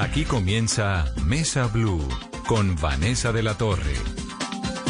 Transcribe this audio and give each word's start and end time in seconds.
Aquí 0.00 0.24
comienza 0.24 1.12
Mesa 1.26 1.66
Blue 1.66 1.98
con 2.46 2.76
Vanessa 2.76 3.32
de 3.32 3.42
la 3.42 3.58
Torre. 3.58 3.94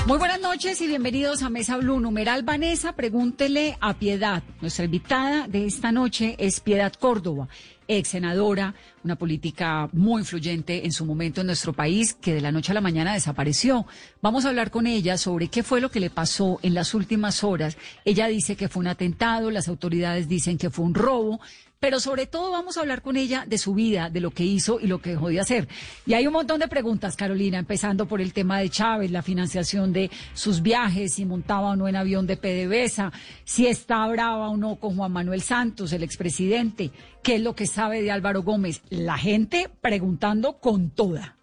Muy 0.06 0.18
buenas 0.18 0.38
noches 0.38 0.82
y 0.82 0.86
bienvenidos 0.86 1.42
a 1.42 1.48
Mesa 1.48 1.78
Blue. 1.78 1.98
Numeral 1.98 2.42
Vanessa, 2.42 2.92
pregúntele 2.92 3.78
a 3.80 3.94
Piedad. 3.94 4.42
Nuestra 4.60 4.84
invitada 4.84 5.48
de 5.48 5.64
esta 5.64 5.92
noche 5.92 6.36
es 6.38 6.60
Piedad 6.60 6.92
Córdoba, 6.92 7.48
ex 7.88 8.08
senadora, 8.08 8.74
una 9.02 9.16
política 9.16 9.88
muy 9.94 10.20
influyente 10.20 10.84
en 10.84 10.92
su 10.92 11.06
momento 11.06 11.40
en 11.40 11.46
nuestro 11.46 11.72
país, 11.72 12.12
que 12.12 12.34
de 12.34 12.42
la 12.42 12.52
noche 12.52 12.72
a 12.72 12.74
la 12.74 12.82
mañana 12.82 13.14
desapareció. 13.14 13.86
Vamos 14.20 14.44
a 14.44 14.50
hablar 14.50 14.70
con 14.70 14.86
ella 14.86 15.16
sobre 15.16 15.48
qué 15.48 15.62
fue 15.62 15.80
lo 15.80 15.90
que 15.90 16.00
le 16.00 16.10
pasó 16.10 16.58
en 16.62 16.74
las 16.74 16.92
últimas 16.92 17.42
horas. 17.44 17.78
Ella 18.04 18.28
dice 18.28 18.56
que 18.56 18.68
fue 18.68 18.80
un 18.80 18.88
atentado, 18.88 19.50
las 19.50 19.68
autoridades 19.68 20.28
dicen 20.28 20.58
que 20.58 20.68
fue 20.68 20.84
un 20.84 20.94
robo, 20.94 21.40
pero 21.80 22.00
sobre 22.00 22.26
todo 22.26 22.50
vamos 22.50 22.76
a 22.76 22.80
hablar 22.80 23.02
con 23.02 23.16
ella 23.16 23.44
de 23.46 23.58
su 23.58 23.74
vida, 23.74 24.10
de 24.10 24.20
lo 24.20 24.30
que 24.30 24.44
hizo 24.44 24.80
y 24.80 24.86
lo 24.86 25.00
que 25.00 25.10
dejó 25.10 25.28
de 25.28 25.40
hacer. 25.40 25.68
Y 26.06 26.14
hay 26.14 26.26
un 26.26 26.32
montón 26.32 26.60
de 26.60 26.68
preguntas, 26.68 27.16
Carolina, 27.16 27.58
empezando 27.58 28.06
por 28.06 28.20
el 28.20 28.32
tema 28.32 28.58
de 28.58 28.68
Chávez, 28.68 29.10
la 29.10 29.22
financiación 29.22 29.92
de 29.92 30.10
sus 30.34 30.62
viajes, 30.62 31.14
si 31.14 31.24
montaba 31.24 31.70
o 31.70 31.76
no 31.76 31.88
en 31.88 31.96
avión 31.96 32.26
de 32.26 32.36
PDVSA, 32.36 33.12
si 33.44 33.66
está 33.66 34.06
brava 34.08 34.48
o 34.48 34.56
no 34.56 34.76
con 34.76 34.96
Juan 34.96 35.12
Manuel 35.12 35.42
Santos, 35.42 35.92
el 35.92 36.02
expresidente, 36.02 36.90
qué 37.22 37.36
es 37.36 37.42
lo 37.42 37.54
que 37.54 37.66
sabe 37.66 38.02
de 38.02 38.10
Álvaro 38.10 38.42
Gómez. 38.42 38.82
La 38.90 39.16
gente 39.16 39.70
preguntando 39.80 40.58
con 40.58 40.90
toda. 40.90 41.37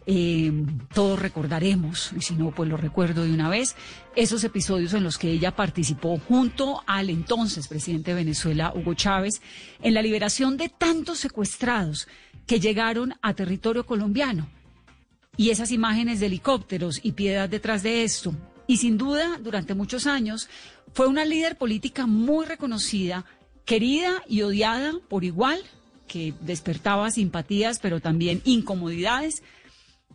Eh, 0.06 0.52
todos 0.94 1.18
recordaremos, 1.18 2.12
y 2.16 2.22
si 2.22 2.36
no, 2.36 2.52
pues 2.52 2.70
lo 2.70 2.78
recuerdo 2.78 3.24
de 3.24 3.34
una 3.34 3.50
vez, 3.50 3.76
esos 4.16 4.44
episodios 4.44 4.94
en 4.94 5.04
los 5.04 5.18
que 5.18 5.32
ella 5.32 5.56
participó 5.56 6.20
junto 6.20 6.84
al 6.86 7.10
entonces 7.10 7.68
presidente 7.68 8.12
de 8.12 8.22
Venezuela, 8.24 8.72
Hugo 8.76 8.94
Chávez, 8.94 9.42
en 9.82 9.96
la 9.96 10.04
liberación 10.04 10.56
de 10.56 10.70
tantos 10.70 11.18
secuestrados 11.18 12.08
que 12.46 12.60
llegaron 12.60 13.16
a 13.24 13.34
territorio 13.34 13.88
colombiano. 13.88 14.48
Y 15.36 15.50
esas 15.50 15.72
imágenes 15.72 16.20
de 16.20 16.28
helicópteros 16.28 17.00
y 17.02 17.14
piedad 17.14 17.50
detrás 17.50 17.82
de 17.82 18.04
esto. 18.04 18.36
Y 18.68 18.78
sin 18.78 19.00
duda, 19.00 19.40
durante 19.42 19.74
muchos 19.74 20.06
años, 20.06 20.48
fue 20.94 21.08
una 21.08 21.26
líder 21.26 21.58
política 21.58 22.06
muy 22.06 22.46
reconocida 22.46 23.26
querida 23.66 24.24
y 24.28 24.42
odiada 24.42 24.94
por 25.08 25.24
igual, 25.24 25.60
que 26.08 26.34
despertaba 26.42 27.12
simpatías, 27.12 27.80
pero 27.80 28.00
también 28.00 28.42
incomodidades, 28.46 29.44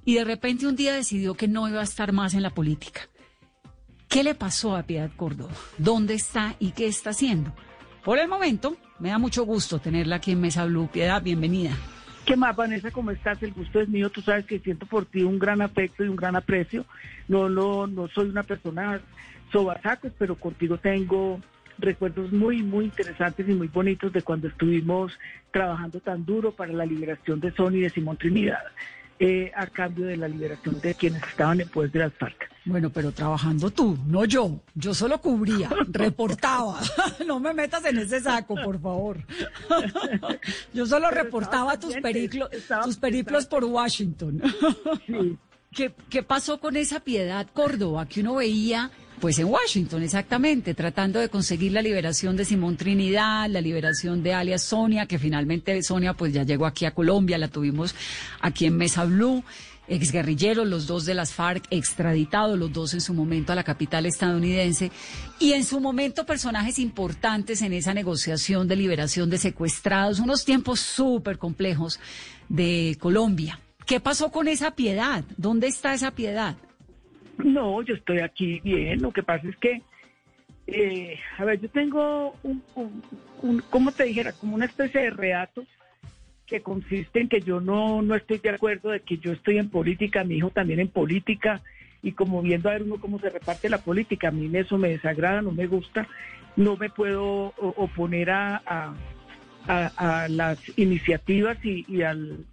y 0.05 0.15
de 0.15 0.25
repente 0.25 0.67
un 0.67 0.77
día 0.77 0.93
decidió 0.93 1.35
que 1.35 1.49
no 1.49 1.69
iba 1.69 1.81
a 1.81 1.85
estar 1.85 2.13
más 2.13 2.35
en 2.35 2.43
la 2.43 2.51
política. 2.51 3.03
¿Qué 4.09 4.23
le 4.23 4.35
pasó 4.35 4.77
a 4.77 4.83
Piedad 4.83 5.11
Córdoba? 5.17 5.53
¿Dónde 5.79 6.15
está 6.15 6.57
y 6.59 6.73
qué 6.73 6.87
está 6.87 7.11
haciendo? 7.11 7.53
Por 8.05 8.19
el 8.19 8.29
momento, 8.29 8.77
me 8.99 9.09
da 9.09 9.19
mucho 9.19 9.45
gusto 9.45 9.79
tenerla 9.79 10.17
aquí 10.17 10.33
en 10.33 10.41
Mesa 10.41 10.67
Blue. 10.67 10.89
Piedad, 10.93 11.23
bienvenida. 11.23 11.77
¿Qué 12.25 12.37
más, 12.37 12.55
Vanessa? 12.55 12.91
¿Cómo 12.91 13.11
estás? 13.11 13.43
El 13.43 13.53
gusto 13.53 13.81
es 13.81 13.89
mío. 13.89 14.11
Tú 14.11 14.21
sabes 14.21 14.47
que 14.47 14.59
siento 14.59 14.87
por 14.87 15.07
ti 15.07 15.23
un 15.23 15.39
gran 15.39 15.63
afecto 15.63 16.05
y 16.05 16.09
un 16.09 16.17
gran 16.17 16.37
aprecio. 16.37 16.85
No, 17.29 17.49
no, 17.49 17.87
no 17.87 18.09
soy 18.09 18.29
una 18.29 18.43
persona 18.43 19.01
sobasacos, 19.53 20.13
pero 20.19 20.37
contigo 20.37 20.79
tengo 20.79 21.41
recuerdos 21.79 22.33
muy, 22.33 22.63
muy 22.63 22.87
interesantes 22.87 23.49
y 23.49 23.53
muy 23.53 23.69
bonitos 23.69 24.13
de 24.13 24.23
cuando 24.23 24.49
estuvimos 24.49 25.13
trabajando 25.51 26.01
tan 26.01 26.25
duro 26.25 26.53
para 26.53 26.73
la 26.73 26.85
liberación 26.87 27.41
de 27.41 27.53
Sony 27.53 27.75
y 27.75 27.81
de 27.83 27.91
Simón 27.91 28.17
Trinidad. 28.17 28.63
Eh, 29.21 29.53
a 29.55 29.69
cambio 29.69 30.07
de 30.07 30.17
la 30.17 30.27
liberación 30.27 30.81
de 30.81 30.93
quienes 30.95 31.23
estaban 31.23 31.61
en 31.61 31.69
poder 31.69 31.93
de 31.93 32.01
las 32.01 32.13
FARC. 32.15 32.51
Bueno, 32.65 32.91
pero 32.91 33.13
trabajando 33.13 33.71
tú, 33.71 33.97
no 34.07 34.25
yo. 34.25 34.61
Yo 34.75 34.93
solo 34.93 35.21
cubría, 35.21 35.71
reportaba. 35.89 36.81
no 37.27 37.39
me 37.39 37.55
metas 37.55 37.85
en 37.85 37.99
ese 37.99 38.21
saco, 38.21 38.57
por 38.57 38.81
favor. 38.81 39.19
yo 40.75 40.85
solo 40.85 41.13
reportaba 41.13 41.79
tus, 41.79 41.95
periplos, 41.95 42.51
tus 42.83 42.97
periplos 42.97 43.47
por 43.47 43.63
Washington. 43.65 44.43
¿Qué, 45.71 45.95
¿Qué 46.11 46.23
pasó 46.25 46.59
con 46.59 46.77
esa 46.77 46.99
piedad 47.01 47.47
Córdoba 47.53 48.07
que 48.07 48.21
uno 48.21 48.35
veía 48.37 48.91
pues 49.25 49.39
en 49.39 49.47
Washington, 49.47 50.03
exactamente, 50.03 50.75
tratando 50.75 51.19
de 51.19 51.31
conseguir 51.31 51.73
la 51.73 51.81
liberación 51.81 52.37
de 52.37 52.45
Simón 52.45 52.77
Trinidad, 52.77 53.49
la 53.49 53.63
liberación 53.63 54.23
de 54.23 54.35
alias 54.35 54.65
Sonia, 54.65 55.07
que 55.07 55.19
finalmente 55.19 55.83
Sonia 55.83 56.13
pues 56.13 56.35
ya 56.35 56.43
llegó 56.43 56.67
aquí 56.67 56.85
a 56.85 56.91
Colombia, 56.91 57.39
la 57.39 57.49
tuvimos 57.49 57.95
aquí 58.43 58.67
en 58.67 58.77
Mesa 58.77 59.07
Blue. 59.07 59.43
exguerrilleros, 59.89 60.67
los 60.67 60.87
dos 60.87 61.07
de 61.07 61.15
las 61.15 61.33
FARC 61.33 61.65
extraditados, 61.71 62.59
los 62.59 62.71
dos 62.71 62.93
en 62.93 63.01
su 63.01 63.15
momento 63.15 63.51
a 63.51 63.57
la 63.57 63.65
capital 63.65 64.05
estadounidense, 64.05 64.93
y 65.39 65.55
en 65.55 65.65
su 65.65 65.81
momento 65.81 66.27
personajes 66.27 66.79
importantes 66.79 67.63
en 67.63 67.73
esa 67.73 67.95
negociación 67.95 68.69
de 68.69 68.77
liberación 68.77 69.31
de 69.31 69.39
secuestrados, 69.39 70.19
unos 70.19 70.45
tiempos 70.45 70.81
súper 70.81 71.39
complejos 71.39 71.99
de 72.51 72.99
Colombia. 73.01 73.59
¿Qué 73.87 74.01
pasó 74.01 74.31
con 74.31 74.49
esa 74.49 74.73
piedad? 74.73 75.25
¿Dónde 75.39 75.69
está 75.69 75.95
esa 75.95 76.11
piedad? 76.11 76.57
No, 77.39 77.83
yo 77.83 77.95
estoy 77.95 78.21
aquí 78.21 78.61
bien. 78.61 79.03
Lo 79.03 79.13
que 79.13 79.23
pasa 79.23 79.49
es 79.49 79.57
que, 79.57 79.83
eh, 80.67 81.19
a 81.39 81.45
ver, 81.45 81.61
yo 81.61 81.69
tengo 81.69 82.35
un, 82.43 82.63
un, 83.43 83.63
¿cómo 83.71 83.93
te 83.93 84.05
dijera? 84.05 84.33
Como 84.33 84.55
una 84.55 84.67
especie 84.67 85.03
de 85.03 85.11
reato 85.11 85.65
que 86.47 86.61
consiste 86.61 87.21
en 87.21 87.29
que 87.29 87.41
yo 87.41 87.61
no, 87.61 88.03
no 88.03 88.15
estoy 88.15 88.39
de 88.39 88.51
acuerdo 88.51 88.91
de 88.91 89.01
que 89.01 89.19
yo 89.19 89.33
estoy 89.33 89.59
en 89.59 89.71
política, 89.71 90.25
mi 90.25 90.37
hijo 90.37 90.51
también 90.51 90.81
en 90.81 90.89
política, 90.89 91.63
y 92.03 92.13
como 92.13 92.43
viendo 92.43 92.69
a 92.69 92.73
ver 92.73 92.83
uno 92.83 93.01
cómo 93.01 93.19
se 93.19 93.31
reparte 93.31 93.71
la 93.71 93.79
política, 93.79 94.29
a 94.29 94.31
mí 94.31 94.51
eso 94.55 94.77
me 94.77 94.91
desagrada, 94.91 95.41
no 95.41 95.53
me 95.53 95.67
gusta, 95.67 96.07
no 96.55 96.77
me 96.77 96.91
puedo 96.91 97.55
oponer 97.57 98.31
a, 98.31 98.95
a, 99.67 100.29
las 100.29 100.59
iniciativas 100.77 101.59
y, 101.65 102.03
al 102.03 102.45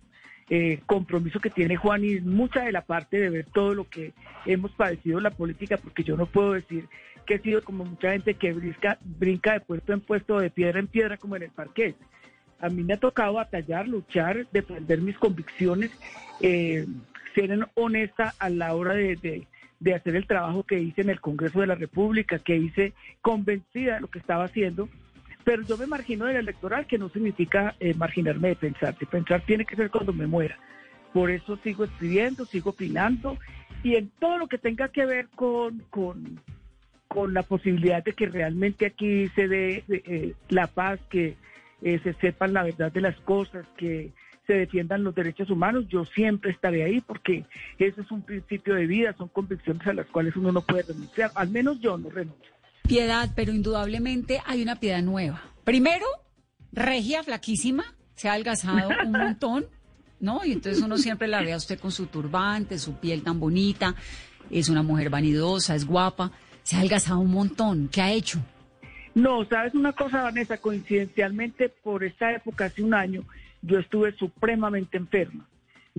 eh, 0.49 0.79
compromiso 0.85 1.39
que 1.39 1.49
tiene 1.49 1.75
Juan 1.75 2.03
y 2.03 2.19
mucha 2.19 2.63
de 2.63 2.71
la 2.71 2.81
parte 2.81 3.19
de 3.19 3.29
ver 3.29 3.45
todo 3.45 3.73
lo 3.73 3.89
que 3.89 4.13
hemos 4.45 4.71
padecido 4.71 5.17
en 5.17 5.23
la 5.23 5.31
política, 5.31 5.77
porque 5.77 6.03
yo 6.03 6.17
no 6.17 6.25
puedo 6.25 6.53
decir 6.53 6.87
que 7.25 7.35
he 7.35 7.39
sido 7.39 7.63
como 7.63 7.85
mucha 7.85 8.11
gente 8.11 8.33
que 8.33 8.51
brinca, 8.53 8.97
brinca 9.01 9.53
de 9.53 9.59
puesto 9.61 9.93
en 9.93 10.01
puesto, 10.01 10.39
de 10.39 10.49
piedra 10.49 10.79
en 10.79 10.87
piedra, 10.87 11.17
como 11.17 11.35
en 11.35 11.43
el 11.43 11.51
parque 11.51 11.95
a 12.61 12.69
mí 12.69 12.83
me 12.83 12.93
ha 12.93 12.97
tocado 12.97 13.33
batallar, 13.33 13.87
luchar, 13.87 14.47
defender 14.51 15.01
mis 15.01 15.17
convicciones, 15.17 15.91
eh, 16.39 16.85
ser 17.33 17.67
honesta 17.73 18.35
a 18.37 18.49
la 18.49 18.75
hora 18.75 18.93
de, 18.93 19.47
hacer 19.95 20.15
el 20.15 20.27
trabajo 20.27 20.63
que 20.63 20.79
hice 20.79 21.01
en 21.01 21.09
el 21.09 21.19
Congreso 21.19 21.59
de 21.59 21.67
la 21.67 21.75
República, 21.75 22.37
que 22.37 22.55
hice 22.55 22.93
convencida 23.21 23.95
de 23.95 24.01
lo 24.01 24.07
que 24.09 24.19
estaba 24.19 24.43
haciendo. 24.43 24.87
Pero 25.43 25.63
yo 25.63 25.77
me 25.77 25.87
margino 25.87 26.25
del 26.25 26.37
electoral, 26.37 26.85
que 26.85 26.97
no 26.97 27.09
significa 27.09 27.75
eh, 27.79 27.93
marginarme 27.93 28.49
de 28.49 28.55
pensar. 28.55 28.97
De 28.97 29.05
pensar 29.05 29.41
tiene 29.41 29.65
que 29.65 29.75
ser 29.75 29.89
cuando 29.89 30.13
me 30.13 30.27
muera. 30.27 30.57
Por 31.13 31.29
eso 31.29 31.57
sigo 31.57 31.83
escribiendo, 31.83 32.45
sigo 32.45 32.69
opinando 32.69 33.37
y 33.83 33.95
en 33.95 34.09
todo 34.19 34.37
lo 34.37 34.47
que 34.47 34.57
tenga 34.57 34.89
que 34.89 35.05
ver 35.05 35.27
con, 35.29 35.83
con, 35.89 36.39
la 37.33 37.43
posibilidad 37.43 38.03
de 38.03 38.13
que 38.13 38.27
realmente 38.27 38.85
aquí 38.85 39.27
se 39.29 39.47
dé 39.47 39.83
eh, 39.89 40.33
la 40.49 40.67
paz, 40.67 40.99
que 41.09 41.35
eh, 41.81 41.99
se 42.03 42.13
sepan 42.13 42.53
la 42.53 42.63
verdad 42.63 42.91
de 42.91 43.01
las 43.01 43.17
cosas, 43.21 43.65
que 43.75 44.11
se 44.47 44.53
defiendan 44.53 45.03
los 45.03 45.13
derechos 45.13 45.49
humanos, 45.49 45.87
yo 45.87 46.05
siempre 46.05 46.51
estaré 46.51 46.83
ahí 46.83 47.01
porque 47.01 47.43
eso 47.79 48.01
es 48.01 48.11
un 48.11 48.21
principio 48.21 48.75
de 48.75 48.87
vida, 48.87 49.13
son 49.17 49.27
convicciones 49.27 49.85
a 49.87 49.93
las 49.93 50.07
cuales 50.07 50.35
uno 50.35 50.51
no 50.51 50.61
puede 50.61 50.83
renunciar, 50.83 51.31
al 51.35 51.49
menos 51.49 51.79
yo 51.79 51.97
no 51.97 52.09
renuncio. 52.09 52.51
Piedad, 52.87 53.31
pero 53.35 53.53
indudablemente 53.53 54.41
hay 54.45 54.61
una 54.61 54.79
piedad 54.79 55.01
nueva. 55.01 55.41
Primero, 55.63 56.05
regia, 56.71 57.23
flaquísima, 57.23 57.83
se 58.15 58.27
ha 58.27 58.33
adelgazado 58.33 58.89
un 59.05 59.11
montón, 59.17 59.65
¿no? 60.19 60.43
Y 60.45 60.53
entonces 60.53 60.83
uno 60.83 60.97
siempre 60.97 61.27
la 61.27 61.41
ve 61.41 61.53
a 61.53 61.57
usted 61.57 61.79
con 61.79 61.91
su 61.91 62.07
turbante, 62.07 62.77
su 62.77 62.95
piel 62.95 63.23
tan 63.23 63.39
bonita, 63.39 63.95
es 64.49 64.69
una 64.69 64.83
mujer 64.83 65.09
vanidosa, 65.09 65.75
es 65.75 65.85
guapa, 65.85 66.31
se 66.63 66.75
ha 66.75 66.79
adelgazado 66.79 67.19
un 67.19 67.31
montón. 67.31 67.89
¿Qué 67.91 68.01
ha 68.01 68.11
hecho? 68.11 68.39
No, 69.13 69.45
sabes 69.45 69.73
una 69.75 69.93
cosa, 69.93 70.23
Vanessa, 70.23 70.57
coincidencialmente 70.57 71.69
por 71.69 72.03
esta 72.03 72.33
época, 72.33 72.65
hace 72.65 72.81
un 72.81 72.93
año, 72.93 73.23
yo 73.61 73.79
estuve 73.79 74.13
supremamente 74.13 74.97
enferma. 74.97 75.47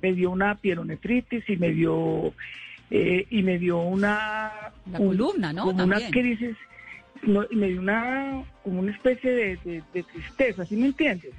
Me 0.01 0.13
dio 0.13 0.31
una 0.31 0.55
pielonefritis 0.55 1.47
y 1.47 1.57
me 1.57 1.69
dio 1.69 2.33
eh, 2.89 3.27
y 3.29 3.43
me 3.43 3.59
dio 3.59 3.79
una 3.79 4.51
la 4.91 4.97
columna, 4.97 5.53
¿no? 5.53 5.65
Como 5.65 5.83
una 5.83 5.99
crisis, 6.09 6.55
y 7.25 7.55
me 7.55 7.67
dio 7.67 7.79
una 7.79 8.43
como 8.63 8.79
una 8.79 8.91
especie 8.91 9.31
de, 9.31 9.83
de 9.93 10.03
tristeza, 10.03 10.65
¿sí 10.65 10.75
me 10.75 10.87
entiendes? 10.87 11.31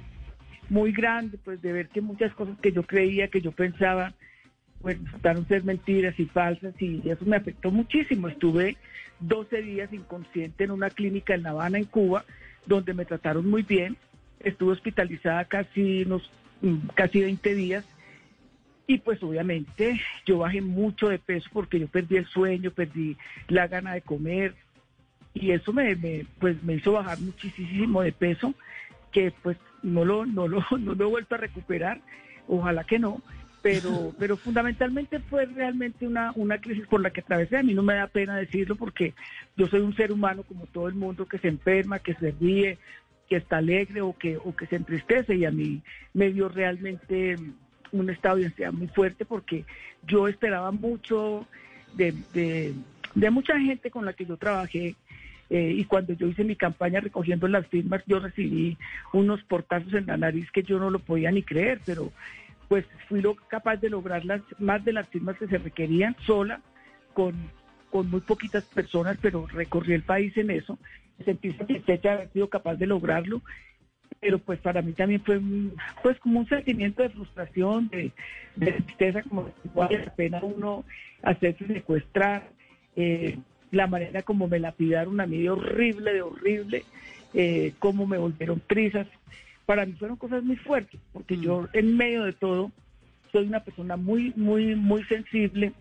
Muy 0.69 0.91
grande, 0.91 1.37
pues 1.43 1.61
de 1.61 1.71
ver 1.71 1.89
que 1.89 2.01
muchas 2.01 2.33
cosas 2.33 2.57
que 2.59 2.71
yo 2.71 2.83
creía, 2.83 3.27
que 3.27 3.41
yo 3.41 3.51
pensaba, 3.51 4.13
pues 4.81 5.03
resultaron 5.03 5.47
ser 5.47 5.63
mentiras 5.63 6.19
y 6.19 6.25
falsas 6.25 6.73
y 6.79 7.01
eso 7.09 7.25
me 7.25 7.37
afectó 7.37 7.71
muchísimo. 7.71 8.27
Estuve 8.27 8.77
12 9.19 9.61
días 9.61 9.93
inconsciente 9.93 10.63
en 10.63 10.71
una 10.71 10.89
clínica 10.89 11.33
en 11.33 11.43
La 11.43 11.51
Habana, 11.51 11.77
en 11.77 11.85
Cuba, 11.85 12.25
donde 12.65 12.93
me 12.93 13.05
trataron 13.05 13.49
muy 13.49 13.63
bien. 13.63 13.97
Estuve 14.39 14.73
hospitalizada 14.73 15.45
casi 15.45 16.03
unos 16.03 16.29
mm, 16.61 16.87
casi 16.93 17.21
20 17.21 17.55
días 17.55 17.85
y 18.87 18.99
pues 18.99 19.21
obviamente 19.23 19.99
yo 20.25 20.39
bajé 20.39 20.61
mucho 20.61 21.09
de 21.09 21.17
peso 21.17 21.49
porque 21.51 21.79
yo 21.79 21.87
perdí 21.87 22.17
el 22.17 22.27
sueño, 22.27 22.71
perdí 22.71 23.17
la 23.47 23.67
gana 23.67 23.93
de 23.93 24.01
comer 24.01 24.53
y 25.35 25.51
eso 25.51 25.71
me, 25.71 25.95
pues 26.39 26.63
me 26.63 26.75
hizo 26.75 26.93
bajar 26.93 27.19
muchísimo 27.19 28.01
de 28.01 28.11
peso 28.11 28.55
que 29.11 29.31
pues 29.43 29.57
no 29.83 30.03
lo 30.03 30.25
no 30.25 30.47
lo 30.47 30.65
no 30.79 30.95
lo 30.95 31.05
he 31.05 31.09
vuelto 31.09 31.35
a 31.35 31.37
recuperar, 31.37 32.01
ojalá 32.47 32.83
que 32.83 32.97
no, 32.97 33.21
pero, 33.61 34.13
pero 34.19 34.37
fundamentalmente 34.37 35.19
fue 35.19 35.45
realmente 35.45 36.07
una, 36.07 36.31
una 36.35 36.59
crisis 36.59 36.87
por 36.87 37.01
la 37.01 37.11
que 37.11 37.21
atravesé. 37.21 37.57
A 37.57 37.63
mí 37.63 37.73
no 37.73 37.83
me 37.83 37.95
da 37.95 38.07
pena 38.07 38.37
decirlo 38.37 38.75
porque 38.75 39.13
yo 39.55 39.67
soy 39.67 39.81
un 39.81 39.95
ser 39.95 40.11
humano 40.11 40.43
como 40.43 40.65
todo 40.67 40.87
el 40.87 40.95
mundo 40.95 41.27
que 41.27 41.37
se 41.37 41.49
enferma, 41.49 41.99
que 41.99 42.15
se 42.15 42.31
ríe, 42.31 42.77
que 43.27 43.37
está 43.37 43.57
alegre 43.57 44.01
o 44.01 44.15
que, 44.17 44.37
o 44.37 44.55
que 44.55 44.67
se 44.67 44.75
entristece 44.75 45.35
y 45.35 45.45
a 45.45 45.51
mí 45.51 45.81
me 46.13 46.31
dio 46.31 46.49
realmente 46.49 47.35
un 47.91 48.09
estado 48.09 48.37
de 48.37 48.45
ansiedad 48.45 48.71
muy 48.71 48.87
fuerte 48.87 49.25
porque 49.25 49.65
yo 50.05 50.27
esperaba 50.27 50.71
mucho 50.71 51.47
de, 51.93 52.13
de, 52.33 53.31
mucha 53.31 53.59
gente 53.59 53.89
con 53.89 54.05
la 54.05 54.13
que 54.13 54.25
yo 54.25 54.37
trabajé 54.37 54.95
eh, 55.49 55.73
y 55.75 55.85
cuando 55.85 56.13
yo 56.13 56.27
hice 56.27 56.43
mi 56.43 56.55
campaña 56.55 56.99
recogiendo 56.99 57.47
las 57.47 57.67
firmas, 57.67 58.01
yo 58.07 58.19
recibí 58.19 58.77
unos 59.13 59.43
portazos 59.43 59.93
en 59.93 60.07
la 60.07 60.17
nariz 60.17 60.49
que 60.51 60.63
yo 60.63 60.79
no 60.79 60.89
lo 60.89 60.99
podía 60.99 61.31
ni 61.31 61.43
creer, 61.43 61.79
pero 61.85 62.11
pues 62.67 62.85
fui 63.07 63.23
capaz 63.47 63.77
de 63.77 63.89
lograr 63.89 64.25
las, 64.25 64.41
más 64.59 64.83
de 64.83 64.93
las 64.93 65.07
firmas 65.09 65.37
que 65.37 65.47
se 65.47 65.57
requerían 65.57 66.15
sola, 66.25 66.61
con, 67.13 67.35
con 67.91 68.09
muy 68.09 68.21
poquitas 68.21 68.63
personas, 68.65 69.17
pero 69.21 69.45
recorrí 69.47 69.93
el 69.93 70.01
país 70.01 70.35
en 70.37 70.49
eso. 70.49 70.77
Sentí 71.23 71.53
satisfecha 71.53 72.09
de 72.09 72.15
haber 72.15 72.29
sido 72.31 72.49
capaz 72.49 72.75
de 72.75 72.87
lograrlo, 72.87 73.41
pero 74.19 74.39
pues 74.39 74.59
para 74.59 74.81
mí 74.81 74.93
también 74.93 75.21
fue 75.21 75.39
pues 76.01 76.19
como 76.19 76.39
un 76.39 76.47
sentimiento 76.47 77.03
de 77.03 77.09
frustración, 77.09 77.89
de, 77.89 78.11
tristeza, 78.55 79.21
como 79.23 79.51
vale 79.73 80.05
la 80.05 80.15
pena 80.15 80.39
uno 80.41 80.83
hacerse 81.21 81.67
secuestrar, 81.67 82.49
eh, 82.95 83.37
la 83.71 83.87
manera 83.87 84.21
como 84.21 84.47
me 84.47 84.59
lapidaron 84.59 85.19
a 85.19 85.25
mí 85.25 85.39
de 85.41 85.49
horrible, 85.49 86.13
de 86.13 86.21
horrible, 86.21 86.85
eh, 87.33 87.73
cómo 87.79 88.05
me 88.05 88.17
volvieron 88.17 88.61
trizas 88.65 89.07
para 89.65 89.85
mí 89.85 89.93
fueron 89.93 90.17
cosas 90.17 90.43
muy 90.43 90.55
fuertes, 90.57 90.99
porque 91.11 91.37
yo 91.37 91.61
mm. 91.61 91.67
en 91.73 91.97
medio 91.97 92.23
de 92.23 92.33
todo 92.33 92.71
soy 93.31 93.47
una 93.47 93.61
persona 93.61 93.97
muy, 93.97 94.31
muy, 94.35 94.75
muy 94.75 95.03
sensible, 95.05 95.73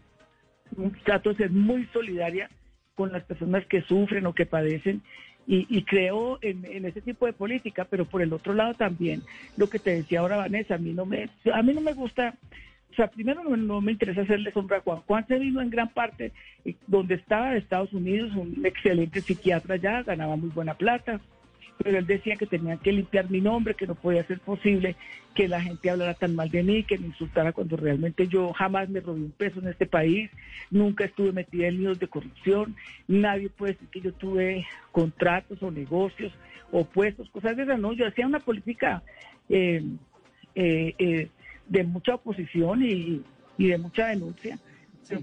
trato 1.04 1.30
de 1.30 1.36
ser 1.36 1.50
muy 1.50 1.86
solidaria 1.92 2.50
con 2.94 3.12
las 3.12 3.22
personas 3.24 3.64
que 3.66 3.82
sufren 3.82 4.26
o 4.26 4.34
que 4.34 4.46
padecen 4.46 5.02
y, 5.46 5.82
creo 5.82 6.38
en, 6.40 6.86
ese 6.86 7.02
tipo 7.02 7.26
de 7.26 7.34
política, 7.34 7.84
pero 7.84 8.06
por 8.06 8.22
el 8.22 8.32
otro 8.32 8.54
lado 8.54 8.72
también 8.72 9.22
lo 9.58 9.68
que 9.68 9.78
te 9.78 9.90
decía 9.90 10.20
ahora 10.20 10.38
Vanessa, 10.38 10.76
a 10.76 10.78
mí 10.78 10.94
no 10.94 11.04
me, 11.04 11.28
a 11.52 11.62
mí 11.62 11.74
no 11.74 11.82
me 11.82 11.92
gusta, 11.92 12.34
o 12.94 12.96
sea, 12.96 13.08
primero 13.08 13.42
no, 13.42 13.80
me 13.80 13.90
interesa 13.90 14.20
hacerle 14.20 14.52
sombra 14.52 14.76
a 14.76 14.80
Juan. 14.80 15.00
Juan 15.00 15.26
se 15.26 15.36
vino 15.36 15.60
en 15.60 15.68
gran 15.68 15.88
parte 15.88 16.30
donde 16.86 17.16
estaba 17.16 17.50
de 17.50 17.58
Estados 17.58 17.92
Unidos, 17.92 18.30
un 18.36 18.64
excelente 18.64 19.20
psiquiatra 19.20 19.74
ya, 19.74 20.04
ganaba 20.04 20.36
muy 20.36 20.50
buena 20.50 20.74
plata, 20.74 21.20
pero 21.82 21.98
él 21.98 22.06
decía 22.06 22.36
que 22.36 22.46
tenían 22.46 22.78
que 22.78 22.92
limpiar 22.92 23.28
mi 23.28 23.40
nombre, 23.40 23.74
que 23.74 23.88
no 23.88 23.96
podía 23.96 24.22
ser 24.28 24.38
posible 24.38 24.94
que 25.34 25.48
la 25.48 25.60
gente 25.60 25.90
hablara 25.90 26.14
tan 26.14 26.36
mal 26.36 26.48
de 26.50 26.62
mí, 26.62 26.84
que 26.84 26.96
me 26.96 27.08
insultara 27.08 27.52
cuando 27.52 27.76
realmente 27.76 28.28
yo 28.28 28.52
jamás 28.52 28.88
me 28.88 29.00
robé 29.00 29.22
un 29.22 29.32
peso 29.32 29.58
en 29.58 29.66
este 29.66 29.86
país, 29.86 30.30
nunca 30.70 31.04
estuve 31.04 31.32
metida 31.32 31.66
en 31.66 31.78
líos 31.78 31.98
de 31.98 32.06
corrupción, 32.06 32.76
nadie 33.08 33.48
puede 33.48 33.72
decir 33.72 33.88
que 33.88 34.02
yo 34.02 34.12
tuve 34.12 34.68
contratos 34.92 35.60
o 35.64 35.72
negocios 35.72 36.32
o 36.70 36.84
puestos, 36.84 37.28
cosas 37.30 37.56
de 37.56 37.64
esas, 37.64 37.80
no, 37.80 37.92
yo 37.92 38.06
hacía 38.06 38.24
una 38.24 38.38
política 38.38 39.02
eh, 39.48 39.82
eh, 40.54 40.94
eh, 40.98 41.28
de 41.68 41.84
mucha 41.84 42.14
oposición 42.14 42.82
y 42.82 43.22
de 43.58 43.78
mucha 43.78 44.06
denuncia 44.08 44.58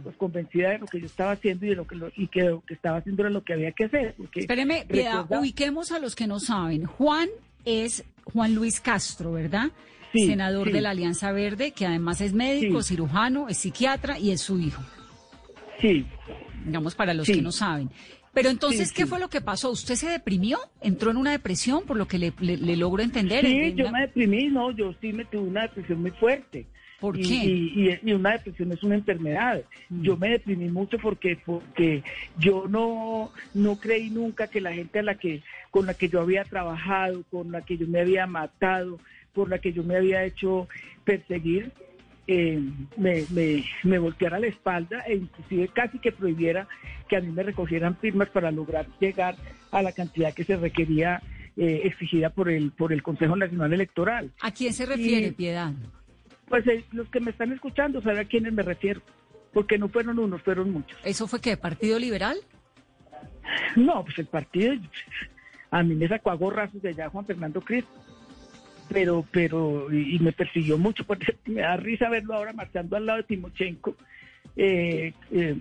pues 0.04 0.16
convencida 0.16 0.70
de 0.70 0.80
lo 0.80 0.86
que 0.86 1.00
yo 1.00 1.06
estaba 1.06 1.32
haciendo 1.32 1.66
y 1.66 1.70
de 1.70 1.76
lo 1.76 1.88
que 1.88 1.98
y 2.16 2.28
que 2.28 2.44
lo 2.44 2.62
que 2.62 2.74
estaba 2.74 2.98
haciendo 2.98 3.24
era 3.24 3.30
lo 3.30 3.44
que 3.44 3.54
había 3.54 3.72
que 3.72 3.86
hacer. 3.86 4.16
Porque 4.18 4.42
Espéreme, 4.42 4.86
ubiquemos 5.30 5.92
a 5.92 6.00
los 6.00 6.16
que 6.16 6.28
no 6.28 6.40
saben. 6.40 6.86
Juan 6.86 7.30
es 7.66 8.04
Juan 8.26 8.56
Luis 8.56 8.80
Castro, 8.80 9.34
¿verdad? 9.34 9.72
Senador 10.14 10.72
de 10.72 10.82
la 10.82 10.90
Alianza 10.90 11.32
Verde, 11.32 11.72
que 11.72 11.86
además 11.86 12.20
es 12.20 12.34
médico, 12.34 12.84
cirujano, 12.84 13.48
es 13.48 13.58
psiquiatra 13.58 14.20
y 14.20 14.32
es 14.32 14.42
su 14.42 14.60
hijo. 14.60 14.84
Sí. 15.80 16.06
Digamos 16.66 16.96
para 16.96 17.14
los 17.14 17.26
que 17.26 17.42
no 17.42 17.52
saben. 17.52 17.90
Pero 18.34 18.50
entonces, 18.50 18.92
¿qué 18.94 19.06
fue 19.06 19.20
lo 19.20 19.30
que 19.30 19.42
pasó? 19.42 19.72
¿Usted 19.72 19.96
se 19.96 20.10
deprimió? 20.10 20.60
¿Entró 20.82 21.12
en 21.12 21.18
una 21.18 21.32
depresión, 21.32 21.84
por 21.84 21.98
lo 21.98 22.08
que 22.08 22.18
le, 22.18 22.78
logro 22.78 23.04
entender? 23.04 23.46
Sí, 23.46 23.74
yo 23.76 23.92
me 23.92 24.02
deprimí, 24.02 24.48
no, 24.48 24.72
yo 24.72 24.94
sí 25.02 25.12
me 25.12 25.26
tuve 25.26 25.50
una 25.50 25.64
depresión 25.64 26.02
muy 26.02 26.12
fuerte 26.12 26.66
¿Por 27.02 27.20
y, 27.20 27.24
qué? 27.24 27.34
Y, 27.34 27.90
y- 27.90 28.10
y 28.10 28.14
una 28.14 28.34
depresión 28.34 28.72
es 28.72 28.84
una 28.84 28.96
enfermedad. 28.96 29.64
Mm. 29.90 30.02
Yo 30.04 30.18
me 30.18 30.30
deprimí 30.30 30.70
mucho 30.70 30.98
porque 31.00 31.38
porque 31.44 32.04
yo 32.38 32.68
no 32.70 33.32
no 33.56 33.80
creí 33.80 34.12
nunca 34.12 34.48
que 34.48 34.62
la 34.62 34.72
gente 34.72 35.00
a 35.00 35.04
la 35.04 35.16
que 35.16 35.42
con 35.72 35.88
la 35.88 35.96
que 35.96 36.08
yo 36.10 36.22
había 36.22 36.44
trabajado, 36.46 37.24
con 37.32 37.52
la 37.52 37.62
que 37.62 37.78
yo 37.78 37.88
me 37.88 38.00
había 38.02 38.28
matado, 38.28 39.00
por 39.34 39.50
la 39.50 39.58
que 39.58 39.74
yo 39.74 39.84
me 39.84 39.96
había 39.98 40.24
hecho 40.24 40.68
perseguir, 41.04 41.72
eh, 42.34 42.60
me, 42.98 43.26
me, 43.32 43.64
me 43.84 44.00
volteara 44.00 44.40
la 44.40 44.48
espalda 44.48 45.02
e 45.06 45.16
inclusive 45.16 45.68
casi 45.68 46.00
que 46.00 46.12
prohibiera 46.12 46.68
que 47.10 47.18
a 47.18 47.22
mí 47.22 47.28
me 47.32 47.44
recogieran 47.44 47.98
firmas 47.98 48.30
para 48.30 48.52
lograr 48.52 48.86
llegar 49.00 49.36
a 49.72 49.82
la 49.82 49.92
cantidad 49.92 50.34
que 50.34 50.44
se 50.46 50.56
requería 50.56 51.22
eh, 51.58 51.82
exigida 51.84 52.30
por 52.30 52.50
el 52.50 52.72
por 52.72 52.94
el 52.94 53.04
Consejo 53.04 53.36
Nacional 53.36 53.74
Electoral. 53.74 54.32
¿A 54.42 54.52
quién 54.52 54.74
se 54.74 54.86
refiere, 54.86 55.28
Y- 55.28 55.32
Piedad? 55.32 55.74
Pues 56.48 56.66
eh, 56.68 56.84
los 56.94 57.10
que 57.10 57.20
me 57.20 57.32
están 57.32 57.52
escuchando 57.52 58.02
saben 58.02 58.20
a 58.20 58.26
quiénes 58.26 58.54
me 58.54 58.64
refiero, 58.64 59.02
porque 59.54 59.78
no 59.78 59.90
fueron 59.90 60.18
unos, 60.20 60.42
fueron 60.42 60.72
muchos. 60.72 60.98
¿Eso 61.04 61.28
fue 61.28 61.40
qué? 61.42 61.58
¿Partido 61.58 61.98
Liberal? 62.00 62.38
No, 63.76 64.04
pues 64.04 64.18
el 64.20 64.28
partido, 64.28 64.74
a 65.72 65.84
mí 65.84 65.96
me 65.96 66.08
sacó 66.08 66.32
a 66.32 66.36
gorrazos 66.36 66.82
de 66.82 66.90
allá 66.90 67.10
Juan 67.10 67.26
Fernando 67.26 67.62
Cristo, 67.62 67.92
pero, 68.92 69.26
pero, 69.32 69.92
y, 69.94 70.20
me 70.20 70.32
persiguió 70.32 70.78
mucho, 70.78 71.04
porque 71.08 71.36
me 71.46 71.62
da 71.62 71.78
risa 71.78 72.10
verlo 72.10 72.34
ahora 72.34 72.54
marchando 72.54 72.96
al 72.96 73.06
lado 73.06 73.18
de 73.18 73.24
Timochenko, 73.24 73.96
eh, 74.56 75.14
eh, 75.32 75.56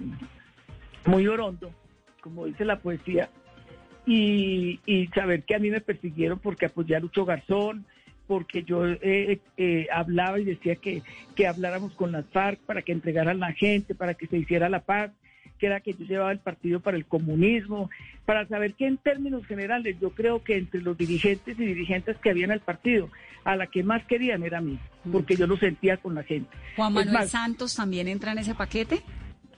muy 1.07 1.27
orondo, 1.27 1.73
como 2.21 2.47
dice 2.47 2.65
la 2.65 2.81
poesía, 2.81 3.31
y, 4.07 4.81
y 4.87 5.07
saber 5.09 5.45
que 5.45 5.55
a 5.55 5.59
mí 5.59 5.71
me 5.71 5.81
persiguieron 5.81 6.39
porque 6.39 6.67
apoyé 6.67 6.97
a 6.97 7.01
Lucho 7.01 7.25
Garzón, 7.25 7.87
porque 8.31 8.63
yo 8.63 8.87
eh, 8.87 9.41
eh, 9.57 9.89
hablaba 9.93 10.39
y 10.39 10.45
decía 10.45 10.77
que, 10.77 11.03
que 11.35 11.49
habláramos 11.49 11.95
con 11.95 12.13
las 12.13 12.25
FARC 12.27 12.61
para 12.61 12.81
que 12.81 12.93
entregaran 12.93 13.41
la 13.41 13.53
gente, 13.55 13.97
para 13.97 14.15
que 14.15 14.29
se 14.29 14.39
hiciera 14.39 14.69
la 14.69 14.83
paz, 14.83 15.11
que 15.61 15.67
era 15.67 15.81
que 15.81 15.93
yo 15.93 16.05
llevaba 16.07 16.33
el 16.33 16.39
partido 16.39 16.81
para 16.81 16.97
el 16.97 17.05
comunismo, 17.05 17.91
para 18.25 18.47
saber 18.49 18.75
que 18.75 18.87
en 18.87 18.97
términos 18.97 19.47
generales 19.47 19.97
yo 20.01 20.11
creo 20.11 20.43
que 20.43 20.57
entre 20.57 20.81
los 20.81 20.97
dirigentes 20.97 21.59
y 21.59 21.65
dirigentes 21.65 22.17
que 22.19 22.31
había 22.31 22.47
en 22.47 22.53
el 22.53 22.61
partido, 22.61 23.11
a 23.45 23.57
la 23.57 23.67
que 23.67 23.83
más 23.83 24.05
querían 24.07 24.43
era 24.43 24.59
a 24.59 24.61
mí, 24.63 24.79
porque 25.13 25.37
yo 25.37 25.47
lo 25.47 25.57
sentía 25.59 25.99
con 25.99 26.15
la 26.15 26.23
gente. 26.23 26.49
¿Juan 26.77 26.93
Manuel 26.95 27.13
más, 27.15 27.31
Santos 27.31 27.75
también 27.77 28.09
entra 28.09 28.33
en 28.33 28.39
ese 28.39 28.55
paquete? 28.55 29.03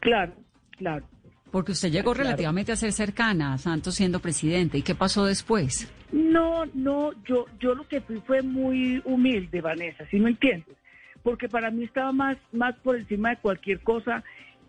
Claro, 0.00 0.32
claro. 0.76 1.06
Porque 1.50 1.72
usted 1.72 1.90
llegó 1.90 2.12
Claro. 2.12 2.24
relativamente 2.28 2.72
a 2.72 2.76
ser 2.76 2.92
cercana 2.92 3.52
a 3.52 3.58
Santos 3.58 3.94
siendo 3.94 4.20
presidente. 4.20 4.78
¿Y 4.78 4.82
qué 4.82 4.94
pasó 4.94 5.26
después? 5.26 5.92
No, 6.10 6.64
no, 6.74 7.12
yo, 7.24 7.46
yo 7.60 7.74
lo 7.74 7.86
que 7.86 8.00
fui 8.00 8.20
fue 8.26 8.42
muy 8.42 9.00
humilde, 9.04 9.60
Vanessa, 9.60 10.04
¿sí 10.10 10.18
me 10.18 10.30
entiendes? 10.30 10.76
Porque 11.22 11.48
para 11.48 11.70
mí 11.70 11.84
estaba 11.84 12.10
más, 12.12 12.36
más 12.52 12.74
por 12.76 12.96
encima 12.96 13.30
de 13.30 13.36
cualquier 13.36 13.80
cosa 13.80 14.24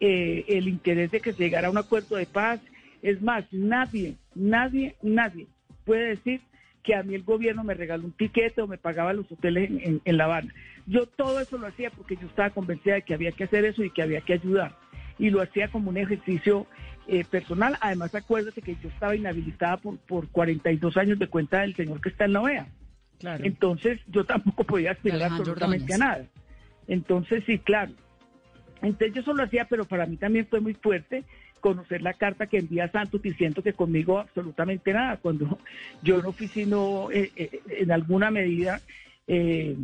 eh, 0.05 0.43
el 0.49 0.67
interés 0.67 1.11
de 1.11 1.21
que 1.21 1.31
se 1.33 1.41
llegara 1.43 1.67
a 1.69 1.71
un 1.71 1.77
acuerdo 1.77 2.17
de 2.17 2.25
paz. 2.25 2.59
Es 3.01 3.21
más, 3.21 3.45
nadie, 3.51 4.15
nadie, 4.35 4.95
nadie 5.01 5.47
puede 5.85 6.09
decir 6.09 6.41
que 6.83 6.93
a 6.95 7.03
mí 7.03 7.15
el 7.15 7.23
gobierno 7.23 7.63
me 7.63 7.73
regaló 7.73 8.03
un 8.05 8.11
tiquete 8.11 8.61
o 8.61 8.67
me 8.67 8.77
pagaba 8.77 9.13
los 9.13 9.31
hoteles 9.31 9.69
en, 9.69 9.79
en- 9.81 10.01
en 10.03 10.17
La 10.17 10.25
Habana. 10.25 10.53
Yo 10.87 11.05
todo 11.05 11.39
eso 11.39 11.57
lo 11.57 11.67
hacía 11.67 11.89
porque 11.91 12.17
yo 12.17 12.27
estaba 12.27 12.49
convencida 12.49 12.95
de 12.95 13.01
que 13.03 13.13
había 13.13 13.31
que 13.31 13.45
hacer 13.45 13.63
eso 13.63 13.81
y 13.83 13.89
que 13.91 14.01
había 14.01 14.19
que 14.21 14.33
ayudar. 14.33 14.75
Y 15.17 15.29
lo 15.29 15.41
hacía 15.41 15.69
como 15.69 15.89
un 15.89 15.97
ejercicio 15.97 16.67
eh, 17.07 17.23
personal. 17.23 17.77
Además, 17.79 18.13
acuérdate 18.15 18.61
que 18.61 18.75
yo 18.81 18.89
estaba 18.89 19.15
inhabilitada 19.15 19.77
por, 19.77 19.97
por 19.99 20.27
42 20.29 20.97
años 20.97 21.17
de 21.19 21.27
cuenta 21.27 21.61
del 21.61 21.75
señor 21.75 22.01
que 22.01 22.09
está 22.09 22.25
en 22.25 22.33
la 22.33 22.41
OEA. 22.41 22.67
Claro. 23.19 23.45
Entonces, 23.45 24.01
yo 24.07 24.25
tampoco 24.25 24.65
podía 24.65 24.91
aspirar 24.91 25.23
absolutamente 25.23 25.83
Ordóñez. 25.93 26.01
a 26.01 26.05
nada. 26.05 26.25
Entonces, 26.87 27.43
sí, 27.45 27.59
claro. 27.59 27.93
Entonces, 28.83 29.13
yo 29.15 29.21
eso 29.21 29.33
lo 29.33 29.43
hacía, 29.43 29.65
pero 29.65 29.85
para 29.85 30.05
mí 30.05 30.17
también 30.17 30.45
fue 30.47 30.59
muy 30.59 30.73
fuerte 30.75 31.23
conocer 31.61 32.01
la 32.01 32.13
carta 32.13 32.47
que 32.47 32.57
envía 32.57 32.91
Santos 32.91 33.21
diciendo 33.21 33.63
que 33.63 33.71
conmigo 33.73 34.19
absolutamente 34.19 34.91
nada, 34.93 35.17
cuando 35.17 35.57
yo 36.03 36.21
no 36.21 36.33
fui 36.33 36.49
sino 36.49 37.09
eh, 37.11 37.31
eh, 37.37 37.61
en 37.79 37.91
alguna 37.91 38.29
medida, 38.31 38.81
eh, 39.27 39.77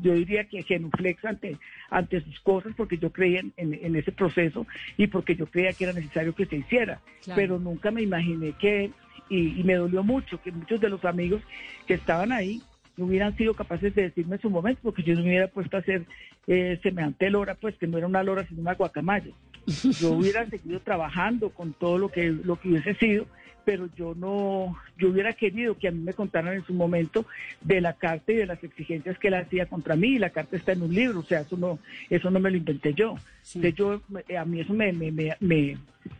yo 0.00 0.14
diría 0.14 0.44
que 0.44 0.62
genuflex 0.62 1.24
ante, 1.24 1.56
ante 1.90 2.20
sus 2.20 2.38
cosas, 2.40 2.72
porque 2.76 2.96
yo 2.98 3.10
creía 3.10 3.40
en, 3.40 3.52
en- 3.56 3.74
en 3.74 3.96
ese 3.96 4.12
proceso 4.12 4.64
y 4.96 5.08
porque 5.08 5.34
yo 5.34 5.46
creía 5.46 5.72
que 5.72 5.82
era 5.84 5.92
necesario 5.92 6.32
que 6.36 6.46
se 6.46 6.56
hiciera, 6.56 7.00
Claro. 7.24 7.40
pero 7.40 7.58
nunca 7.58 7.90
me 7.90 8.02
imaginé 8.02 8.52
que, 8.52 8.92
y, 9.28 9.60
y 9.60 9.64
me 9.64 9.74
dolió 9.74 10.04
mucho, 10.04 10.40
que 10.40 10.52
muchos 10.52 10.80
de 10.80 10.88
los 10.90 11.04
amigos 11.04 11.42
que 11.88 11.94
estaban 11.94 12.30
ahí 12.30 12.62
no 12.96 13.06
hubieran 13.06 13.36
sido 13.36 13.54
capaces 13.54 13.94
de 13.94 14.02
decirme 14.02 14.36
en 14.36 14.42
su 14.42 14.50
momento, 14.50 14.80
porque 14.82 15.02
yo 15.02 15.14
no 15.14 15.22
me 15.22 15.28
hubiera 15.28 15.48
puesto 15.48 15.76
a 15.76 15.80
hacer 15.80 16.04
eh, 16.46 16.78
semejante 16.82 17.30
lora, 17.30 17.54
pues 17.54 17.76
que 17.76 17.86
no 17.86 17.98
era 17.98 18.06
una 18.06 18.22
lora 18.22 18.46
sino 18.46 18.60
una 18.60 18.74
guacamaya. 18.74 19.32
Yo 20.00 20.12
hubiera 20.12 20.44
seguido 20.46 20.78
trabajando 20.80 21.48
con 21.48 21.72
todo 21.72 21.96
lo 21.96 22.10
que, 22.10 22.28
lo 22.30 22.56
que 22.56 22.68
hubiese 22.68 22.94
sido, 22.96 23.26
pero 23.64 23.88
yo 23.96 24.14
no, 24.14 24.76
yo 24.98 25.08
hubiera 25.08 25.32
querido 25.32 25.78
que 25.78 25.88
a 25.88 25.90
mí 25.90 26.00
me 26.00 26.12
contaran 26.12 26.54
en 26.54 26.64
su 26.64 26.74
momento 26.74 27.24
de 27.62 27.80
la 27.80 27.94
carta 27.94 28.32
y 28.32 28.36
de 28.36 28.46
las 28.46 28.62
exigencias 28.62 29.18
que 29.18 29.28
él 29.28 29.34
hacía 29.34 29.66
contra 29.66 29.96
mí, 29.96 30.08
y 30.08 30.18
la 30.18 30.30
carta 30.30 30.56
está 30.56 30.72
en 30.72 30.82
un 30.82 30.94
libro, 30.94 31.20
o 31.20 31.24
sea, 31.24 31.40
eso 31.40 31.56
no, 31.56 31.78
eso 32.10 32.30
no 32.30 32.40
me 32.40 32.50
lo 32.50 32.56
inventé 32.56 32.92
yo. 32.92 33.16
Sí. 33.42 33.58
Entonces 33.58 33.78
yo, 33.78 34.38
a 34.38 34.44
mí 34.44 34.60
eso 34.60 34.74
me, 34.74 34.92
me, 34.92 35.10
me, 35.10 35.34
me, 35.40 35.78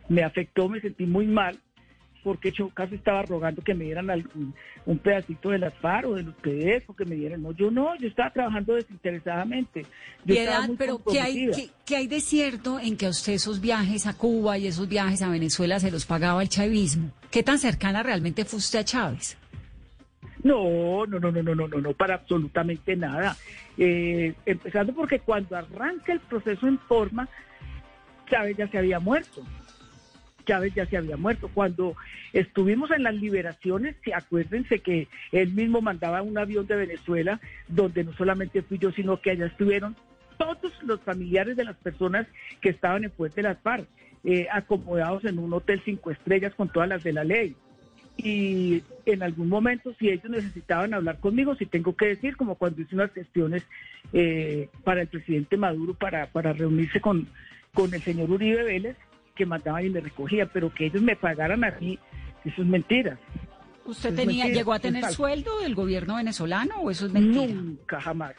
me 0.09 0.23
afectó, 0.23 0.67
me 0.67 0.81
sentí 0.81 1.05
muy 1.05 1.27
mal, 1.27 1.57
porque 2.25 2.51
yo 2.51 2.69
casi 2.69 2.95
estaba 2.95 3.21
rogando 3.21 3.61
que 3.61 3.75
me 3.75 3.85
dieran 3.85 4.09
algún- 4.09 4.53
un 4.87 4.97
pedacito 4.97 5.51
de 5.51 5.59
las 5.59 5.73
FARC 5.75 6.07
o 6.07 6.15
de 6.15 6.23
los 6.23 6.33
PDF, 6.35 6.89
o 6.89 6.95
que 6.95 7.05
me 7.05 7.15
dieran. 7.15 7.43
No, 7.43 7.51
yo 7.51 7.69
no, 7.69 7.95
yo 7.97 8.07
estaba 8.07 8.31
trabajando 8.31 8.73
desinteresadamente. 8.73 9.83
Yo 10.25 10.33
estaba 10.33 10.57
Piedad, 10.57 10.67
muy 10.67 10.75
pero 10.77 11.01
¿qué 11.09 11.21
hay, 11.21 11.51
qué 11.85 11.95
hay 11.97 12.07
de 12.07 12.19
cierto 12.19 12.79
en 12.79 12.97
que 12.97 13.05
a 13.05 13.09
usted 13.09 13.33
esos 13.33 13.61
viajes 13.61 14.07
a 14.07 14.17
Cuba 14.17 14.57
y 14.57 14.65
esos 14.67 14.89
viajes 14.89 15.21
a 15.21 15.29
Venezuela 15.29 15.79
se 15.79 15.91
los 15.91 16.05
pagaba 16.07 16.41
el 16.41 16.49
chavismo? 16.49 17.11
¿Qué 17.29 17.43
tan 17.43 17.59
cercana 17.59 18.01
realmente 18.01 18.43
fue 18.43 18.57
usted 18.57 18.79
a 18.79 18.83
Chávez? 18.83 19.37
No, 20.43 21.05
no, 21.05 21.19
no, 21.19 21.31
no, 21.31 21.41
no, 21.43 21.55
no, 21.55 21.67
no, 21.67 21.81
no, 21.81 21.93
para 21.93 22.15
absolutamente 22.15 22.95
nada. 22.95 23.37
Eh, 23.77 24.33
empezando 24.45 24.93
porque 24.93 25.19
cuando 25.19 25.55
arranca 25.55 26.11
el 26.11 26.19
proceso 26.19 26.67
en 26.67 26.79
forma, 26.79 27.29
Chávez 28.29 28.57
ya 28.57 28.67
se 28.67 28.77
había 28.79 28.99
muerto. 28.99 29.43
Chávez 30.45 30.73
ya 30.73 30.85
se 30.85 30.97
había 30.97 31.17
muerto. 31.17 31.49
Cuando 31.53 31.95
estuvimos 32.33 32.91
en 32.91 33.03
las 33.03 33.15
liberaciones, 33.15 33.95
acuérdense 34.13 34.79
que 34.79 35.07
él 35.31 35.51
mismo 35.51 35.81
mandaba 35.81 36.21
un 36.21 36.37
avión 36.37 36.67
de 36.67 36.75
Venezuela, 36.75 37.39
donde 37.67 38.03
no 38.03 38.13
solamente 38.13 38.61
fui 38.61 38.77
yo, 38.77 38.91
sino 38.91 39.19
que 39.19 39.31
allá 39.31 39.47
estuvieron 39.47 39.95
todos 40.37 40.71
los 40.83 41.01
familiares 41.01 41.57
de 41.57 41.63
las 41.63 41.75
personas 41.77 42.27
que 42.61 42.69
estaban 42.69 43.03
en 43.03 43.11
Fuerte 43.11 43.41
de 43.41 43.49
las 43.49 43.59
FARC, 43.59 43.87
eh, 44.23 44.47
acomodados 44.51 45.23
en 45.25 45.39
un 45.39 45.53
hotel 45.53 45.81
cinco 45.83 46.11
estrellas 46.11 46.53
con 46.55 46.69
todas 46.69 46.89
las 46.89 47.03
de 47.03 47.13
la 47.13 47.23
ley 47.23 47.55
y 48.17 48.81
en 49.05 49.23
algún 49.23 49.49
momento 49.49 49.93
si 49.99 50.09
ellos 50.09 50.29
necesitaban 50.29 50.93
hablar 50.93 51.19
conmigo, 51.19 51.55
si 51.55 51.65
tengo 51.65 51.95
que 51.95 52.07
decir, 52.07 52.37
como 52.37 52.55
cuando 52.55 52.81
hice 52.81 52.95
unas 52.95 53.11
gestiones 53.11 53.63
eh, 54.13 54.69
para 54.83 55.01
el 55.01 55.07
presidente 55.07 55.57
Maduro 55.57 55.93
para, 55.93 56.27
para 56.27 56.53
reunirse 56.53 57.01
con, 57.01 57.27
con 57.73 57.93
el 57.93 58.01
señor 58.01 58.31
Uribe 58.31 58.63
Vélez, 58.63 58.95
que 59.35 59.45
mandaban 59.45 59.85
y 59.85 59.89
me 59.89 59.99
recogían, 59.99 60.49
pero 60.51 60.73
que 60.73 60.87
ellos 60.87 61.01
me 61.01 61.15
pagaran 61.15 61.63
a 61.63 61.71
mí, 61.79 61.99
eso 62.43 62.61
es 62.61 62.67
mentira. 62.67 63.19
¿Usted 63.85 64.15
tenía, 64.15 64.45
mentira, 64.45 64.59
llegó 64.59 64.73
a 64.73 64.79
tener 64.79 65.05
sueldo 65.05 65.59
del 65.59 65.75
gobierno 65.75 66.15
venezolano 66.15 66.77
o 66.77 66.89
eso 66.89 67.05
es 67.05 67.13
mentira? 67.13 67.53
Nunca, 67.53 68.01
jamás. 68.01 68.35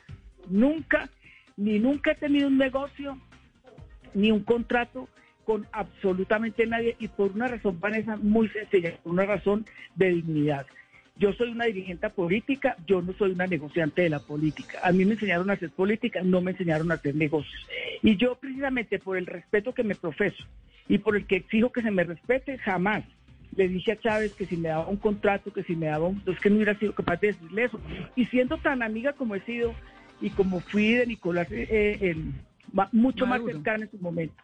Nunca, 0.49 1.09
ni 1.57 1.79
nunca 1.79 2.13
he 2.13 2.15
tenido 2.17 2.49
un 2.49 2.59
negocio, 2.59 3.19
ni 4.15 4.33
un 4.33 4.43
contrato 4.43 5.09
con 5.45 5.67
absolutamente 5.71 6.67
nadie 6.67 6.97
y 6.99 7.07
por 7.07 7.31
una 7.31 7.47
razón, 7.47 7.79
Vanessa, 7.79 8.17
muy 8.17 8.49
sencilla, 8.49 8.97
por 9.03 9.13
una 9.13 9.25
razón 9.25 9.65
de 9.95 10.09
dignidad. 10.09 10.67
Yo 11.19 11.33
soy 11.33 11.51
una 11.51 11.65
dirigente 11.65 12.11
política, 12.11 12.77
yo 12.87 13.01
no 13.01 13.15
soy 13.15 13.31
una 13.31 13.47
negociante 13.47 14.03
de 14.03 14.11
la 14.11 14.19
política. 14.19 14.81
A 14.83 14.93
mí 14.93 15.05
me 15.05 15.15
enseñaron 15.15 15.49
a 15.49 15.55
hacer 15.55 15.71
política, 15.71 16.21
no 16.23 16.41
me 16.43 16.51
enseñaron 16.51 16.91
a 16.91 16.95
hacer 16.95 17.15
negocios. 17.15 17.67
Y 18.03 18.17
yo 18.17 18.35
precisamente 18.35 18.99
por 18.99 19.17
el 19.17 19.25
respeto 19.25 19.73
que 19.73 19.85
me 19.85 19.95
profeso 19.95 20.45
y 20.89 20.99
por 20.99 21.17
el 21.17 21.27
que 21.27 21.37
exijo 21.37 21.71
que 21.73 21.83
se 21.83 21.91
me 21.91 22.05
respete, 22.05 22.59
jamás. 22.59 23.05
Le 23.57 23.69
dije 23.69 23.93
a 23.93 24.01
Chávez 24.01 24.33
que 24.35 24.47
si 24.47 24.57
me 24.57 24.69
daba 24.69 24.87
un 24.89 24.97
contrato, 24.97 25.53
que 25.53 25.63
si 25.63 25.75
me 25.77 25.87
daba 25.87 26.07
un... 26.09 26.23
Es 26.27 26.39
que 26.41 26.51
no 26.51 26.57
hubiera 26.57 26.79
sido 26.79 26.95
capaz 26.95 27.21
de 27.21 27.29
decirle 27.29 27.65
eso. 27.65 27.81
Y 28.15 28.27
siendo 28.27 28.59
tan 28.59 28.83
amiga 28.83 29.13
como 29.15 29.35
he 29.35 29.41
sido 29.43 29.75
y 30.21 30.31
como 30.31 30.61
fui 30.61 30.95
de 30.95 31.07
Nicolás, 31.07 31.49
eh, 31.51 31.99
en- 32.01 32.35
ma- 32.73 32.89
mucho 32.93 33.27
más 33.27 33.41
cercana 33.45 33.85
en 33.85 33.91
su 33.91 33.99
momento 33.99 34.35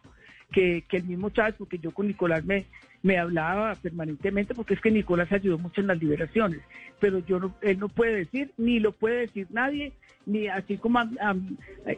que, 0.51 0.83
que 0.87 0.97
el 0.97 1.03
mismo 1.03 1.29
Chávez, 1.31 1.55
porque 1.57 1.79
yo 1.79 1.91
con 1.91 2.07
Nicolás 2.07 2.45
me, 2.45 2.65
me 3.01 3.17
hablaba 3.17 3.75
permanentemente, 3.75 4.53
porque 4.55 4.75
es 4.75 4.81
que 4.81 4.91
Nicolás 4.91 5.31
ayudó 5.31 5.57
mucho 5.57 5.81
en 5.81 5.87
las 5.87 5.99
liberaciones, 5.99 6.61
pero 6.99 7.19
yo 7.19 7.39
no, 7.39 7.55
él 7.61 7.79
no 7.79 7.89
puede 7.89 8.15
decir, 8.15 8.51
ni 8.57 8.79
lo 8.79 8.91
puede 8.93 9.21
decir 9.21 9.47
nadie, 9.49 9.91
ni 10.25 10.47
así 10.47 10.77
como 10.77 10.99
a- 10.99 11.07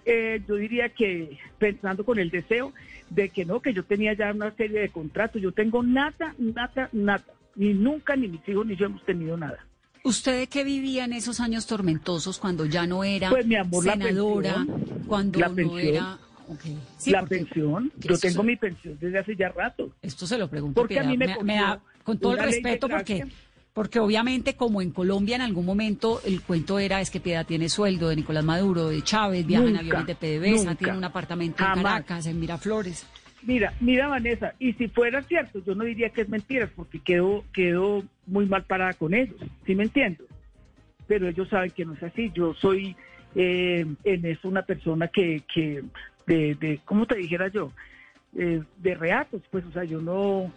eh, 0.06 0.42
yo 0.48 0.56
diría 0.56 0.90
que 0.90 1.38
pensando 1.60 2.04
con 2.04 2.20
el 2.20 2.30
deseo 2.30 2.74
de 3.10 3.30
que 3.30 3.46
no, 3.46 3.60
que 3.62 3.74
yo 3.74 3.84
tenía 3.84 4.14
ya 4.14 4.32
una 4.32 4.52
serie 4.56 4.80
de 4.82 4.90
contratos, 4.90 5.42
yo 5.42 5.52
tengo 5.52 5.84
nada, 5.84 6.34
nada, 6.38 6.90
nada, 6.92 7.24
ni 7.56 7.74
nunca, 7.74 8.16
ni 8.16 8.28
mis 8.28 8.48
hijos, 8.48 8.66
ni 8.66 8.76
yo 8.76 8.88
hemos 8.88 9.04
tenido 9.06 9.38
nada. 9.38 9.60
¿Usted 10.04 10.40
de 10.40 10.48
qué 10.48 10.64
vivía 10.64 11.06
en 11.06 11.14
esos 11.14 11.40
años 11.40 11.66
tormentosos 11.66 12.38
cuando 12.38 12.66
ya 12.66 12.86
no 12.86 13.04
era 13.04 13.30
Pues, 13.30 13.46
mi 13.46 13.56
amor, 13.56 13.86
la 13.86 13.94
senadora, 13.94 14.56
pensión, 14.66 15.04
cuando 15.08 15.40
la 15.40 15.50
no 15.50 15.56
pensión. 15.56 15.96
era... 15.96 16.18
Sí, 16.98 17.10
la 17.10 17.26
pensión, 17.26 17.92
yo 17.98 18.16
tengo 18.20 18.42
se- 18.42 18.44
mi 18.44 18.56
pensión 18.56 18.96
desde 19.02 19.18
hace 19.18 19.36
ya 19.36 19.50
rato. 19.50 19.90
Esto 20.04 20.28
se 20.28 20.38
lo 20.38 20.48
pregunto. 20.48 20.80
Porque 20.80 21.00
a 21.00 21.04
mí 21.04 21.18
me 21.18 21.26
me, 21.26 21.44
me 21.44 21.56
da, 21.56 21.80
con 22.04 22.20
todo 22.20 22.34
el 22.34 22.44
respeto, 22.44 22.88
porque. 22.88 23.26
Porque 23.76 24.00
obviamente 24.00 24.56
como 24.56 24.82
en 24.82 24.92
Colombia 24.92 25.36
en 25.36 25.42
algún 25.42 25.66
momento 25.66 26.22
el 26.26 26.42
cuento 26.42 26.80
era 26.80 27.02
es 27.02 27.12
que 27.12 27.20
Piedad 27.20 27.46
tiene 27.46 27.68
sueldo 27.68 28.08
de 28.08 28.16
Nicolás 28.16 28.46
Maduro, 28.46 28.88
de 28.88 29.02
Chávez, 29.02 29.46
viaja 29.46 29.66
en 29.68 29.76
aviones 29.76 30.08
de 30.08 30.16
PDVSA, 30.16 30.56
nunca, 30.56 30.76
tiene 30.76 30.98
un 30.98 31.04
apartamento 31.04 31.62
en. 31.62 31.84
Caracas, 31.84 32.26
en 32.26 32.40
Miraflores. 32.40 33.06
Mira, 33.44 33.74
mira 33.82 34.08
Vanessa, 34.08 34.54
y 34.60 34.72
si 34.74 34.88
fuera 34.88 35.22
cierto, 35.24 35.62
yo 35.66 35.76
no 35.76 35.84
diría 35.84 36.10
que 36.10 36.22
es 36.22 36.30
mentira, 36.30 36.70
porque 36.74 37.00
quedo, 37.00 37.44
quedo 37.52 38.06
muy 38.26 38.46
mal 38.46 38.64
parada 38.64 38.94
con 38.94 39.14
ellos, 39.14 39.36
¿sí 39.66 39.76
me 39.76 39.84
entiendo? 39.84 40.24
Pero 41.06 41.28
ellos 41.28 41.50
saben 41.50 41.72
que 41.72 41.84
no 41.84 41.96
es 41.96 42.04
así, 42.04 42.32
yo 42.34 42.54
soy 42.54 42.96
eh, 43.36 43.86
en 44.06 44.26
eso 44.26 44.48
una 44.48 44.62
persona 44.62 45.10
que, 45.10 45.44
que 45.54 45.84
de, 46.26 46.56
de, 46.56 46.80
¿cómo 46.86 47.06
te 47.06 47.16
dijera 47.16 47.50
yo? 47.50 47.74
Eh, 48.38 48.64
de 48.78 48.96
reatos, 48.96 49.42
pues, 49.52 49.66
o 49.66 49.72
sea, 49.74 49.84
yo 49.84 50.00
no, 50.00 50.50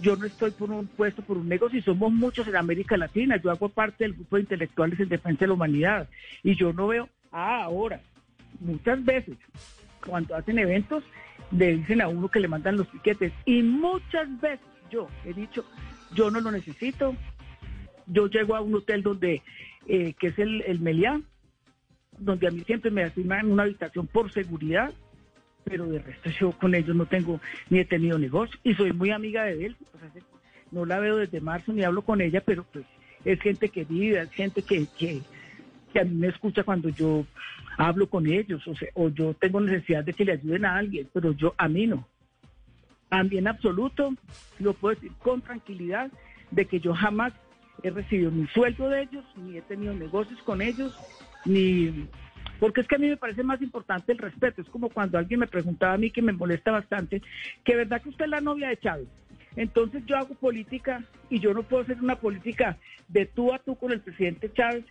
yo 0.00 0.16
no 0.16 0.26
estoy 0.26 0.50
por 0.52 0.70
un 0.70 0.86
puesto, 0.86 1.22
por 1.22 1.38
un 1.38 1.48
negocio, 1.48 1.78
y 1.78 1.82
somos 1.82 2.12
muchos 2.12 2.46
en 2.46 2.56
América 2.56 2.96
Latina, 2.96 3.36
yo 3.36 3.50
hago 3.50 3.68
parte 3.68 4.04
del 4.04 4.14
grupo 4.14 4.36
de 4.36 4.42
intelectuales 4.42 5.00
en 5.00 5.08
defensa 5.08 5.40
de 5.40 5.46
la 5.48 5.54
humanidad, 5.54 6.08
y 6.42 6.54
yo 6.54 6.72
no 6.72 6.88
veo, 6.88 7.08
ah, 7.32 7.64
ahora, 7.64 8.00
muchas 8.60 9.04
veces, 9.04 9.36
cuando 10.04 10.36
hacen 10.36 10.58
eventos, 10.58 11.04
le 11.50 11.76
dicen 11.76 12.00
a 12.00 12.08
uno 12.08 12.28
que 12.28 12.40
le 12.40 12.48
mandan 12.48 12.76
los 12.76 12.86
piquetes, 12.88 13.32
y 13.44 13.62
muchas 13.62 14.28
veces 14.40 14.66
yo 14.90 15.08
he 15.24 15.32
dicho, 15.32 15.64
yo 16.14 16.30
no 16.30 16.40
lo 16.40 16.50
necesito, 16.50 17.14
yo 18.06 18.28
llego 18.28 18.56
a 18.56 18.60
un 18.60 18.74
hotel 18.74 19.02
donde, 19.02 19.42
eh, 19.86 20.14
que 20.18 20.28
es 20.28 20.38
el, 20.38 20.62
el 20.62 20.80
Meliá, 20.80 21.20
donde 22.18 22.48
a 22.48 22.50
mí 22.50 22.60
siempre 22.60 22.90
me 22.90 23.02
asignan 23.02 23.50
una 23.50 23.64
habitación 23.64 24.06
por 24.06 24.32
seguridad, 24.32 24.92
pero 25.68 25.86
de 25.86 25.98
resto 25.98 26.30
yo 26.30 26.52
con 26.52 26.74
ellos 26.74 26.96
no 26.96 27.06
tengo 27.06 27.40
ni 27.70 27.80
he 27.80 27.84
tenido 27.84 28.18
negocio 28.18 28.58
y 28.64 28.74
soy 28.74 28.92
muy 28.92 29.10
amiga 29.10 29.44
de 29.44 29.66
él. 29.66 29.76
pues, 29.92 30.24
no 30.70 30.84
la 30.84 30.98
veo 30.98 31.16
desde 31.16 31.40
marzo 31.40 31.72
ni 31.72 31.82
hablo 31.82 32.02
con 32.02 32.20
ella, 32.20 32.42
pero 32.44 32.64
pues 32.72 32.84
es 33.24 33.40
gente 33.40 33.68
querida, 33.68 34.22
es 34.22 34.30
gente 34.30 34.62
que, 34.62 34.86
que, 34.98 35.20
que 35.92 36.00
a 36.00 36.04
mí 36.04 36.14
me 36.14 36.28
escucha 36.28 36.62
cuando 36.62 36.88
yo 36.88 37.26
hablo 37.76 38.08
con 38.08 38.26
ellos, 38.26 38.66
o, 38.66 38.74
sea, 38.74 38.88
o 38.94 39.08
yo 39.08 39.34
tengo 39.34 39.60
necesidad 39.60 40.04
de 40.04 40.12
que 40.12 40.24
le 40.24 40.32
ayuden 40.32 40.64
a 40.64 40.76
alguien, 40.76 41.08
pero 41.12 41.32
yo 41.32 41.54
a 41.56 41.68
mí 41.68 41.86
no. 41.86 42.06
A 43.10 43.22
mí 43.22 43.38
en 43.38 43.48
absoluto, 43.48 44.12
lo 44.58 44.74
puedo 44.74 44.94
decir 44.94 45.12
con 45.22 45.40
tranquilidad, 45.40 46.10
de 46.50 46.64
que 46.66 46.80
yo 46.80 46.94
jamás 46.94 47.32
he 47.82 47.90
recibido 47.90 48.30
ni 48.30 48.46
sueldo 48.48 48.88
de 48.88 49.02
ellos, 49.02 49.24
ni 49.36 49.56
he 49.56 49.62
tenido 49.62 49.94
negocios 49.94 50.40
con 50.42 50.60
ellos, 50.60 50.94
ni... 51.44 52.08
Porque 52.58 52.80
es 52.80 52.88
que 52.88 52.96
a 52.96 52.98
mí 52.98 53.08
me 53.08 53.16
parece 53.16 53.42
más 53.42 53.62
importante 53.62 54.12
el 54.12 54.18
respeto. 54.18 54.62
Es 54.62 54.68
como 54.68 54.88
cuando 54.90 55.18
alguien 55.18 55.40
me 55.40 55.46
preguntaba 55.46 55.94
a 55.94 55.98
mí, 55.98 56.10
que 56.10 56.22
me 56.22 56.32
molesta 56.32 56.70
bastante, 56.70 57.22
que 57.64 57.76
verdad 57.76 58.02
que 58.02 58.08
usted 58.08 58.24
es 58.24 58.30
la 58.30 58.40
novia 58.40 58.68
de 58.68 58.78
Chávez. 58.78 59.08
Entonces 59.56 60.04
yo 60.06 60.16
hago 60.16 60.34
política 60.34 61.02
y 61.30 61.40
yo 61.40 61.52
no 61.52 61.62
puedo 61.62 61.82
hacer 61.82 61.98
una 62.00 62.16
política 62.16 62.76
de 63.08 63.26
tú 63.26 63.52
a 63.52 63.58
tú 63.58 63.76
con 63.76 63.92
el 63.92 64.00
presidente 64.00 64.52
Chávez, 64.52 64.84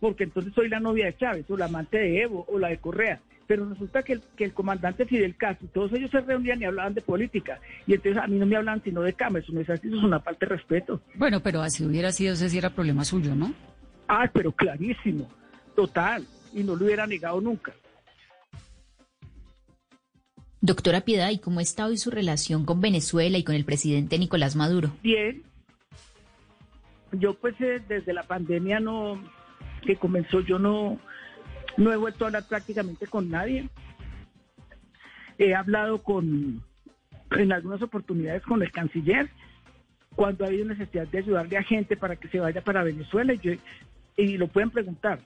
porque 0.00 0.24
entonces 0.24 0.52
soy 0.54 0.68
la 0.68 0.80
novia 0.80 1.06
de 1.06 1.16
Chávez, 1.16 1.44
o 1.50 1.56
la 1.56 1.66
amante 1.66 1.98
de 1.98 2.22
Evo, 2.22 2.46
o 2.48 2.58
la 2.58 2.68
de 2.68 2.78
Correa. 2.78 3.20
Pero 3.46 3.68
resulta 3.68 4.02
que 4.02 4.14
el, 4.14 4.22
que 4.36 4.44
el 4.44 4.54
comandante 4.54 5.04
Fidel 5.04 5.36
Castro, 5.36 5.68
todos 5.72 5.92
ellos 5.92 6.10
se 6.10 6.20
reunían 6.20 6.60
y 6.62 6.64
hablaban 6.64 6.94
de 6.94 7.02
política. 7.02 7.60
Y 7.86 7.94
entonces 7.94 8.22
a 8.22 8.26
mí 8.26 8.38
no 8.38 8.46
me 8.46 8.56
hablan 8.56 8.82
sino 8.82 9.02
de 9.02 9.12
cama, 9.12 9.40
eso 9.40 9.52
no 9.52 9.60
es 9.60 9.68
así, 9.68 9.88
eso 9.88 9.98
es 9.98 10.04
una 10.04 10.20
falta 10.20 10.46
de 10.46 10.56
respeto. 10.56 11.02
Bueno, 11.14 11.40
pero 11.42 11.60
así 11.60 11.84
hubiera 11.84 12.10
sido, 12.12 12.32
ese 12.32 12.48
sí 12.48 12.56
era 12.56 12.70
problema 12.70 13.04
suyo, 13.04 13.34
¿no? 13.34 13.52
Ah, 14.08 14.30
pero 14.32 14.52
clarísimo, 14.52 15.28
total, 15.74 16.26
y 16.54 16.62
no 16.62 16.76
lo 16.76 16.84
hubiera 16.86 17.06
negado 17.06 17.40
nunca. 17.40 17.72
Doctora 20.60 21.02
Piedad, 21.02 21.30
¿y 21.30 21.38
cómo 21.38 21.60
está 21.60 21.84
hoy 21.86 21.98
su 21.98 22.10
relación 22.10 22.64
con 22.64 22.80
Venezuela 22.80 23.36
y 23.36 23.44
con 23.44 23.54
el 23.54 23.66
presidente 23.66 24.18
Nicolás 24.18 24.56
Maduro? 24.56 24.92
Bien, 25.02 25.42
yo 27.12 27.34
pues 27.34 27.54
eh, 27.60 27.82
desde 27.86 28.14
la 28.14 28.22
pandemia 28.22 28.80
no, 28.80 29.22
que 29.82 29.96
comenzó, 29.96 30.40
yo 30.40 30.58
no, 30.58 30.98
no 31.76 31.92
he 31.92 31.96
vuelto 31.96 32.24
a 32.24 32.28
hablar 32.28 32.48
prácticamente 32.48 33.06
con 33.06 33.28
nadie. 33.28 33.68
He 35.36 35.54
hablado 35.54 36.02
con, 36.02 36.62
en 37.32 37.52
algunas 37.52 37.82
oportunidades 37.82 38.42
con 38.44 38.62
el 38.62 38.72
canciller, 38.72 39.28
cuando 40.16 40.44
ha 40.44 40.48
habido 40.48 40.64
necesidad 40.64 41.06
de 41.08 41.18
ayudarle 41.18 41.58
a 41.58 41.62
gente 41.62 41.96
para 41.96 42.16
que 42.16 42.28
se 42.28 42.40
vaya 42.40 42.62
para 42.64 42.84
Venezuela, 42.84 43.34
y, 43.34 43.38
yo- 43.40 43.52
y 44.16 44.38
lo 44.38 44.48
pueden 44.48 44.70
preguntar. 44.70 45.20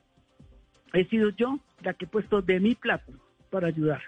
He 0.92 1.04
sido 1.06 1.30
yo 1.30 1.58
la 1.82 1.94
que 1.94 2.04
he 2.04 2.08
puesto 2.08 2.42
de 2.42 2.60
mi 2.60 2.74
plato 2.74 3.12
para 3.50 3.68
ayudar, 3.68 4.02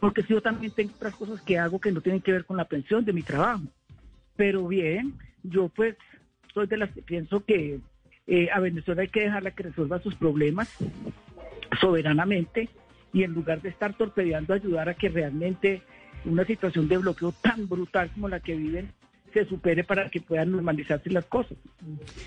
porque 0.00 0.22
si 0.22 0.32
yo 0.32 0.40
también 0.40 0.72
tengo 0.72 0.92
otras 0.94 1.14
cosas 1.14 1.40
que 1.42 1.58
hago 1.58 1.80
que 1.80 1.92
no 1.92 2.00
tienen 2.00 2.22
que 2.22 2.32
ver 2.32 2.44
con 2.44 2.56
la 2.56 2.64
pensión 2.64 3.04
de 3.04 3.12
mi 3.12 3.22
trabajo. 3.22 3.62
Pero 4.36 4.66
bien, 4.68 5.14
yo 5.42 5.68
pues 5.68 5.96
soy 6.54 6.66
de 6.66 6.76
las 6.76 6.90
que 6.90 7.02
pienso 7.02 7.44
que 7.44 7.80
eh, 8.26 8.48
a 8.52 8.60
Venezuela 8.60 9.02
hay 9.02 9.08
que 9.08 9.22
dejarla 9.22 9.50
que 9.50 9.64
resuelva 9.64 10.00
sus 10.00 10.14
problemas 10.14 10.72
soberanamente 11.80 12.68
y 13.12 13.24
en 13.24 13.32
lugar 13.32 13.60
de 13.60 13.70
estar 13.70 13.94
torpedeando, 13.94 14.54
ayudar 14.54 14.88
a 14.88 14.94
que 14.94 15.08
realmente 15.08 15.82
una 16.24 16.44
situación 16.44 16.88
de 16.88 16.98
bloqueo 16.98 17.32
tan 17.32 17.68
brutal 17.68 18.10
como 18.12 18.28
la 18.28 18.40
que 18.40 18.54
viven 18.54 18.92
se 19.32 19.44
supere 19.46 19.84
para 19.84 20.08
que 20.10 20.20
puedan 20.20 20.50
normalizarse 20.52 21.10
las 21.10 21.24
cosas. 21.24 21.56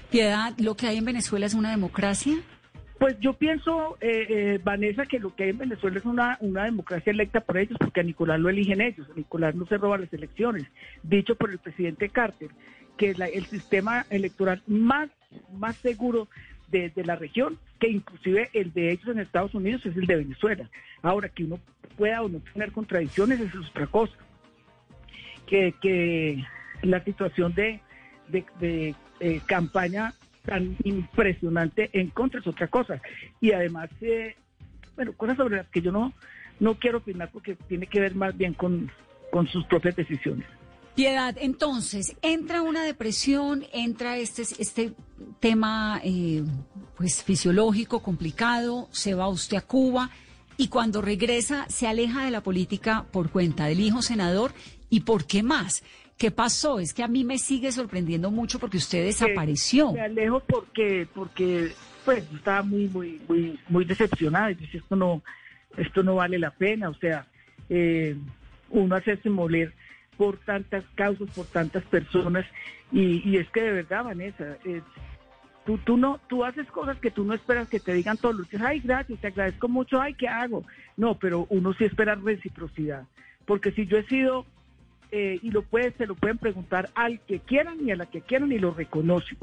Piedad, 0.10 0.54
¿lo 0.58 0.76
que 0.76 0.88
hay 0.88 0.98
en 0.98 1.06
Venezuela 1.06 1.46
es 1.46 1.54
una 1.54 1.72
democracia? 1.72 2.36
Pues 3.04 3.20
yo 3.20 3.34
pienso, 3.34 3.98
eh, 4.00 4.28
eh, 4.30 4.60
Vanessa, 4.64 5.06
que 5.06 5.20
lo 5.20 5.36
que 5.36 5.44
hay 5.44 5.50
en 5.50 5.58
Venezuela 5.58 5.98
es 6.00 6.06
una, 6.06 6.38
una 6.40 6.64
democracia 6.64 7.12
electa 7.12 7.42
por 7.42 7.58
ellos, 7.58 7.78
porque 7.78 8.00
a 8.00 8.04
Nicolás 8.04 8.40
lo 8.40 8.48
eligen 8.48 8.80
ellos. 8.80 9.06
A 9.12 9.18
Nicolás 9.18 9.56
no 9.56 9.66
se 9.66 9.78
roba 9.78 9.98
las 9.98 10.14
elecciones. 10.14 10.64
Dicho 11.04 11.36
por 11.36 11.52
el 11.52 11.58
presidente 11.58 12.08
Carter, 12.08 12.52
que 12.96 13.10
es 13.10 13.18
la- 13.18 13.28
el 13.28 13.46
sistema 13.48 14.06
electoral 14.10 14.64
más, 14.68 15.10
más 15.52 15.76
seguro 15.76 16.30
de, 16.70 16.94
la 17.04 17.18
región, 17.18 17.60
que 17.78 17.90
inclusive 17.90 18.50
el 18.54 18.72
de 18.72 18.92
ellos 18.94 19.10
en 19.10 19.20
Estados 19.20 19.54
Unidos 19.54 19.86
es 19.86 19.98
el 19.98 20.06
de 20.08 20.16
Venezuela. 20.16 20.70
Ahora, 21.02 21.28
que 21.28 21.44
uno 21.44 21.60
pueda 21.98 22.22
o 22.22 22.30
no 22.30 22.40
tener 22.54 22.72
contradicciones, 22.72 23.42
es 23.42 23.54
otra 23.54 23.86
cosa. 23.88 24.16
Que, 25.46 25.74
que 25.82 26.42
la 26.84 27.04
situación 27.04 27.54
de, 27.54 27.82
de, 28.30 28.46
de, 28.62 28.96
eh, 29.20 29.42
campaña 29.46 30.14
tan 30.46 30.76
impresionante 30.84 31.90
en 31.94 32.10
contra 32.10 32.40
es 32.40 32.48
otra 32.48 32.68
cosa. 32.68 33.02
Y 33.42 33.52
además, 33.52 33.90
eh, 34.02 34.36
bueno, 34.96 35.14
cosas 35.14 35.38
sobre 35.38 35.58
las 35.58 35.68
que 35.68 35.82
yo 35.82 35.92
no, 35.92 36.14
no 36.60 36.76
quiero 36.76 37.00
opinar 37.00 37.30
porque 37.32 37.56
tiene 37.68 37.88
que 37.88 38.00
ver 38.00 38.16
más 38.16 38.36
bien 38.38 38.54
con, 38.54 38.92
con 39.32 39.48
sus 39.48 39.66
propias 39.66 39.96
decisiones. 39.96 40.46
Piedad, 40.96 41.36
entonces, 41.40 42.16
entra 42.22 42.62
una 42.62 42.84
depresión, 42.84 43.66
entra 43.74 44.18
este, 44.18 44.44
este 44.44 44.94
tema 45.40 46.00
eh, 46.04 46.44
pues 46.96 47.24
fisiológico 47.24 48.04
complicado, 48.04 48.90
se 48.92 49.16
va 49.16 49.28
usted 49.28 49.58
a 49.58 49.62
Cuba 49.62 50.12
y 50.56 50.68
cuando 50.68 51.02
regresa 51.02 51.66
se 51.68 51.88
aleja 51.88 52.26
de 52.26 52.32
la 52.32 52.44
política 52.44 53.08
por 53.12 53.32
cuenta 53.32 53.66
del 53.66 53.80
hijo 53.80 54.04
senador 54.04 54.54
y 54.92 55.00
por 55.00 55.26
qué 55.26 55.42
más. 55.42 55.84
¿Qué 56.24 56.32
pasó? 56.32 56.80
Es 56.80 56.94
que 56.94 57.04
a 57.04 57.10
mí 57.10 57.26
me 57.26 57.38
sigue 57.38 57.70
sorprendiendo 57.74 58.32
mucho 58.32 58.58
porque 58.58 58.78
usted 58.78 59.04
desapareció. 59.04 59.92
Me 59.92 60.00
alejo 60.00 60.40
porque, 60.40 61.06
porque 61.14 61.74
pues 62.06 62.24
estaba 62.34 62.64
muy, 62.64 62.88
muy, 62.88 63.22
muy, 63.28 63.60
muy 63.68 63.84
decepcionada 63.84 64.50
y 64.52 64.56
dije, 64.56 64.78
esto 64.78 64.96
no, 64.96 65.22
esto 65.76 66.02
no 66.02 66.16
vale 66.16 66.40
la 66.40 66.52
pena, 66.52 66.88
o 66.88 66.94
sea, 66.94 67.28
eh, 67.68 68.16
uno 68.70 68.96
hacerse 68.96 69.30
moler 69.30 69.74
por 70.16 70.38
tantas 70.38 70.86
causas, 70.96 71.30
por 71.32 71.46
tantas 71.48 71.84
personas, 71.84 72.46
y, 72.90 73.22
y 73.30 73.36
es 73.36 73.50
que 73.50 73.62
de 73.62 73.72
verdad, 73.74 74.06
Vanessa, 74.06 74.58
eh, 74.64 74.82
tú, 75.66 75.78
tú 75.80 75.98
no, 75.98 76.22
tú 76.30 76.46
haces 76.46 76.68
cosas 76.68 76.98
que 77.00 77.12
tú 77.12 77.26
no 77.26 77.34
esperas 77.34 77.68
que 77.68 77.82
te 77.82 77.94
digan 77.94 78.16
todos 78.16 78.36
los 78.38 78.50
días, 78.50 78.64
ay, 78.64 78.80
gracias, 78.80 79.20
te 79.20 79.28
agradezco 79.28 79.68
mucho, 79.68 80.00
ay, 80.00 80.14
¿qué 80.14 80.30
hago? 80.30 80.64
No, 80.96 81.20
pero 81.20 81.48
uno 81.50 81.74
sí 81.74 81.84
espera 81.84 82.16
reciprocidad, 82.16 83.08
porque 83.46 83.74
si 83.74 83.86
yo 83.88 83.98
he 83.98 84.06
sido, 84.06 84.46
eh, 85.16 85.38
y 85.44 85.52
lo 85.52 85.62
puede, 85.62 85.92
se 85.92 86.08
lo 86.08 86.16
pueden 86.16 86.40
preguntar 86.40 86.90
al 86.96 87.20
que 87.20 87.40
quieran 87.40 87.78
y 87.88 87.92
a 87.92 87.96
la 87.96 88.08
que 88.08 88.22
quieran 88.22 88.52
y 88.52 88.58
lo 88.58 88.74
reconocen, 88.74 89.38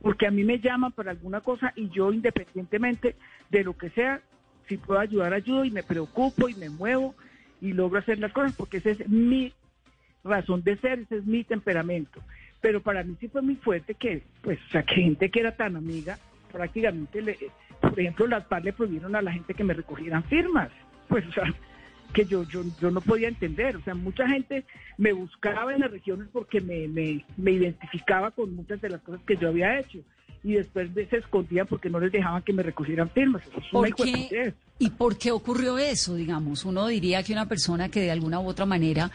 porque 0.00 0.26
a 0.26 0.30
mí 0.30 0.44
me 0.44 0.60
llaman 0.60 0.92
para 0.92 1.10
alguna 1.10 1.42
cosa 1.42 1.74
y 1.76 1.90
yo 1.90 2.10
independientemente 2.10 3.16
de 3.50 3.62
lo 3.62 3.76
que 3.76 3.90
sea, 3.90 4.22
si 4.66 4.78
puedo 4.78 4.98
ayudar, 4.98 5.34
ayudo 5.34 5.66
y 5.66 5.70
me 5.70 5.82
preocupo 5.82 6.48
y 6.48 6.54
me 6.54 6.70
muevo 6.70 7.14
y 7.60 7.74
logro 7.74 7.98
hacer 7.98 8.18
las 8.18 8.32
cosas 8.32 8.54
porque 8.54 8.78
ese 8.78 8.92
es 8.92 9.08
mi 9.10 9.52
razón 10.24 10.62
de 10.62 10.78
ser, 10.78 11.00
ese 11.00 11.18
es 11.18 11.26
mi 11.26 11.44
temperamento. 11.44 12.22
Pero 12.62 12.80
para 12.80 13.04
mí 13.04 13.14
sí 13.20 13.28
fue 13.28 13.42
muy 13.42 13.56
fuerte 13.56 13.96
que, 13.96 14.22
pues, 14.40 14.58
o 14.68 14.70
sea, 14.70 14.84
que 14.84 14.94
gente 14.94 15.30
que 15.30 15.40
era 15.40 15.54
tan 15.54 15.76
amiga, 15.76 16.18
prácticamente, 16.50 17.20
le, 17.20 17.36
por 17.82 18.00
ejemplo, 18.00 18.26
las 18.26 18.46
PAR 18.46 18.64
le 18.64 18.72
prohibieron 18.72 19.14
a 19.14 19.20
la 19.20 19.32
gente 19.32 19.52
que 19.52 19.64
me 19.64 19.74
recogieran 19.74 20.24
firmas. 20.24 20.70
Pues, 21.08 21.26
o 21.26 21.32
sea, 21.32 21.44
que 22.12 22.24
yo, 22.24 22.44
yo, 22.44 22.62
yo 22.80 22.90
no 22.90 23.00
podía 23.00 23.28
entender. 23.28 23.76
O 23.76 23.82
sea, 23.82 23.94
mucha 23.94 24.28
gente 24.28 24.64
me 24.98 25.12
buscaba 25.12 25.74
en 25.74 25.80
las 25.80 25.90
regiones 25.90 26.28
porque 26.32 26.60
me, 26.60 26.88
me, 26.88 27.24
me 27.36 27.52
identificaba 27.52 28.30
con 28.30 28.54
muchas 28.54 28.80
de 28.80 28.90
las 28.90 29.00
cosas 29.00 29.20
que 29.26 29.36
yo 29.36 29.48
había 29.48 29.78
hecho. 29.78 29.98
y 30.42 30.54
después 30.54 30.90
se 30.94 31.16
escondían 31.18 31.66
porque 31.66 31.90
no 31.90 32.00
les 32.00 32.12
dejaban 32.12 32.42
que 32.42 32.52
me 32.52 32.62
recogieran 32.62 33.10
firmas. 33.10 33.42
¿Por 33.70 33.94
qué? 33.94 34.54
¿Y 34.78 34.90
por 34.90 35.18
qué 35.18 35.30
ocurrió 35.30 35.78
eso, 35.78 36.14
digamos? 36.14 36.64
Uno 36.64 36.86
diría 36.86 37.22
que 37.22 37.32
una 37.32 37.46
persona 37.46 37.88
que 37.90 38.00
de 38.00 38.10
alguna 38.10 38.40
u 38.40 38.48
otra 38.48 38.64
manera 38.64 39.10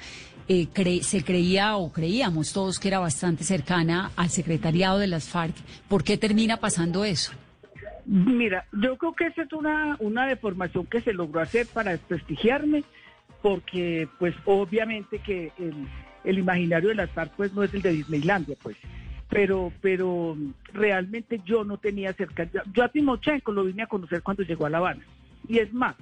eh, 0.47 0.67
se 1.01 1.23
creía 1.23 1.75
o 1.77 1.91
creíamos 1.91 2.53
todos 2.53 2.79
que 2.79 2.89
era 2.89 2.99
bastante 2.99 3.43
cercana 3.43 4.11
al 4.15 4.29
secretariado 4.29 4.99
de 4.99 5.07
las 5.07 5.27
FARC, 5.27 5.55
¿por 5.87 6.03
qué 6.03 6.17
termina 6.17 6.57
pasando 6.57 7.03
eso? 7.03 7.31
Mira, 8.05 8.65
yo 8.71 8.97
creo 8.97 9.13
que 9.13 9.27
esa 9.27 9.41
es 9.41 9.53
una, 9.53 9.97
una 9.99 10.27
deformación 10.27 10.85
que 10.85 11.01
se 11.01 11.13
logró 11.13 11.41
hacer 11.41 11.65
para 11.73 11.91
desprestigiarme, 11.91 12.83
porque 13.41 14.07
pues 14.19 14.35
obviamente 14.45 15.19
que 15.19 15.51
el, 16.23 16.37
imaginario 16.37 16.89
de 16.89 16.95
las 16.95 17.09
FARC 17.11 17.31
pues 17.35 17.53
no 17.53 17.63
es 17.63 17.73
el 17.73 17.81
de 17.81 17.91
Disneylandia, 17.91 18.55
pues. 18.61 18.77
Pero 19.29 19.73
pero 19.81 20.37
realmente 20.71 21.41
yo 21.45 21.63
no 21.63 21.77
tenía 21.77 22.13
cerca 22.13 22.47
yo 22.71 22.83
a 22.83 22.89
Timochenko 22.89 23.51
lo 23.51 23.63
vine 23.63 23.83
a 23.83 23.87
conocer 23.87 24.21
cuando 24.21 24.43
llegó 24.43 24.67
a 24.67 24.69
La 24.69 24.77
Habana. 24.77 25.03
Y 25.47 25.57
es 25.57 25.73
más 25.73 25.95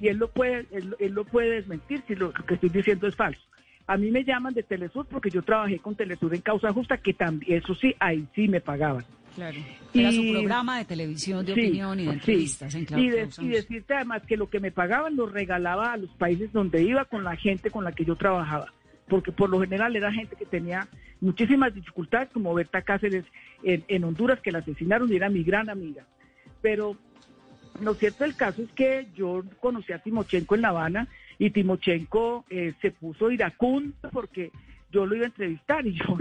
y 0.00 0.08
él 0.08 0.18
lo 0.18 0.30
puede 0.30 0.66
él, 0.70 0.94
lo 1.12 1.24
puede 1.24 1.50
desmentir 1.50 2.02
si 2.06 2.14
lo, 2.14 2.32
que 2.32 2.54
estoy 2.54 2.68
diciendo 2.68 3.06
es 3.06 3.16
falso. 3.16 3.40
A 3.86 3.96
mí 3.96 4.10
me 4.10 4.22
llaman 4.22 4.52
de 4.52 4.62
Telesur 4.62 5.06
porque 5.06 5.30
yo 5.30 5.42
trabajé 5.42 5.78
con 5.78 5.94
Telesur 5.94 6.34
en 6.34 6.42
causa 6.42 6.74
justa 6.74 6.98
que 6.98 7.14
también 7.14 7.58
eso 7.58 7.74
sí 7.74 7.94
ahí 7.98 8.26
sí 8.34 8.48
me 8.48 8.60
pagaban 8.60 9.04
Claro. 9.38 9.58
Era 9.94 10.10
su 10.10 10.32
programa 10.32 10.78
de 10.78 10.84
televisión 10.84 11.46
de 11.46 11.52
opinión 11.52 12.00
y 12.00 12.06
de 12.06 12.12
entrevistas 12.12 12.74
en 12.74 12.86
y, 12.98 13.06
y 13.06 13.48
decirte 13.48 13.94
además 13.94 14.22
que 14.26 14.36
lo 14.36 14.50
que 14.50 14.58
me 14.58 14.72
pagaban 14.72 15.14
lo 15.14 15.26
regalaba 15.26 15.92
a 15.92 15.96
los 15.96 16.10
países 16.10 16.52
donde 16.52 16.82
iba 16.82 17.04
con 17.04 17.22
la 17.22 17.36
gente 17.36 17.70
con 17.70 17.84
la 17.84 17.92
que 17.92 18.04
yo 18.04 18.16
trabajaba 18.16 18.72
porque 19.08 19.32
por 19.32 19.50
lo 19.50 19.60
general 19.60 19.96
era 19.96 20.12
gente 20.12 20.36
que 20.36 20.46
tenía 20.46 20.86
muchísimas 21.20 21.74
dificultades, 21.74 22.28
como 22.32 22.54
Berta 22.54 22.82
Cáceres 22.82 23.24
en, 23.62 24.04
Honduras, 24.04 24.40
que 24.40 24.52
la 24.52 24.58
asesinaron 24.58 25.12
y 25.12 25.16
era 25.16 25.28
mi 25.28 25.42
gran 25.42 25.68
amiga. 25.68 26.04
Pero 26.62 26.96
lo 27.80 27.94
cierto 27.94 28.24
del 28.24 28.36
caso 28.36 28.62
es 28.62 28.70
que 28.72 29.08
yo 29.16 29.42
conocí 29.60 29.92
a 29.92 29.98
Timochenko 29.98 30.54
en 30.54 30.62
La 30.62 30.68
Habana 30.68 31.08
y 31.38 31.50
Timochenko 31.50 32.44
eh, 32.50 32.74
se 32.80 32.90
puso 32.90 33.30
iracundo 33.30 33.94
porque 34.12 34.50
yo 34.90 35.06
lo 35.06 35.14
iba 35.14 35.24
a 35.24 35.28
entrevistar 35.28 35.86
y 35.86 35.92
yo, 35.98 36.18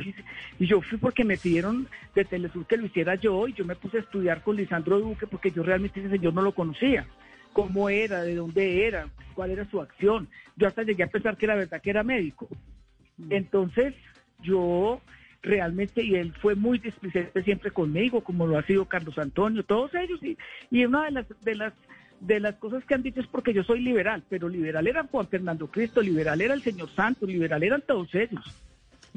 y 0.60 0.66
yo 0.66 0.82
fui 0.82 0.98
porque 0.98 1.24
me 1.24 1.38
pidieron 1.38 1.88
de 2.16 2.26
Telesur 2.26 2.66
que 2.66 2.78
lo 2.78 2.86
hiciera 2.86 3.16
yo 3.16 3.48
y 3.48 3.54
yo 3.54 3.66
me 3.66 3.76
puse 3.76 3.98
a 3.98 4.02
estudiar 4.02 4.42
con 4.44 4.56
Lisandro 4.56 5.00
Duque 5.00 5.28
porque 5.28 5.52
yo 5.52 5.64
realmente 5.64 6.00
ese 6.00 6.10
señor 6.10 6.34
no 6.34 6.42
lo 6.42 6.54
conocía 6.54 7.08
cómo 7.58 7.90
era, 7.90 8.22
de 8.22 8.36
dónde 8.36 8.86
era, 8.86 9.10
cuál 9.34 9.50
era 9.50 9.66
su 9.66 9.82
acción. 9.82 10.28
Yo 10.58 10.68
hasta 10.68 10.84
llegué 10.84 11.02
a 11.02 11.08
pensar 11.08 11.38
que 11.38 11.46
era 11.48 11.56
verdad 11.56 11.82
que 11.82 11.90
era 11.90 12.04
médico. 12.04 12.48
Mm. 13.18 13.32
Entonces, 13.32 13.96
yo 14.44 15.02
realmente, 15.42 16.04
y 16.04 16.14
él 16.14 16.34
fue 16.40 16.54
muy 16.54 16.78
displicente 16.78 17.42
siempre 17.42 17.72
conmigo, 17.72 18.24
como 18.24 18.46
lo 18.46 18.60
ha 18.60 18.64
sido 18.64 18.86
Carlos 18.86 19.18
Antonio, 19.18 19.64
todos 19.64 19.92
ellos, 19.96 20.22
y, 20.22 20.38
y 20.70 20.86
una 20.86 21.06
de 21.06 21.12
las, 21.12 21.26
de 21.42 21.56
las 21.56 21.74
de 22.20 22.40
las 22.40 22.56
cosas 22.56 22.84
que 22.86 22.96
han 22.96 23.04
dicho 23.04 23.22
es 23.22 23.28
porque 23.28 23.54
yo 23.54 23.64
soy 23.64 23.82
liberal, 23.82 24.24
pero 24.30 24.50
liberal 24.50 24.88
era 24.88 25.04
Juan 25.04 25.28
Fernando 25.28 25.68
Cristo, 25.68 26.02
liberal 26.02 26.42
era 26.42 26.54
el 26.54 26.62
señor 26.62 26.90
Santos, 26.96 27.30
liberal 27.30 27.64
eran 27.64 27.82
todos 27.82 28.14
ellos. 28.16 28.44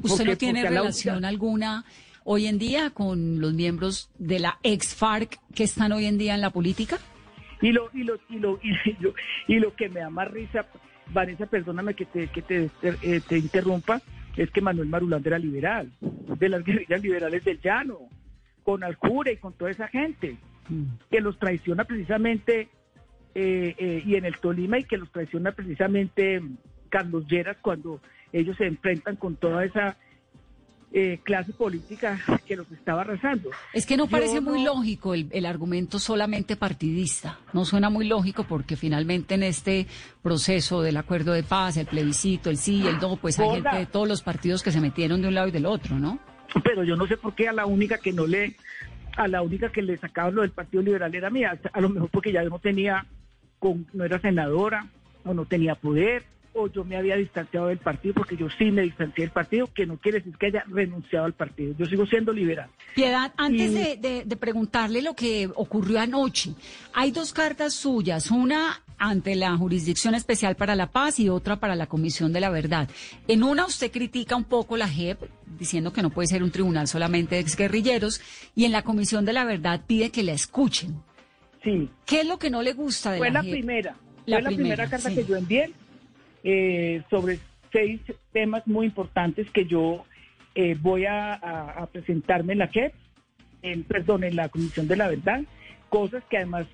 ¿Usted 0.01 0.25
no 0.25 0.37
tiene 0.37 0.63
relación 0.63 1.25
alguna 1.25 1.83
hoy 2.23 2.47
en 2.47 2.57
día 2.59 2.91
con 2.91 3.39
los 3.39 3.53
miembros 3.53 4.09
de 4.17 4.39
la 4.39 4.59
ex 4.63 4.95
FARC 4.95 5.39
que 5.53 5.63
están 5.63 5.91
hoy 5.91 6.05
en 6.05 6.17
día 6.17 6.35
en 6.35 6.41
la 6.41 6.51
política? 6.51 6.97
Y 7.61 7.71
lo, 7.71 7.89
y 7.93 8.03
lo, 8.03 8.19
y 8.29 8.39
lo, 8.39 8.59
y 8.61 8.71
lo, 8.99 9.13
y 9.47 9.59
lo 9.59 9.75
que 9.75 9.89
me 9.89 9.99
da 9.99 10.09
más 10.09 10.29
risa, 10.29 10.65
Vanessa, 11.13 11.45
perdóname 11.45 11.93
que 11.93 12.05
te, 12.05 12.27
que 12.27 12.41
te, 12.41 12.69
eh, 12.81 13.21
te 13.27 13.37
interrumpa, 13.37 14.01
es 14.35 14.49
que 14.51 14.61
Manuel 14.61 14.87
Marulanda 14.87 15.29
era 15.29 15.39
liberal, 15.39 15.91
de 15.99 16.49
las 16.49 16.63
guerrillas 16.65 17.01
liberales 17.01 17.43
del 17.43 17.59
llano, 17.61 17.99
con 18.63 18.83
Alcure 18.83 19.33
y 19.33 19.37
con 19.37 19.53
toda 19.53 19.71
esa 19.71 19.87
gente, 19.87 20.37
mm. 20.69 20.83
que 21.09 21.21
los 21.21 21.37
traiciona 21.37 21.83
precisamente, 21.83 22.69
eh, 23.35 23.75
eh, 23.77 24.03
y 24.05 24.15
en 24.15 24.25
el 24.25 24.37
Tolima, 24.37 24.79
y 24.79 24.83
que 24.83 24.97
los 24.97 25.11
traiciona 25.11 25.51
precisamente 25.51 26.41
Carlos 26.89 27.25
Lleras 27.27 27.57
cuando 27.61 28.01
ellos 28.33 28.57
se 28.57 28.65
enfrentan 28.65 29.15
con 29.15 29.35
toda 29.35 29.63
esa 29.65 29.97
eh, 30.93 31.19
clase 31.23 31.53
política 31.53 32.19
que 32.45 32.57
los 32.57 32.69
estaba 32.71 33.01
arrasando. 33.01 33.49
Es 33.73 33.85
que 33.85 33.95
no 33.95 34.07
parece 34.07 34.41
muy 34.41 34.61
lógico 34.61 35.13
el, 35.13 35.45
argumento 35.45 35.99
solamente 35.99 36.57
partidista. 36.57 37.39
No 37.53 37.63
suena 37.63 37.89
muy 37.89 38.05
lógico 38.05 38.43
porque 38.43 38.75
finalmente 38.75 39.35
en 39.35 39.43
este 39.43 39.87
proceso 40.21 40.81
del 40.81 40.97
acuerdo 40.97 41.31
de 41.31 41.43
paz, 41.43 41.77
el 41.77 41.85
plebiscito, 41.85 42.49
el 42.49 42.57
sí 42.57 42.81
y 42.83 42.87
el 42.87 42.99
no, 42.99 43.15
pues 43.15 43.39
hay 43.39 43.49
gente 43.51 43.77
de 43.77 43.85
todos 43.85 44.05
los 44.05 44.21
partidos 44.21 44.63
que 44.63 44.71
se 44.73 44.81
metieron 44.81 45.21
de 45.21 45.29
un 45.29 45.35
lado 45.35 45.47
y 45.47 45.51
del 45.51 45.65
otro, 45.65 45.97
¿no? 45.97 46.19
Pero 46.61 46.83
yo 46.83 46.97
no 46.97 47.07
sé 47.07 47.15
por 47.15 47.35
qué 47.35 47.47
a 47.47 47.53
la 47.53 47.65
única 47.65 47.97
que 47.97 48.11
no 48.11 48.27
le, 48.27 48.57
a 49.15 49.29
la 49.29 49.41
única 49.41 49.71
que 49.71 49.81
le 49.81 49.95
sacaban 49.97 50.35
lo 50.35 50.41
del 50.41 50.51
Partido 50.51 50.83
Liberal 50.83 51.15
era 51.15 51.29
mía. 51.29 51.57
A 51.71 51.79
lo 51.79 51.87
mejor 51.87 52.09
porque 52.09 52.33
ya 52.33 52.43
no 52.43 52.59
tenía, 52.59 53.05
no 53.93 54.03
era 54.03 54.19
senadora 54.19 54.87
o 55.23 55.33
no 55.33 55.45
tenía 55.45 55.75
poder 55.75 56.23
o 56.53 56.67
yo 56.67 56.83
me 56.83 56.97
había 56.97 57.15
distanciado 57.15 57.67
del 57.67 57.77
partido 57.77 58.13
porque 58.13 58.35
yo 58.35 58.47
sí 58.57 58.71
me 58.71 58.81
distancié 58.81 59.23
del 59.23 59.31
partido, 59.31 59.69
que 59.73 59.85
no 59.85 59.97
quiere 59.97 60.19
decir 60.19 60.35
que 60.37 60.47
haya 60.47 60.63
renunciado 60.67 61.25
al 61.25 61.33
partido. 61.33 61.73
Yo 61.77 61.85
sigo 61.85 62.05
siendo 62.05 62.33
liberal. 62.33 62.69
Piedad, 62.93 63.31
antes 63.37 63.73
de, 63.73 64.25
de, 64.25 64.35
preguntarle 64.35 65.01
lo 65.01 65.13
que 65.13 65.49
ocurrió 65.55 65.99
anoche, 65.99 66.53
hay 66.93 67.11
dos 67.11 67.31
cartas 67.31 67.73
suyas, 67.73 68.31
una 68.31 68.81
ante 68.97 69.35
la 69.35 69.55
Jurisdicción 69.57 70.13
Especial 70.13 70.55
para 70.55 70.75
la 70.75 70.91
Paz 70.91 71.19
y 71.19 71.29
otra 71.29 71.59
para 71.59 71.75
la 71.75 71.87
Comisión 71.87 72.33
de 72.33 72.41
la 72.41 72.49
Verdad. 72.49 72.89
En 73.27 73.43
una 73.43 73.65
usted 73.65 73.91
critica 73.91 74.35
un 74.35 74.43
poco 74.43 74.77
la 74.77 74.87
JEP, 74.87 75.21
diciendo 75.57 75.93
que 75.93 76.01
no 76.01 76.09
puede 76.09 76.27
ser 76.27 76.43
un 76.43 76.51
tribunal 76.51 76.87
solamente 76.87 77.35
de 77.35 77.41
exguerrilleros, 77.41 78.21
y 78.55 78.65
en 78.65 78.73
la 78.73 78.83
Comisión 78.83 79.25
de 79.25 79.33
la 79.33 79.45
Verdad 79.45 79.81
pide 79.87 80.11
que 80.11 80.23
la 80.23 80.33
escuchen. 80.33 81.01
Sí. 81.63 81.89
¿Qué 82.05 82.21
es 82.21 82.27
lo 82.27 82.39
que 82.39 82.49
no 82.49 82.61
le 82.61 82.73
gusta 82.73 83.11
de 83.11 83.17
Fue 83.19 83.29
la, 83.29 83.41
la 83.43 83.49
primera. 83.49 83.95
La 84.25 84.37
fue 84.37 84.43
la 84.43 84.49
primera, 84.55 84.89
carta 84.89 85.13
que 85.13 85.25
yo 85.25 85.35
envié 85.35 85.71
eh, 86.43 87.03
sobre 87.09 87.39
seis 87.71 88.01
temas 88.31 88.65
muy 88.67 88.87
importantes 88.87 89.49
que 89.51 89.65
yo 89.65 90.05
eh, 90.55 90.75
voy 90.79 91.05
a, 91.05 91.87
presentarme 91.91 92.53
en 92.53 92.59
la 92.59 92.67
JEP, 92.67 92.93
en, 93.61 93.83
perdón, 93.83 94.23
en 94.23 94.35
la 94.35 94.49
Comisión 94.49 94.87
de 94.87 94.95
la 94.95 95.07
Verdad, 95.07 95.41
cosas 95.89 96.23
que 96.29 96.37
además 96.37 96.67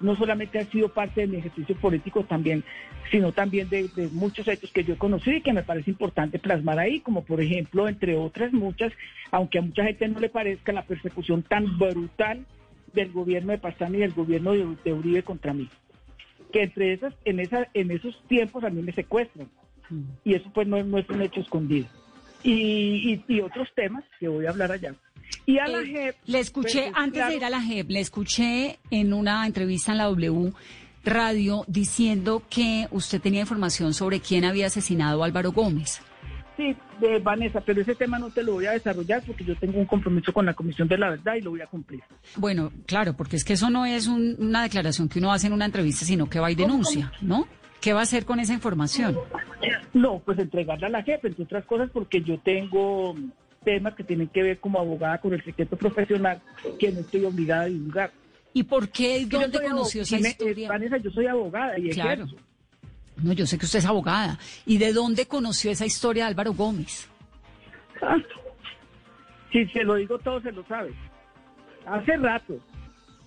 no 0.00 0.16
solamente 0.16 0.58
han 0.58 0.70
sido 0.70 0.88
parte 0.88 1.22
de 1.22 1.26
mi 1.26 1.36
ejercicio 1.38 1.76
político 1.76 2.24
también, 2.24 2.64
sino 3.10 3.32
también 3.32 3.68
de, 3.68 3.88
muchos 4.12 4.46
hechos 4.48 4.70
que 4.72 4.84
yo 4.84 4.94
he 4.94 4.98
conocido 4.98 5.36
y 5.36 5.42
que 5.42 5.52
me 5.52 5.62
parece 5.62 5.90
importante 5.90 6.38
plasmar 6.38 6.78
ahí, 6.78 7.00
como 7.00 7.24
por 7.24 7.40
ejemplo, 7.40 7.88
entre 7.88 8.16
otras 8.16 8.52
muchas, 8.52 8.92
aunque 9.30 9.58
a 9.58 9.62
mucha 9.62 9.84
gente 9.84 10.08
no 10.08 10.20
le 10.20 10.28
parezca 10.28 10.72
la 10.72 10.84
persecución 10.84 11.42
tan 11.42 11.78
brutal 11.78 12.44
del 12.94 13.12
gobierno 13.12 13.52
de 13.52 13.58
Pastán 13.58 13.94
y 13.94 13.98
del 13.98 14.12
gobierno 14.12 14.52
de 14.52 14.92
Uribe 14.92 15.22
contra 15.22 15.52
mí 15.52 15.68
que 16.54 16.62
entre 16.62 16.92
esas, 16.92 17.12
en 17.24 17.40
esa, 17.40 17.68
en 17.74 17.90
esos 17.90 18.14
tiempos 18.28 18.62
a 18.62 18.70
mí 18.70 18.80
me 18.80 18.92
secuestran. 18.92 19.48
Mm. 19.90 20.02
Y 20.22 20.34
eso 20.36 20.48
pues 20.54 20.68
no, 20.68 20.78
es 20.78 21.10
un 21.10 21.20
hecho 21.20 21.40
escondido. 21.40 21.88
Y, 22.44 23.20
y, 23.26 23.40
otros 23.40 23.68
temas 23.74 24.04
que 24.20 24.28
voy 24.28 24.46
a 24.46 24.50
hablar 24.50 24.70
allá. 24.70 24.94
Y 25.46 25.58
a 25.58 25.66
la 25.66 25.80
eh, 25.80 25.86
JEP... 25.86 26.16
Le 26.26 26.38
escuché, 26.38 26.82
pues, 26.82 26.92
antes 26.94 27.26
de 27.26 27.36
ir 27.36 27.44
a 27.44 27.50
la 27.50 27.60
JEP, 27.60 27.90
le 27.90 27.98
escuché 27.98 28.78
en 28.90 29.12
una 29.12 29.44
entrevista 29.46 29.92
en 29.92 29.98
la 29.98 30.04
W 30.04 30.52
Radio 31.04 31.64
diciendo 31.66 32.44
que 32.48 32.86
usted 32.92 33.20
tenía 33.20 33.40
información 33.40 33.92
sobre 33.92 34.20
quién 34.20 34.44
había 34.44 34.66
asesinado 34.66 35.24
a 35.24 35.26
Álvaro 35.26 35.50
Gómez. 35.50 36.02
Sí, 36.56 36.76
de 37.00 37.18
Vanessa, 37.18 37.60
pero 37.60 37.80
ese 37.80 37.96
tema 37.96 38.18
no 38.18 38.30
te 38.30 38.44
lo 38.44 38.52
voy 38.52 38.66
a 38.66 38.72
desarrollar 38.72 39.22
porque 39.26 39.44
yo 39.44 39.56
tengo 39.56 39.78
un 39.78 39.86
compromiso 39.86 40.32
con 40.32 40.46
la 40.46 40.54
Comisión 40.54 40.86
de 40.86 40.98
la 40.98 41.10
Verdad 41.10 41.34
y 41.34 41.40
lo 41.40 41.50
voy 41.50 41.60
a 41.60 41.66
cumplir. 41.66 42.02
Bueno, 42.36 42.70
claro, 42.86 43.16
porque 43.16 43.36
es 43.36 43.44
que 43.44 43.54
eso 43.54 43.70
no 43.70 43.84
es 43.84 44.06
una 44.06 44.62
declaración 44.62 45.08
que 45.08 45.18
uno 45.18 45.32
hace 45.32 45.48
en 45.48 45.52
una 45.52 45.64
entrevista, 45.64 46.04
sino 46.04 46.30
que 46.30 46.38
va 46.38 46.52
y 46.52 46.54
denuncia, 46.54 47.12
¿no? 47.20 47.48
¿Qué 47.80 47.92
va 47.92 48.00
a 48.00 48.02
hacer 48.04 48.24
con 48.24 48.38
esa 48.38 48.54
información? 48.54 49.18
No, 49.92 50.20
pues 50.24 50.38
entregarla 50.38 50.86
a 50.86 50.90
la 50.90 51.02
jefe, 51.02 51.28
entre 51.28 51.44
otras 51.44 51.64
cosas, 51.64 51.90
porque 51.92 52.22
yo 52.22 52.38
tengo 52.38 53.14
temas 53.64 53.94
que 53.94 54.04
tienen 54.04 54.28
que 54.28 54.42
ver 54.42 54.60
como 54.60 54.78
abogada 54.78 55.18
con 55.18 55.34
el 55.34 55.42
secreto 55.42 55.76
profesional 55.76 56.40
que 56.78 56.92
no 56.92 57.00
estoy 57.00 57.24
obligada 57.24 57.62
a 57.62 57.66
divulgar. 57.66 58.12
¿Y 58.52 58.62
por 58.62 58.88
qué? 58.88 59.18
¿Y 59.18 59.24
¿Dónde 59.24 59.60
conoció 59.60 60.02
esa 60.02 60.18
historia? 60.18 60.68
Vanessa, 60.68 60.98
yo 60.98 61.10
soy 61.10 61.26
abogada 61.26 61.76
y 61.78 61.90
claro. 61.90 62.26
No, 63.22 63.32
yo 63.32 63.46
sé 63.46 63.58
que 63.58 63.66
usted 63.66 63.78
es 63.78 63.86
abogada. 63.86 64.38
¿Y 64.66 64.78
de 64.78 64.92
dónde 64.92 65.26
conoció 65.26 65.70
esa 65.70 65.86
historia 65.86 66.24
de 66.24 66.30
Álvaro 66.30 66.52
Gómez? 66.52 67.08
Ah, 68.02 68.16
si 69.52 69.66
se 69.66 69.84
lo 69.84 69.94
digo 69.94 70.18
todo, 70.18 70.40
se 70.40 70.52
lo 70.52 70.64
sabe. 70.66 70.92
Hace 71.86 72.16
rato. 72.16 72.58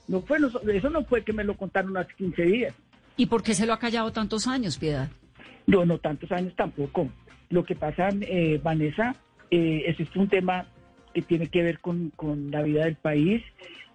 No 0.07 0.21
fue, 0.21 0.37
eso 0.73 0.89
no 0.89 1.03
fue 1.05 1.23
que 1.23 1.33
me 1.33 1.43
lo 1.43 1.55
contaron 1.55 1.95
hace 1.97 2.13
15 2.15 2.41
días. 2.43 2.75
¿Y 3.15 3.25
por 3.25 3.43
qué 3.43 3.53
se 3.53 3.65
lo 3.65 3.73
ha 3.73 3.79
callado 3.79 4.11
tantos 4.11 4.47
años, 4.47 4.77
Piedad? 4.77 5.09
No, 5.65 5.85
no 5.85 5.97
tantos 5.97 6.31
años 6.31 6.53
tampoco. 6.55 7.09
Lo 7.49 7.63
que 7.63 7.75
pasa, 7.75 8.09
eh, 8.21 8.59
Vanessa, 8.61 9.15
eh, 9.51 9.83
es 9.87 10.15
un 10.15 10.27
tema 10.27 10.67
que 11.13 11.21
tiene 11.21 11.47
que 11.47 11.63
ver 11.63 11.79
con, 11.79 12.11
con 12.15 12.51
la 12.51 12.61
vida 12.61 12.85
del 12.85 12.95
país. 12.95 13.41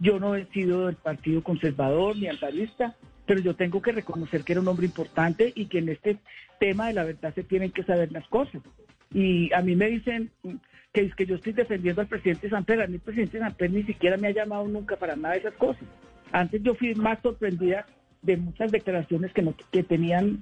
Yo 0.01 0.19
no 0.19 0.35
he 0.35 0.47
sido 0.47 0.87
del 0.87 0.97
Partido 0.97 1.43
Conservador 1.43 2.17
ni 2.17 2.27
altarista 2.27 2.97
pero 3.27 3.41
yo 3.41 3.55
tengo 3.55 3.81
que 3.81 3.93
reconocer 3.93 4.45
que 4.45 4.53
era 4.53 4.61
un 4.61 4.69
hombre 4.69 4.87
importante 4.87 5.53
y 5.55 5.67
que 5.67 5.79
en 5.79 5.89
este 5.89 6.19
tema 6.59 6.89
de 6.89 6.95
la 6.95 7.05
verdad 7.05 7.35
se 7.35 7.45
tienen 7.45 7.71
que 7.71 7.85
saber 7.85 8.13
las 8.13 8.27
cosas. 8.29 8.63
Y 9.13 9.53
a 9.53 9.63
mí 9.63 9.77
me 9.77 9.89
dicen 9.89 10.31
que, 10.93 11.11
que 11.11 11.27
yo 11.27 11.37
estoy 11.37 11.53
defendiendo 11.53 12.01
al 12.01 12.09
presidente 12.09 12.49
Samper. 12.49 12.83
A 12.83 12.87
mí 12.87 12.95
el 12.95 13.01
presidente 13.01 13.39
Samper 13.39 13.71
ni 13.71 13.83
siquiera 13.85 14.17
me 14.17 14.29
ha 14.29 14.33
llamado 14.33 14.67
nunca 14.67 14.97
para 14.97 15.17
nada 15.17 15.35
de 15.35 15.41
esas 15.41 15.55
cosas. 15.55 15.85
Antes 16.33 16.63
yo 16.63 16.75
fui 16.75 16.95
más 16.95 17.21
sorprendida 17.23 17.87
de 18.23 18.37
muchas 18.37 18.73
declaraciones 18.73 19.33
que, 19.33 19.43
no, 19.43 19.55
que 19.71 19.83
tenían, 19.83 20.41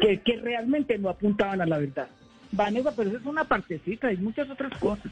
que, 0.00 0.20
que 0.20 0.36
realmente 0.36 0.98
no 0.98 1.08
apuntaban 1.08 1.60
a 1.60 1.66
la 1.66 1.78
verdad. 1.78 2.08
Vanessa, 2.52 2.94
pero 2.94 3.08
eso 3.08 3.18
es 3.18 3.26
una 3.26 3.44
partecita, 3.44 4.08
hay 4.08 4.16
muchas 4.16 4.48
otras 4.48 4.78
cosas. 4.78 5.10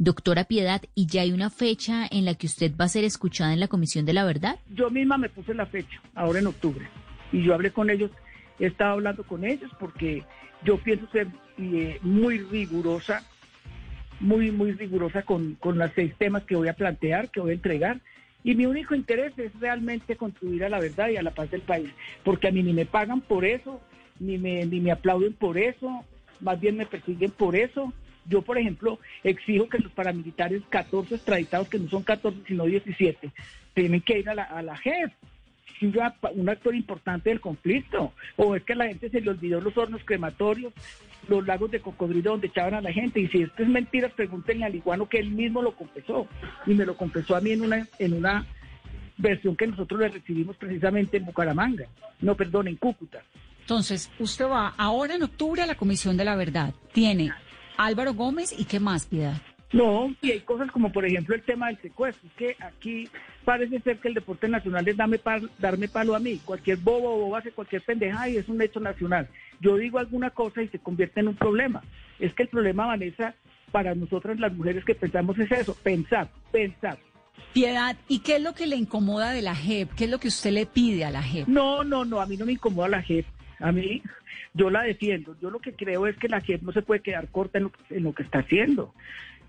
Doctora 0.00 0.44
Piedad, 0.44 0.82
¿y 0.94 1.06
ya 1.06 1.22
hay 1.22 1.32
una 1.32 1.50
fecha 1.50 2.06
en 2.08 2.24
la 2.24 2.34
que 2.34 2.46
usted 2.46 2.72
va 2.80 2.84
a 2.84 2.88
ser 2.88 3.02
escuchada 3.02 3.52
en 3.52 3.58
la 3.58 3.66
Comisión 3.66 4.06
de 4.06 4.12
la 4.12 4.24
Verdad? 4.24 4.60
Yo 4.72 4.90
misma 4.90 5.18
me 5.18 5.28
puse 5.28 5.54
la 5.54 5.66
fecha, 5.66 6.00
ahora 6.14 6.38
en 6.38 6.46
octubre, 6.46 6.86
y 7.32 7.42
yo 7.42 7.52
hablé 7.52 7.72
con 7.72 7.90
ellos, 7.90 8.12
he 8.60 8.66
estado 8.66 8.92
hablando 8.92 9.24
con 9.24 9.44
ellos 9.44 9.72
porque 9.80 10.22
yo 10.62 10.78
pienso 10.78 11.08
ser 11.10 11.26
eh, 11.58 11.98
muy 12.02 12.38
rigurosa, 12.38 13.24
muy, 14.20 14.52
muy 14.52 14.70
rigurosa 14.70 15.22
con, 15.22 15.56
con 15.56 15.78
los 15.78 15.90
seis 15.96 16.14
temas 16.16 16.44
que 16.44 16.54
voy 16.54 16.68
a 16.68 16.74
plantear, 16.74 17.28
que 17.30 17.40
voy 17.40 17.50
a 17.50 17.54
entregar, 17.54 18.00
y 18.44 18.54
mi 18.54 18.66
único 18.66 18.94
interés 18.94 19.36
es 19.36 19.52
realmente 19.58 20.14
contribuir 20.14 20.62
a 20.64 20.68
la 20.68 20.78
verdad 20.78 21.08
y 21.08 21.16
a 21.16 21.22
la 21.22 21.34
paz 21.34 21.50
del 21.50 21.62
país, 21.62 21.90
porque 22.22 22.46
a 22.46 22.52
mí 22.52 22.62
ni 22.62 22.72
me 22.72 22.86
pagan 22.86 23.20
por 23.20 23.44
eso, 23.44 23.80
ni 24.20 24.38
me, 24.38 24.64
ni 24.64 24.78
me 24.78 24.92
aplauden 24.92 25.32
por 25.32 25.58
eso, 25.58 26.04
más 26.40 26.60
bien 26.60 26.76
me 26.76 26.86
persiguen 26.86 27.32
por 27.32 27.56
eso. 27.56 27.92
Yo, 28.28 28.42
por 28.42 28.58
ejemplo, 28.58 28.98
exijo 29.24 29.68
que 29.68 29.78
los 29.78 29.92
paramilitares 29.92 30.62
14 30.68 31.14
extraditados, 31.14 31.68
que 31.68 31.78
no 31.78 31.88
son 31.88 32.02
14 32.02 32.38
sino 32.46 32.66
17, 32.66 33.32
tienen 33.74 34.00
que 34.02 34.18
ir 34.18 34.28
a 34.28 34.34
la, 34.34 34.44
a 34.44 34.62
la 34.62 34.76
JEP. 34.76 35.12
Un 36.34 36.48
actor 36.48 36.74
importante 36.74 37.30
del 37.30 37.40
conflicto. 37.40 38.12
O 38.36 38.56
es 38.56 38.64
que 38.64 38.72
a 38.72 38.76
la 38.76 38.88
gente 38.88 39.08
se 39.10 39.20
le 39.20 39.30
olvidó 39.30 39.60
los 39.60 39.76
hornos 39.78 40.02
crematorios, 40.04 40.72
los 41.28 41.46
lagos 41.46 41.70
de 41.70 41.80
cocodrilo 41.80 42.32
donde 42.32 42.48
echaban 42.48 42.74
a 42.74 42.80
la 42.80 42.92
gente. 42.92 43.20
Y 43.20 43.28
si 43.28 43.42
esto 43.42 43.62
es 43.62 43.68
mentira, 43.68 44.08
pregúntenle 44.08 44.64
al 44.64 44.74
iguano 44.74 45.08
que 45.08 45.18
él 45.18 45.30
mismo 45.30 45.62
lo 45.62 45.74
confesó. 45.74 46.26
Y 46.66 46.74
me 46.74 46.84
lo 46.84 46.96
confesó 46.96 47.36
a 47.36 47.40
mí 47.40 47.52
en 47.52 47.62
una, 47.62 47.86
en 47.98 48.12
una 48.12 48.44
versión 49.16 49.56
que 49.56 49.68
nosotros 49.68 50.00
le 50.00 50.08
recibimos 50.08 50.56
precisamente 50.56 51.16
en 51.16 51.24
Bucaramanga. 51.24 51.86
No, 52.20 52.34
perdón, 52.34 52.68
en 52.68 52.76
Cúcuta. 52.76 53.22
Entonces, 53.60 54.10
usted 54.18 54.46
va 54.46 54.74
ahora 54.76 55.14
en 55.14 55.22
octubre 55.22 55.62
a 55.62 55.66
la 55.66 55.76
Comisión 55.76 56.16
de 56.16 56.24
la 56.24 56.34
Verdad. 56.36 56.74
Tiene 56.92 57.30
Álvaro 57.78 58.12
Gómez 58.12 58.54
y 58.56 58.64
qué 58.64 58.80
más, 58.80 59.06
Piedad. 59.06 59.40
No, 59.72 60.14
y 60.22 60.32
hay 60.32 60.40
cosas 60.40 60.70
como 60.70 60.90
por 60.90 61.04
ejemplo 61.04 61.34
el 61.34 61.42
tema 61.42 61.66
del 61.68 61.80
secuestro, 61.80 62.26
es 62.28 62.34
que 62.34 62.56
aquí 62.64 63.08
parece 63.44 63.80
ser 63.80 63.98
que 63.98 64.08
el 64.08 64.14
deporte 64.14 64.48
nacional 64.48 64.86
es 64.88 64.96
darme, 64.96 65.20
darme 65.58 65.88
palo 65.88 66.14
a 66.14 66.18
mí, 66.18 66.40
cualquier 66.44 66.78
bobo 66.78 67.14
o 67.14 67.18
bobo 67.18 67.36
hace 67.36 67.52
cualquier 67.52 67.82
pendeja 67.82 68.28
y 68.28 68.38
es 68.38 68.48
un 68.48 68.60
hecho 68.62 68.80
nacional. 68.80 69.28
Yo 69.60 69.76
digo 69.76 69.98
alguna 69.98 70.30
cosa 70.30 70.62
y 70.62 70.68
se 70.68 70.78
convierte 70.78 71.20
en 71.20 71.28
un 71.28 71.36
problema. 71.36 71.82
Es 72.18 72.32
que 72.34 72.44
el 72.44 72.48
problema, 72.48 72.86
Vanessa, 72.86 73.34
para 73.70 73.94
nosotras 73.94 74.40
las 74.40 74.54
mujeres 74.54 74.84
que 74.84 74.94
pensamos 74.94 75.38
es 75.38 75.50
eso, 75.52 75.74
pensar, 75.82 76.30
pensar. 76.50 76.98
Piedad, 77.52 77.96
¿y 78.08 78.20
qué 78.20 78.36
es 78.36 78.42
lo 78.42 78.54
que 78.54 78.66
le 78.66 78.76
incomoda 78.76 79.32
de 79.32 79.42
la 79.42 79.54
JEP? 79.54 79.92
¿Qué 79.94 80.04
es 80.04 80.10
lo 80.10 80.18
que 80.18 80.28
usted 80.28 80.52
le 80.52 80.66
pide 80.66 81.04
a 81.04 81.10
la 81.10 81.22
JEP? 81.22 81.46
No, 81.46 81.84
no, 81.84 82.04
no, 82.04 82.20
a 82.20 82.26
mí 82.26 82.36
no 82.36 82.46
me 82.46 82.52
incomoda 82.52 82.88
la 82.88 83.02
JEP. 83.02 83.26
A 83.60 83.72
mí, 83.72 84.02
yo 84.54 84.70
la 84.70 84.82
defiendo. 84.82 85.36
Yo 85.40 85.50
lo 85.50 85.60
que 85.60 85.72
creo 85.72 86.06
es 86.06 86.16
que 86.16 86.28
la 86.28 86.40
JEP 86.40 86.62
no 86.62 86.72
se 86.72 86.82
puede 86.82 87.00
quedar 87.00 87.28
corta 87.28 87.58
en 87.58 87.70
lo, 88.04 88.12
que 88.12 88.22
está 88.22 88.40
haciendo. 88.40 88.94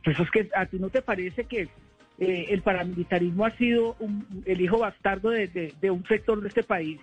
Eso 0.04 0.24
es 0.24 0.32
que 0.32 0.50
a 0.56 0.66
ti 0.66 0.78
no 0.80 0.90
te 0.90 1.02
parece 1.02 1.46
que 1.46 1.70
eh, 2.18 2.46
el 2.50 2.62
paramilitarismo 2.62 3.46
ha 3.46 3.56
sido 3.58 3.96
el 4.46 4.62
hijo 4.62 4.80
bastardo 4.80 5.30
de, 5.30 5.74
un 5.92 6.06
sector 6.06 6.42
de 6.42 6.48
este 6.48 6.64
país 6.64 7.00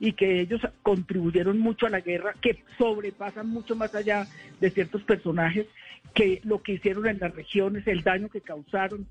y 0.00 0.12
que 0.12 0.40
ellos 0.40 0.60
contribuyeron 0.82 1.58
mucho 1.58 1.86
a 1.86 1.90
la 1.90 2.00
guerra, 2.00 2.34
que 2.40 2.62
sobrepasan 2.76 3.48
mucho 3.48 3.74
más 3.74 3.94
allá 3.94 4.26
de 4.60 4.70
ciertos 4.70 5.02
personajes, 5.02 5.66
que 6.14 6.40
lo 6.44 6.62
que 6.62 6.74
hicieron 6.74 7.08
en 7.08 7.18
las 7.18 7.34
regiones, 7.34 7.86
el 7.86 8.02
daño 8.02 8.28
que 8.28 8.40
causaron, 8.40 9.06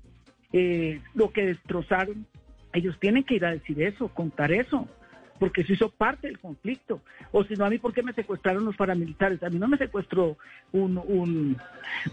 eh, 0.52 1.00
lo 1.14 1.30
que 1.30 1.46
destrozaron. 1.46 2.26
Ellos 2.72 2.98
tienen 3.00 3.24
que 3.24 3.34
ir 3.34 3.44
a 3.44 3.52
decir 3.52 3.82
eso, 3.82 4.08
contar 4.08 4.52
eso 4.52 4.88
porque 5.38 5.62
eso 5.62 5.72
hizo 5.72 5.90
parte 5.90 6.26
del 6.26 6.38
conflicto. 6.38 7.00
O 7.32 7.44
si 7.44 7.54
no, 7.54 7.64
a 7.64 7.70
mí, 7.70 7.78
¿por 7.78 7.92
qué 7.92 8.02
me 8.02 8.12
secuestraron 8.12 8.64
los 8.64 8.76
paramilitares? 8.76 9.42
A 9.42 9.50
mí 9.50 9.58
no 9.58 9.68
me 9.68 9.78
secuestró 9.78 10.36
un, 10.72 10.98
un, 10.98 11.56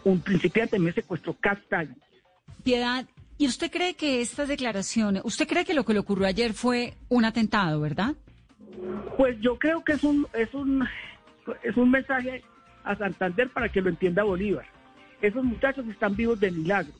un 0.03 0.21
principiante, 0.21 0.79
me 0.79 0.91
secuestró 0.91 1.33
Castaño. 1.33 1.95
Piedad, 2.63 3.05
¿y 3.37 3.47
usted 3.47 3.71
cree 3.71 3.95
que 3.95 4.21
estas 4.21 4.47
declaraciones, 4.47 5.21
usted 5.25 5.47
cree 5.47 5.65
que 5.65 5.73
lo 5.73 5.85
que 5.85 5.93
le 5.93 5.99
ocurrió 5.99 6.27
ayer 6.27 6.53
fue 6.53 6.93
un 7.09 7.25
atentado, 7.25 7.79
verdad? 7.81 8.15
Pues 9.17 9.39
yo 9.39 9.57
creo 9.57 9.83
que 9.83 9.93
es 9.93 10.03
un, 10.03 10.27
es 10.33 10.53
un, 10.53 10.85
es 11.63 11.77
un 11.77 11.91
mensaje 11.91 12.43
a 12.83 12.95
Santander 12.95 13.49
para 13.49 13.69
que 13.69 13.81
lo 13.81 13.89
entienda 13.89 14.23
Bolívar. 14.23 14.65
Esos 15.21 15.43
muchachos 15.43 15.87
están 15.87 16.15
vivos 16.15 16.39
de 16.39 16.51
milagro, 16.51 16.93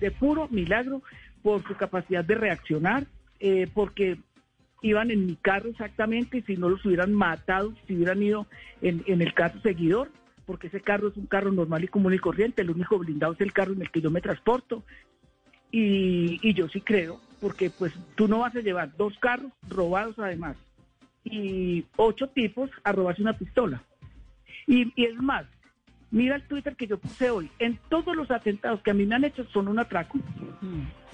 de 0.00 0.10
puro 0.10 0.48
milagro 0.48 1.02
por 1.42 1.66
su 1.66 1.74
capacidad 1.76 2.24
de 2.24 2.34
reaccionar, 2.34 3.06
eh, 3.38 3.68
porque 3.72 4.18
iban 4.82 5.10
en 5.10 5.26
mi 5.26 5.36
carro 5.36 5.68
exactamente 5.68 6.38
y 6.38 6.42
si 6.42 6.56
no 6.56 6.68
los 6.68 6.84
hubieran 6.84 7.12
matado, 7.12 7.74
si 7.86 7.94
hubieran 7.96 8.22
ido 8.22 8.46
en, 8.82 9.02
el 9.06 9.34
carro 9.34 9.60
seguidor, 9.60 10.10
porque 10.46 10.68
ese 10.68 10.80
carro 10.80 11.08
es 11.08 11.16
un 11.16 11.26
carro 11.26 11.52
normal 11.52 11.84
y 11.84 11.88
común 11.88 12.14
y 12.14 12.18
corriente, 12.18 12.62
el 12.62 12.70
único 12.70 12.98
blindado 12.98 13.34
es 13.34 13.40
el 13.40 13.52
carro 13.52 13.72
en 13.72 13.82
el 13.82 13.90
que 13.90 14.00
yo 14.00 14.10
me 14.10 14.20
transporto. 14.20 14.82
Y, 15.72 16.40
y 16.42 16.52
yo 16.54 16.68
sí 16.68 16.80
creo, 16.80 17.20
porque 17.40 17.70
pues 17.70 17.92
tú 18.16 18.26
no 18.26 18.40
vas 18.40 18.56
a 18.56 18.60
llevar 18.60 18.96
dos 18.96 19.16
carros 19.18 19.52
robados 19.68 20.18
además 20.18 20.56
y 21.22 21.84
ocho 21.96 22.28
tipos 22.28 22.70
a 22.82 22.92
robarse 22.92 23.22
una 23.22 23.38
pistola. 23.38 23.82
Y, 24.66 24.92
y 24.96 25.04
es 25.06 25.14
más, 25.16 25.46
Mira 26.12 26.34
el 26.34 26.42
Twitter 26.42 26.74
que 26.74 26.88
yo 26.88 26.98
puse 26.98 27.30
hoy. 27.30 27.50
En 27.58 27.78
todos 27.88 28.16
los 28.16 28.30
atentados 28.30 28.82
que 28.82 28.90
a 28.90 28.94
mí 28.94 29.06
me 29.06 29.14
han 29.14 29.24
hecho 29.24 29.44
son 29.52 29.68
un 29.68 29.78
atraco. 29.78 30.18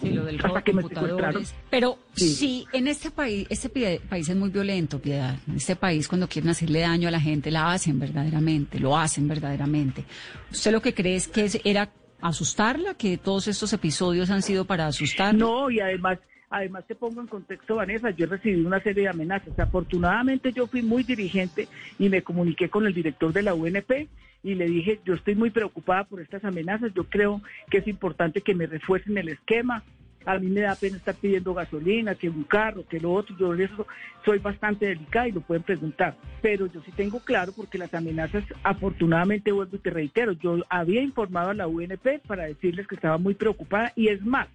Sí, 0.00 0.10
lo 0.10 0.24
del 0.24 0.38
robo 0.38 0.54
de 0.54 0.62
computadores. 0.72 1.54
Pero 1.70 1.98
sí. 2.14 2.66
en 2.72 2.88
este 2.88 3.10
país, 3.10 3.46
este 3.50 3.68
país 3.68 4.28
es 4.28 4.36
muy 4.36 4.48
violento, 4.48 4.98
Piedad. 4.98 5.36
En 5.46 5.56
este 5.56 5.76
país, 5.76 6.08
cuando 6.08 6.28
quieren 6.28 6.50
hacerle 6.50 6.80
daño 6.80 7.08
a 7.08 7.10
la 7.10 7.20
gente, 7.20 7.50
la 7.50 7.72
hacen 7.72 7.98
verdaderamente, 7.98 8.80
lo 8.80 8.96
hacen 8.96 9.28
verdaderamente. 9.28 10.04
¿Usted 10.50 10.72
lo 10.72 10.80
que 10.80 10.94
cree 10.94 11.16
es 11.16 11.28
que 11.28 11.48
era 11.64 11.90
asustarla, 12.22 12.94
que 12.94 13.18
todos 13.18 13.48
estos 13.48 13.72
episodios 13.74 14.30
han 14.30 14.40
sido 14.40 14.64
para 14.64 14.86
asustarla? 14.86 15.38
No, 15.38 15.70
y 15.70 15.80
además 15.80 16.18
Además, 16.56 16.86
te 16.86 16.94
pongo 16.94 17.20
en 17.20 17.26
contexto, 17.26 17.76
Vanessa, 17.76 18.08
yo 18.08 18.24
he 18.24 18.28
recibido 18.28 18.66
una 18.66 18.80
serie 18.80 19.02
de 19.02 19.08
amenazas. 19.10 19.58
Afortunadamente, 19.58 20.54
yo 20.54 20.66
fui 20.66 20.80
muy 20.80 21.02
dirigente 21.02 21.68
y 21.98 22.08
me 22.08 22.22
comuniqué 22.22 22.70
con 22.70 22.86
el 22.86 22.94
director 22.94 23.30
de 23.30 23.42
la 23.42 23.52
UNP 23.52 24.08
y 24.42 24.54
le 24.54 24.64
dije, 24.64 24.98
yo 25.04 25.12
estoy 25.12 25.34
muy 25.34 25.50
preocupada 25.50 26.04
por 26.04 26.18
estas 26.18 26.42
amenazas, 26.46 26.94
yo 26.94 27.04
creo 27.04 27.42
que 27.70 27.78
es 27.78 27.86
importante 27.86 28.40
que 28.40 28.54
me 28.54 28.66
refuercen 28.66 29.18
el 29.18 29.28
esquema. 29.28 29.82
A 30.24 30.38
mí 30.38 30.46
me 30.46 30.62
da 30.62 30.74
pena 30.74 30.96
estar 30.96 31.14
pidiendo 31.14 31.52
gasolina, 31.52 32.14
que 32.14 32.30
un 32.30 32.44
carro, 32.44 32.88
que 32.88 33.00
lo 33.00 33.12
otro. 33.12 33.36
Yo 33.36 33.52
eso 33.52 33.86
soy 34.24 34.38
bastante 34.38 34.86
delicada 34.86 35.28
y 35.28 35.32
lo 35.32 35.42
pueden 35.42 35.62
preguntar. 35.62 36.16
Pero 36.40 36.72
yo 36.72 36.80
sí 36.86 36.90
tengo 36.92 37.20
claro 37.20 37.52
porque 37.54 37.76
las 37.76 37.92
amenazas, 37.92 38.44
afortunadamente, 38.62 39.52
vuelvo 39.52 39.76
y 39.76 39.80
te 39.80 39.90
reitero, 39.90 40.32
yo 40.32 40.64
había 40.70 41.02
informado 41.02 41.50
a 41.50 41.54
la 41.54 41.68
UNP 41.68 42.22
para 42.26 42.44
decirles 42.44 42.86
que 42.86 42.94
estaba 42.94 43.18
muy 43.18 43.34
preocupada 43.34 43.92
y 43.94 44.08
es 44.08 44.24
más, 44.24 44.48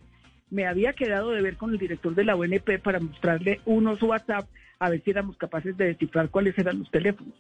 me 0.52 0.68
había 0.68 0.94
quedado 0.94 1.32
de 1.32 1.42
ver 1.42 1.58
con 1.58 1.72
el 1.72 1.80
director 1.80 2.14
de 2.14 2.26
la 2.26 2.36
UNP 2.36 2.80
para 2.84 3.00
mostrarle 3.00 3.62
unos 3.66 4.02
WhatsApp 4.04 4.48
a 4.80 4.90
ver 4.90 5.02
si 5.04 5.12
éramos 5.12 5.38
capaces 5.38 5.76
de 5.78 5.86
descifrar 5.86 6.30
cuáles 6.30 6.58
eran 6.58 6.80
los 6.80 6.92
teléfonos. 6.92 7.34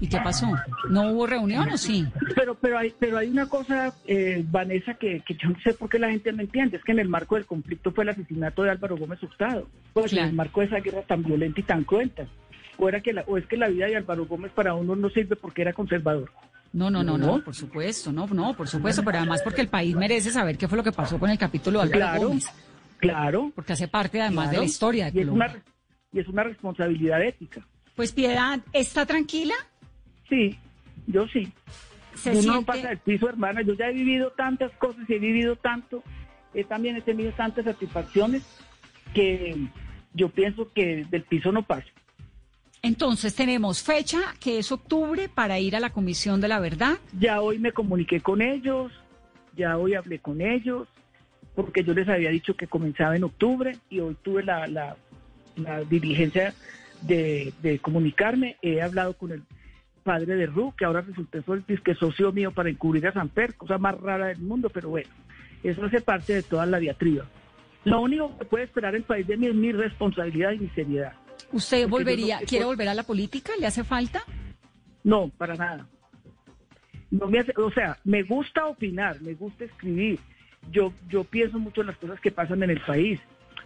¿Y 0.00 0.08
qué 0.08 0.18
pasó? 0.18 0.46
¿No 0.88 1.10
hubo 1.10 1.26
reunión 1.26 1.68
o 1.70 1.76
sí? 1.76 2.06
Pero, 2.34 2.54
pero, 2.54 2.78
hay, 2.78 2.94
pero 2.98 3.18
hay 3.18 3.28
una 3.28 3.46
cosa, 3.46 3.92
eh, 4.06 4.42
Vanessa, 4.48 4.94
que, 4.94 5.22
yo 5.28 5.50
no 5.50 5.60
sé 5.60 5.74
por 5.74 5.88
qué 5.88 5.98
la 5.98 6.10
gente 6.10 6.32
no 6.32 6.40
entiende. 6.40 6.78
Es 6.78 6.84
que 6.84 6.92
en 6.92 6.98
el 6.98 7.08
marco 7.08 7.34
del 7.34 7.46
conflicto 7.46 7.92
fue 7.92 8.04
el 8.04 8.10
asesinato 8.10 8.62
de 8.62 8.70
Álvaro 8.70 8.96
Gómez 8.96 9.22
Hurtado. 9.22 9.68
Pues 9.92 10.12
en 10.12 10.24
el 10.24 10.32
marco 10.32 10.60
de 10.60 10.66
esa 10.66 10.80
guerra 10.80 11.02
tan 11.02 11.22
violenta 11.22 11.60
y 11.60 11.64
tan 11.64 11.84
cruenta. 11.84 12.26
O, 12.78 12.88
era 12.88 13.00
que 13.00 13.14
o 13.26 13.36
es 13.36 13.46
que 13.46 13.56
la 13.56 13.68
vida 13.68 13.86
de 13.86 13.96
Álvaro 13.96 14.26
Gómez 14.26 14.50
para 14.52 14.74
uno 14.74 14.96
no 14.96 15.10
sirve 15.10 15.36
porque 15.36 15.62
era 15.62 15.72
conservador. 15.72 16.30
No, 16.72 16.90
no, 16.90 17.02
no, 17.02 17.18
no, 17.18 17.44
por 17.44 17.54
supuesto, 17.54 18.10
no, 18.12 18.26
no, 18.28 18.56
por 18.56 18.66
supuesto, 18.66 19.04
pero 19.04 19.18
además 19.18 19.42
porque 19.42 19.60
el 19.60 19.68
país 19.68 19.94
merece 19.94 20.30
saber 20.30 20.56
qué 20.56 20.68
fue 20.68 20.78
lo 20.78 20.84
que 20.84 20.92
pasó 20.92 21.18
con 21.18 21.28
el 21.28 21.38
capítulo 21.38 21.80
de 21.80 21.84
Álvaro 21.84 22.00
claro, 22.00 22.28
Gómez. 22.28 22.46
Claro. 22.96 23.52
Porque 23.54 23.74
hace 23.74 23.88
parte 23.88 24.20
además 24.20 24.50
de 24.50 24.58
la 24.58 24.64
historia 24.64 25.10
de 25.10 25.18
y 25.18 25.22
es, 25.22 25.28
una, 25.28 25.62
y 26.12 26.20
es 26.20 26.28
una 26.28 26.44
responsabilidad 26.44 27.22
ética. 27.22 27.66
Pues 27.94 28.12
Piedad, 28.12 28.60
¿está 28.72 29.04
tranquila? 29.04 29.54
Sí, 30.28 30.58
yo 31.06 31.26
sí. 31.28 31.52
Uno 32.24 32.54
no 32.54 32.62
pasa 32.62 32.92
el 32.92 32.98
piso, 32.98 33.28
hermana. 33.28 33.62
Yo 33.62 33.74
ya 33.74 33.88
he 33.88 33.92
vivido 33.92 34.30
tantas 34.32 34.72
cosas 34.72 35.04
y 35.08 35.14
he 35.14 35.18
vivido 35.18 35.56
tanto. 35.56 36.02
He 36.54 36.64
también 36.64 36.96
he 36.96 37.02
tenido 37.02 37.32
tantas 37.32 37.64
satisfacciones 37.64 38.42
que 39.14 39.56
yo 40.14 40.28
pienso 40.30 40.70
que 40.72 41.06
del 41.10 41.24
piso 41.24 41.52
no 41.52 41.62
paso. 41.62 41.88
Entonces 42.82 43.36
tenemos 43.36 43.80
fecha, 43.80 44.18
que 44.40 44.58
es 44.58 44.72
octubre, 44.72 45.28
para 45.28 45.60
ir 45.60 45.76
a 45.76 45.80
la 45.80 45.90
Comisión 45.90 46.40
de 46.40 46.48
la 46.48 46.58
Verdad. 46.58 46.98
Ya 47.16 47.40
hoy 47.40 47.60
me 47.60 47.70
comuniqué 47.70 48.20
con 48.20 48.42
ellos, 48.42 48.90
ya 49.56 49.78
hoy 49.78 49.94
hablé 49.94 50.18
con 50.18 50.40
ellos, 50.40 50.88
porque 51.54 51.84
yo 51.84 51.94
les 51.94 52.08
había 52.08 52.30
dicho 52.30 52.54
que 52.56 52.66
comenzaba 52.66 53.14
en 53.14 53.22
octubre 53.22 53.76
y 53.88 54.00
hoy 54.00 54.16
tuve 54.20 54.42
la, 54.42 54.66
la, 54.66 54.96
diligencia 55.88 56.54
de, 57.02 57.52
comunicarme. 57.80 58.56
He 58.62 58.82
hablado 58.82 59.12
con 59.14 59.30
el, 59.30 59.44
padre 60.02 60.34
de 60.34 60.46
Ru, 60.46 60.74
que 60.76 60.84
ahora 60.84 61.04
el 61.06 61.82
que 61.82 61.94
socio 61.94 62.32
mío 62.32 62.50
para 62.50 62.68
encubrir 62.68 63.06
a 63.06 63.12
Samper, 63.12 63.54
cosa 63.54 63.78
más 63.78 64.00
rara 64.00 64.26
del 64.26 64.40
mundo, 64.40 64.68
pero 64.68 64.88
bueno, 64.88 65.08
eso 65.62 65.84
hace 65.84 66.00
parte 66.00 66.34
de 66.34 66.42
toda 66.42 66.66
la 66.66 66.78
diatriba. 66.78 67.24
Lo 67.84 68.00
único 68.00 68.36
que 68.38 68.44
puede 68.44 68.64
esperar 68.64 68.96
el 68.96 69.04
país 69.04 69.26
de 69.28 69.36
mí 69.36 69.46
es 69.46 69.54
mi 69.54 69.70
responsabilidad 69.70 70.50
y 70.52 70.58
mi 70.58 70.68
seriedad. 70.70 71.12
¿Usted 71.50 71.88
volvería, 71.88 72.40
quiere 72.46 72.64
volver 72.64 72.88
a 72.88 72.94
la 72.94 73.02
política? 73.02 73.52
¿Le 73.58 73.66
hace 73.66 73.84
falta? 73.84 74.24
No, 75.04 75.28
para 75.36 75.54
nada. 75.54 75.88
No 77.10 77.26
me 77.26 77.40
hace, 77.40 77.52
o 77.56 77.70
sea, 77.70 77.98
me 78.04 78.22
gusta 78.22 78.66
opinar, 78.66 79.20
me 79.20 79.34
gusta 79.34 79.64
escribir. 79.64 80.18
Yo, 80.70 80.92
yo 81.08 81.24
pienso 81.24 81.58
mucho 81.58 81.80
en 81.80 81.88
las 81.88 81.96
cosas 81.96 82.20
que 82.20 82.30
pasan 82.30 82.62
en 82.62 82.70
el 82.70 82.80
país. 82.80 83.20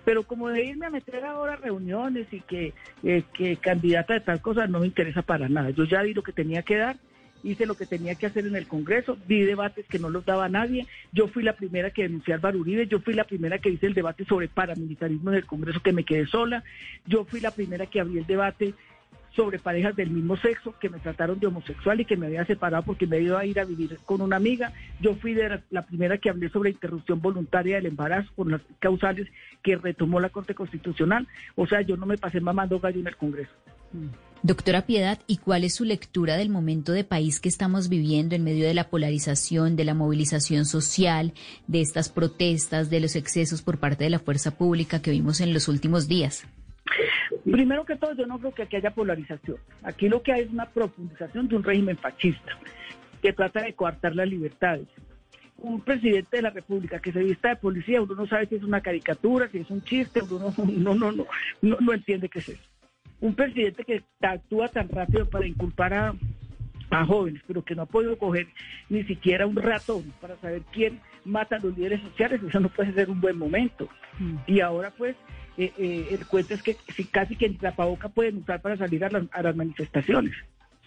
Pero 0.04 0.22
como 0.22 0.48
de 0.48 0.64
irme 0.64 0.86
a 0.86 0.90
meter 0.90 1.24
ahora 1.24 1.54
a 1.54 1.56
reuniones 1.56 2.32
y 2.32 2.40
que, 2.40 2.72
eh, 3.02 3.24
que 3.34 3.56
candidata 3.56 4.14
de 4.14 4.20
tal 4.20 4.40
cosa 4.40 4.66
no 4.66 4.80
me 4.80 4.86
interesa 4.86 5.22
para 5.22 5.48
nada. 5.48 5.70
Yo 5.70 5.84
ya 5.84 6.02
di 6.02 6.14
lo 6.14 6.22
que 6.22 6.32
tenía 6.32 6.62
que 6.62 6.76
dar 6.76 6.96
hice 7.46 7.66
lo 7.66 7.76
que 7.76 7.86
tenía 7.86 8.14
que 8.14 8.26
hacer 8.26 8.46
en 8.46 8.56
el 8.56 8.66
Congreso, 8.66 9.16
di 9.26 9.42
debates 9.42 9.86
que 9.86 9.98
no 9.98 10.10
los 10.10 10.24
daba 10.24 10.48
nadie, 10.48 10.86
yo 11.12 11.28
fui 11.28 11.42
la 11.42 11.54
primera 11.54 11.90
que 11.90 12.02
denuncié 12.02 12.34
al 12.34 12.40
Baruribe, 12.40 12.86
yo 12.86 13.00
fui 13.00 13.14
la 13.14 13.24
primera 13.24 13.58
que 13.58 13.70
hice 13.70 13.86
el 13.86 13.94
debate 13.94 14.24
sobre 14.24 14.48
paramilitarismo 14.48 15.30
en 15.30 15.36
el 15.36 15.46
Congreso 15.46 15.80
que 15.80 15.92
me 15.92 16.04
quedé 16.04 16.26
sola, 16.26 16.64
yo 17.06 17.24
fui 17.24 17.40
la 17.40 17.52
primera 17.52 17.86
que 17.86 18.00
abrí 18.00 18.18
el 18.18 18.26
debate 18.26 18.74
sobre 19.36 19.58
parejas 19.58 19.94
del 19.94 20.10
mismo 20.10 20.36
sexo 20.38 20.74
que 20.80 20.88
me 20.88 20.98
trataron 20.98 21.38
de 21.38 21.46
homosexual 21.46 22.00
y 22.00 22.06
que 22.06 22.16
me 22.16 22.26
había 22.26 22.46
separado 22.46 22.82
porque 22.84 23.06
me 23.06 23.20
iba 23.20 23.38
a 23.38 23.44
ir 23.44 23.60
a 23.60 23.64
vivir 23.64 23.98
con 24.06 24.22
una 24.22 24.36
amiga. 24.36 24.72
Yo 25.00 25.14
fui 25.14 25.34
la, 25.34 25.82
primera 25.82 26.16
que 26.16 26.30
hablé 26.30 26.48
sobre 26.48 26.70
interrupción 26.70 27.20
voluntaria 27.20 27.76
del 27.76 27.86
embarazo 27.86 28.32
con 28.34 28.50
las 28.50 28.62
causales 28.78 29.28
que 29.62 29.76
retomó 29.76 30.18
la 30.20 30.30
Corte 30.30 30.54
Constitucional. 30.54 31.28
O 31.54 31.66
sea, 31.66 31.82
yo 31.82 31.98
no 31.98 32.06
me 32.06 32.16
pasé 32.16 32.40
mamando 32.40 32.80
gallo 32.80 33.00
en 33.00 33.06
el 33.06 33.16
Congreso. 33.16 33.52
Doctora 34.42 34.82
Piedad, 34.82 35.18
¿y 35.26 35.38
cuál 35.38 35.64
es 35.64 35.74
su 35.74 35.84
lectura 35.84 36.36
del 36.36 36.50
momento 36.50 36.92
de 36.92 37.02
país 37.02 37.40
que 37.40 37.48
estamos 37.48 37.88
viviendo 37.88 38.36
en 38.36 38.44
medio 38.44 38.66
de 38.66 38.74
la 38.74 38.90
polarización, 38.90 39.74
de 39.74 39.84
la 39.84 39.94
movilización 39.94 40.66
social, 40.66 41.32
de 41.66 41.80
estas 41.80 42.10
protestas, 42.10 42.88
de 42.88 43.00
los 43.00 43.16
excesos 43.16 43.62
por 43.62 43.78
parte 43.78 44.04
de 44.04 44.10
la 44.10 44.20
fuerza 44.20 44.56
pública 44.56 45.02
que 45.02 45.10
vimos 45.10 45.40
en 45.40 45.52
los 45.52 45.66
últimos 45.66 46.06
días? 46.06 46.46
Primero 47.44 47.84
que 47.84 47.96
todo, 47.96 48.14
yo 48.14 48.26
no 48.26 48.38
creo 48.38 48.54
que 48.54 48.62
aquí 48.62 48.76
haya 48.76 48.92
polarización. 48.92 49.56
Aquí 49.82 50.08
lo 50.08 50.22
que 50.22 50.32
hay 50.32 50.42
es 50.42 50.50
una 50.50 50.66
profundización 50.66 51.48
de 51.48 51.56
un 51.56 51.64
régimen 51.64 51.96
fascista 51.96 52.56
que 53.22 53.32
trata 53.32 53.62
de 53.62 53.72
coartar 53.74 54.14
las 54.14 54.28
libertades. 54.28 54.86
Un 55.58 55.80
presidente 55.80 56.36
de 56.36 56.42
la 56.42 56.50
República 56.50 57.00
que 57.00 57.10
se 57.10 57.20
vista 57.20 57.48
de 57.48 57.56
policía, 57.56 58.02
uno 58.02 58.14
no 58.14 58.28
sabe 58.28 58.46
si 58.46 58.56
es 58.56 58.62
una 58.62 58.80
caricatura, 58.80 59.48
si 59.50 59.58
es 59.58 59.70
un 59.70 59.82
chiste, 59.82 60.20
uno 60.22 60.54
no, 60.56 60.94
no, 60.94 61.12
no, 61.12 61.26
no, 61.62 61.76
no 61.80 61.92
entiende 61.92 62.28
qué 62.28 62.38
es 62.38 62.50
eso 62.50 62.75
un 63.20 63.34
presidente 63.34 63.84
que 63.84 64.02
actúa 64.20 64.68
tan 64.68 64.88
rápido 64.88 65.28
para 65.28 65.46
inculpar 65.46 65.94
a, 65.94 66.14
jóvenes, 67.06 67.42
pero 67.46 67.62
que 67.62 67.74
no 67.74 67.82
ha 67.82 67.86
podido 67.86 68.16
coger 68.16 68.46
ni 68.88 69.02
siquiera 69.04 69.46
un 69.46 69.56
ratón 69.56 70.14
para 70.20 70.36
saber 70.36 70.62
quién 70.72 71.00
mata 71.24 71.56
a 71.56 71.58
los 71.58 71.76
líderes 71.76 72.00
sociales, 72.00 72.40
eso 72.42 72.58
no 72.58 72.70
puede 72.70 72.92
ser 72.94 73.10
un 73.10 73.20
buen 73.20 73.36
momento. 73.36 73.88
Mm. 74.18 74.36
Y 74.46 74.60
ahora 74.60 74.90
pues 74.96 75.14
eh, 75.58 75.72
eh, 75.76 76.06
el 76.12 76.24
cuento 76.26 76.54
es 76.54 76.62
que 76.62 76.76
si 76.94 77.04
casi 77.04 77.36
que 77.36 77.48
la 77.48 77.70
tapaboca 77.70 78.08
pueden 78.08 78.38
usar 78.38 78.62
para 78.62 78.76
salir 78.76 79.04
a 79.04 79.10
las 79.10 79.56
manifestaciones. 79.56 80.32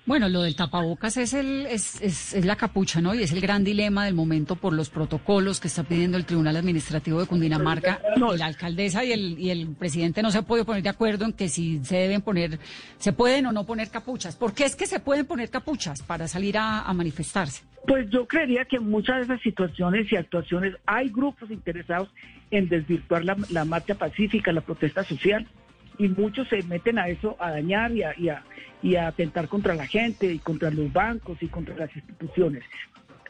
Bueno, 0.09 0.27
lo 0.27 0.41
del 0.41 0.55
tapabocas 0.55 1.17
es, 1.17 1.35
el, 1.35 1.67
es, 1.67 2.01
es, 2.01 2.43
la 2.43 2.55
capucha, 2.55 2.99
¿no? 2.99 3.13
Y 3.13 3.21
es 3.21 3.31
el 3.31 3.41
gran 3.41 3.63
dilema 3.63 4.05
del 4.05 4.15
momento 4.15 4.55
por 4.55 4.73
los 4.73 4.89
protocolos 4.89 5.59
que 5.59 5.67
está 5.67 5.83
pidiendo 5.83 6.17
el 6.17 6.25
Tribunal 6.25 6.57
Administrativo 6.57 7.19
de 7.19 7.27
Cundinamarca. 7.27 8.01
No. 8.17 8.35
la 8.35 8.47
alcaldesa 8.47 9.05
y 9.05 9.11
el, 9.11 9.37
y 9.37 9.51
el 9.51 9.67
presidente 9.75 10.23
no 10.23 10.31
se 10.31 10.39
han 10.39 10.45
podido 10.45 10.65
poner 10.65 10.81
de 10.81 10.89
acuerdo 10.89 11.25
en 11.25 11.33
que 11.33 11.47
si 11.47 11.85
se 11.85 11.97
deben 11.97 12.23
poner, 12.23 12.57
se 12.97 13.13
pueden 13.13 13.45
o 13.45 13.51
no 13.51 13.67
poner 13.67 13.91
capuchas. 13.91 14.35
¿Por 14.35 14.55
qué 14.55 14.63
es 14.63 14.75
que 14.75 14.87
se 14.87 14.99
pueden 14.99 15.27
poner 15.27 15.51
capuchas 15.51 16.01
para 16.01 16.27
salir 16.27 16.57
a, 16.57 16.91
manifestarse? 16.91 17.63
Pues 17.87 18.09
yo 18.09 18.27
creería 18.27 18.65
que 18.65 18.77
en 18.77 18.89
muchas 18.89 19.17
de 19.17 19.21
esas 19.25 19.41
situaciones 19.41 20.11
y 20.11 20.15
actuaciones 20.15 20.73
hay 20.87 21.09
grupos 21.09 21.51
interesados 21.51 22.09
en 22.49 22.67
desvirtuar 22.67 23.23
la, 23.23 23.37
la 23.51 23.63
marcha 23.63 23.93
pacífica, 23.93 24.51
la 24.51 24.61
protesta 24.61 25.03
social 25.03 25.45
y 25.99 26.07
muchos 26.07 26.47
se 26.47 26.63
meten 26.63 26.97
a 26.97 27.09
eso, 27.09 27.35
a 27.39 27.51
dañar 27.51 27.91
y 27.91 28.01
a, 28.03 28.17
y 28.17 28.29
a, 28.29 28.43
y 28.81 28.95
a 28.95 29.07
atentar 29.07 29.49
contra 29.49 29.75
la 29.75 29.85
gente 29.85 30.31
y 30.31 30.39
contra 30.39 30.71
los 30.71 30.91
bancos 30.91 31.37
y 31.43 31.47
contra 31.47 31.75
las 31.75 31.93
instituciones. 31.95 32.63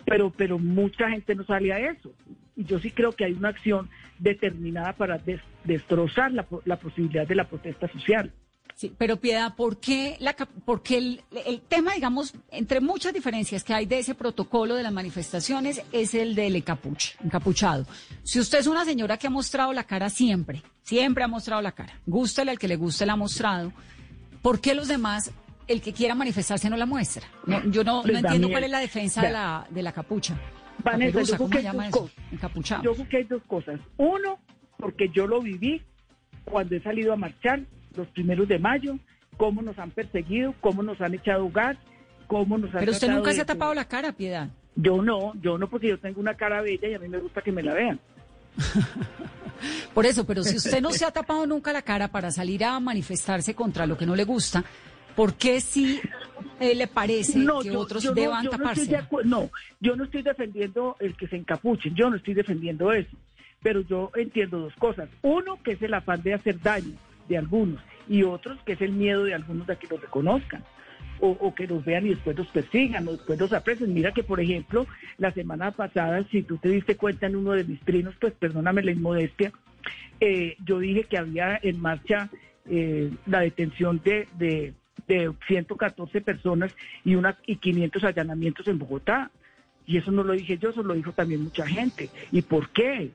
Pero, 0.06 0.30
pero 0.30 0.60
mucha 0.60 1.10
gente 1.10 1.36
no 1.36 1.44
sale 1.44 1.74
a 1.74 1.92
eso. 1.92 2.14
Y 2.56 2.64
yo 2.66 2.80
sí 2.80 2.92
creo 2.92 3.12
que 3.12 3.26
hay 3.26 3.34
una 3.34 3.50
acción 3.50 3.90
determinada 4.20 4.94
para 4.94 5.20
destrozar 5.64 6.32
la, 6.32 6.46
la 6.66 6.78
posibilidad 6.78 7.28
de 7.28 7.36
la 7.36 7.46
protesta 7.46 7.88
social. 7.88 8.32
Sí, 8.80 8.96
pero 8.98 9.18
Piedad, 9.18 9.58
¿por 9.58 9.82
qué, 9.82 10.16
la, 10.22 10.34
porque 10.64 10.98
el, 10.98 11.22
el, 11.46 11.60
tema, 11.60 11.96
digamos, 11.96 12.34
entre 12.50 12.80
muchas 12.80 13.14
diferencias 13.14 13.62
que 13.62 13.74
hay 13.74 13.86
de 13.86 14.00
ese 14.00 14.16
protocolo 14.16 14.76
de 14.76 14.84
las 14.84 14.94
manifestaciones, 14.94 15.84
es 15.92 16.14
el 16.14 16.34
del 16.34 16.56
encapuchado? 16.56 17.86
Si 18.24 18.40
usted 18.40 18.60
es 18.60 18.68
una 18.68 18.86
señora 18.86 19.18
que 19.18 19.28
ha 19.28 19.30
mostrado 19.30 19.74
la 19.74 19.84
cara 19.84 20.10
siempre, 20.10 20.64
siempre 20.82 21.26
ha 21.26 21.28
mostrado 21.28 21.62
la 21.62 21.74
cara, 21.74 22.00
gústele 22.06 22.52
al 22.52 22.58
que 22.58 22.70
le 22.70 22.78
guste 22.78 23.06
la 23.06 23.14
ha 23.14 23.16
mostrado, 23.18 23.74
¿por 24.42 24.62
qué 24.62 24.74
los 24.74 24.88
demás, 24.88 25.30
el 25.68 25.82
que 25.82 25.92
quiera 25.92 26.16
manifestarse 26.16 26.70
no 26.70 26.78
la 26.78 26.86
muestra? 26.86 27.28
yo 27.66 27.84
no, 27.84 28.02
no 28.02 28.18
entiendo 28.18 28.50
cuál 28.50 28.64
es 28.64 28.72
la 28.72 28.80
defensa 28.80 29.22
de 29.24 29.32
la, 29.32 29.68
de 29.70 29.84
la 29.84 29.92
capucha. 29.92 30.40
Vanessa, 30.82 31.22
yo 31.24 31.36
creo 31.36 31.50
que 31.50 31.58
hay 31.58 31.66
dos 31.66 31.90
cosas. 31.92 32.82
Yo 32.82 32.94
creo 32.94 33.10
que 33.10 33.18
hay 33.18 33.24
dos 33.26 33.44
cosas. 33.46 33.82
Uno, 33.98 34.40
porque 34.78 35.10
yo 35.10 35.28
lo 35.28 35.42
viví 35.42 35.82
cuando 36.46 36.78
he 36.78 36.82
salido 36.82 37.12
a 37.12 37.18
marchar 37.18 37.66
los 38.00 38.08
primeros 38.10 38.48
de 38.48 38.60
mayo, 38.60 38.98
cómo 39.38 39.62
nos 39.62 39.78
han 39.78 39.92
perseguido, 39.92 40.54
cómo 40.60 40.84
nos 40.84 41.00
han 41.02 41.14
echado 41.14 41.50
gas, 41.50 41.78
cómo 42.28 42.58
nos 42.58 42.74
han 42.74 42.80
Pero 42.80 42.92
usted 42.92 43.10
nunca 43.10 43.34
se 43.34 43.42
ha 43.42 43.46
tapado 43.46 43.74
la 43.74 43.86
cara, 43.86 44.12
Piedad. 44.12 44.50
Yo 44.76 45.02
no, 45.02 45.34
yo 45.42 45.58
no, 45.58 45.70
porque 45.70 45.90
yo 45.90 46.00
tengo 46.00 46.20
una 46.20 46.36
cara 46.36 46.62
bella 46.62 46.88
y 46.88 46.94
a 46.94 47.00
mí 47.00 47.08
me 47.08 47.20
gusta 47.20 47.42
que 47.42 47.52
me 47.52 47.62
la 47.62 47.74
vean. 47.74 48.00
Por 49.94 50.06
eso, 50.06 50.26
pero 50.26 50.44
si 50.44 50.56
usted 50.56 50.82
no 50.82 50.92
se 50.92 51.04
ha 51.04 51.12
tapado 51.12 51.46
nunca 51.46 51.74
la 51.74 51.82
cara 51.82 52.08
para 52.08 52.32
salir 52.32 52.64
a 52.64 52.80
manifestarse 52.80 53.54
contra 53.54 53.86
lo 53.86 53.98
que 53.98 54.06
no 54.06 54.16
le 54.16 54.24
gusta, 54.24 54.64
¿por 55.18 55.34
qué 55.34 55.60
si 55.60 56.00
eh, 56.62 56.76
le 56.76 56.88
parece 56.88 57.46
que 57.62 57.76
otros 57.76 58.14
deban 58.16 58.50
taparse? 58.50 59.04
No, 59.26 59.50
yo 59.82 59.98
no 59.98 60.06
estoy 60.06 60.22
defendiendo 60.22 60.96
el 61.02 61.18
que 61.18 61.28
se 61.28 61.36
encapuchen, 61.36 61.94
yo 61.94 62.10
no 62.10 62.16
estoy 62.16 62.36
defendiendo 62.36 62.94
eso. 62.94 63.18
Pero 63.62 63.82
yo 63.82 64.12
entiendo 64.16 64.60
dos 64.60 64.74
cosas. 64.76 65.10
Uno, 65.22 65.62
que 65.62 65.74
es 65.74 65.82
el 65.82 65.94
afán 65.94 66.22
de 66.24 66.36
hacer 66.36 66.62
daño 66.62 66.96
de 67.30 67.38
algunos 67.38 67.82
y 68.10 68.24
otros 68.24 68.60
que 68.66 68.74
es 68.74 68.82
el 68.82 68.92
miedo 68.92 69.24
de 69.24 69.36
algunos 69.36 69.68
de 69.68 69.78
que 69.78 69.88
los 69.88 70.02
reconozcan. 70.02 70.64
O, 71.22 71.54
que 71.54 71.68
los 71.68 71.84
vean 71.84 72.06
y 72.06 72.12
después 72.12 72.38
los 72.38 72.48
persigan 72.48 73.06
o 73.06 73.12
después 73.12 73.38
los 73.38 73.52
aprecien. 73.52 73.94
Mira 73.94 74.14
que, 74.14 74.24
por 74.24 74.40
ejemplo, 74.40 74.88
la 75.18 75.34
semana 75.34 75.72
pasada, 75.72 76.24
si 76.32 76.44
tú 76.44 76.58
te 76.58 76.70
diste 76.70 76.96
cuenta 76.96 77.28
en 77.28 77.36
uno 77.36 77.52
de 77.52 77.66
mis 77.66 77.82
trinos, 77.82 78.16
pues 78.22 78.32
perdóname 78.32 78.84
la 78.84 78.92
inmodestia, 78.92 79.52
eh, 80.22 80.56
yo 80.64 80.80
dije 80.80 81.04
que 81.04 81.18
había 81.18 81.60
en 81.62 81.82
marcha 81.82 82.30
eh, 82.70 83.12
la 83.26 83.42
detención 83.42 84.00
de, 84.02 84.30
de, 84.38 84.74
de 85.10 85.34
114 85.48 86.22
personas 86.22 86.74
y, 87.04 87.16
una, 87.16 87.38
y 87.46 87.58
500 87.58 88.02
allanamientos 88.06 88.68
en 88.70 88.80
Bogotá. 88.80 89.30
Y 89.86 89.98
eso 89.98 90.12
no 90.12 90.24
lo 90.24 90.32
dije 90.32 90.58
yo, 90.58 90.70
eso 90.70 90.84
lo 90.84 90.94
dijo 90.94 91.12
también 91.12 91.44
mucha 91.44 91.68
gente. 91.68 92.10
¿Y 92.32 92.44
por 92.44 92.70
qué? 92.70 93.12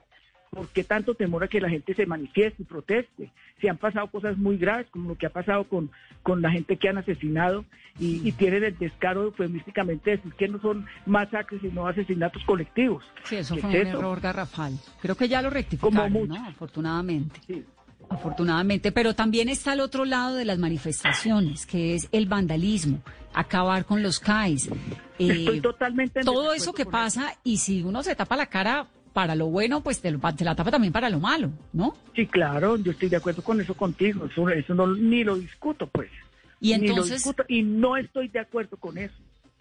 ¿Por 0.54 0.68
qué 0.68 0.84
tanto 0.84 1.14
temor 1.14 1.44
a 1.44 1.48
que 1.48 1.60
la 1.60 1.68
gente 1.68 1.94
se 1.94 2.06
manifieste 2.06 2.62
y 2.62 2.66
proteste? 2.66 3.30
Si 3.60 3.68
han 3.68 3.76
pasado 3.76 4.06
cosas 4.08 4.36
muy 4.36 4.56
graves, 4.56 4.86
como 4.90 5.10
lo 5.10 5.18
que 5.18 5.26
ha 5.26 5.30
pasado 5.30 5.64
con, 5.64 5.90
con 6.22 6.42
la 6.42 6.50
gente 6.50 6.76
que 6.76 6.88
han 6.88 6.98
asesinado 6.98 7.64
y, 7.98 8.32
tienen 8.32 8.64
el 8.64 8.76
descaro 8.76 9.24
eufemísticamente 9.24 10.10
de 10.10 10.16
decir 10.16 10.32
que 10.34 10.48
no 10.48 10.60
son 10.60 10.86
masacres, 11.06 11.60
sino 11.60 11.86
asesinatos 11.86 12.42
colectivos. 12.44 13.04
Sí, 13.24 13.36
eso 13.36 13.56
fue 13.56 13.70
un 13.70 13.76
error 13.76 14.20
garrafal. 14.20 14.78
Creo 15.00 15.16
que 15.16 15.28
ya 15.28 15.42
lo 15.42 15.50
rectificaron, 15.50 16.28
¿no? 16.28 16.46
Afortunadamente. 16.46 17.40
Sí. 17.46 17.64
Afortunadamente, 18.10 18.92
pero 18.92 19.14
también 19.14 19.48
está 19.48 19.72
al 19.72 19.80
otro 19.80 20.04
lado 20.04 20.34
de 20.34 20.44
las 20.44 20.58
manifestaciones, 20.58 21.66
que 21.66 21.94
es 21.94 22.08
el 22.12 22.26
vandalismo, 22.26 23.02
acabar 23.32 23.86
con 23.86 24.02
los 24.02 24.20
CAIs. 24.20 24.70
Estoy 25.18 25.58
eh, 25.58 25.60
totalmente 25.60 26.20
todo 26.20 26.52
eso 26.52 26.72
que 26.72 26.84
pasa 26.84 27.34
y 27.44 27.58
si 27.58 27.82
uno 27.82 28.02
se 28.02 28.14
tapa 28.14 28.36
la 28.36 28.46
cara 28.46 28.88
para 29.14 29.36
lo 29.36 29.46
bueno, 29.46 29.80
pues 29.80 30.00
te, 30.00 30.10
la 30.10 30.54
tapa 30.54 30.70
también 30.72 30.92
para 30.92 31.08
lo 31.08 31.20
malo, 31.20 31.50
¿no? 31.72 31.94
Sí, 32.14 32.26
claro, 32.26 32.76
yo 32.76 32.90
estoy 32.90 33.08
de 33.08 33.16
acuerdo 33.16 33.42
con 33.42 33.60
eso 33.60 33.74
contigo, 33.74 34.26
eso, 34.26 34.50
eso 34.50 34.74
no, 34.74 34.88
ni 34.88 35.22
lo 35.22 35.36
discuto, 35.36 35.86
pues. 35.86 36.10
Y 36.60 36.72
entonces... 36.72 37.24
y 37.46 37.62
no 37.62 37.96
estoy 37.96 38.28
de 38.28 38.40
acuerdo 38.40 38.76
con 38.76 38.98
eso. 38.98 39.14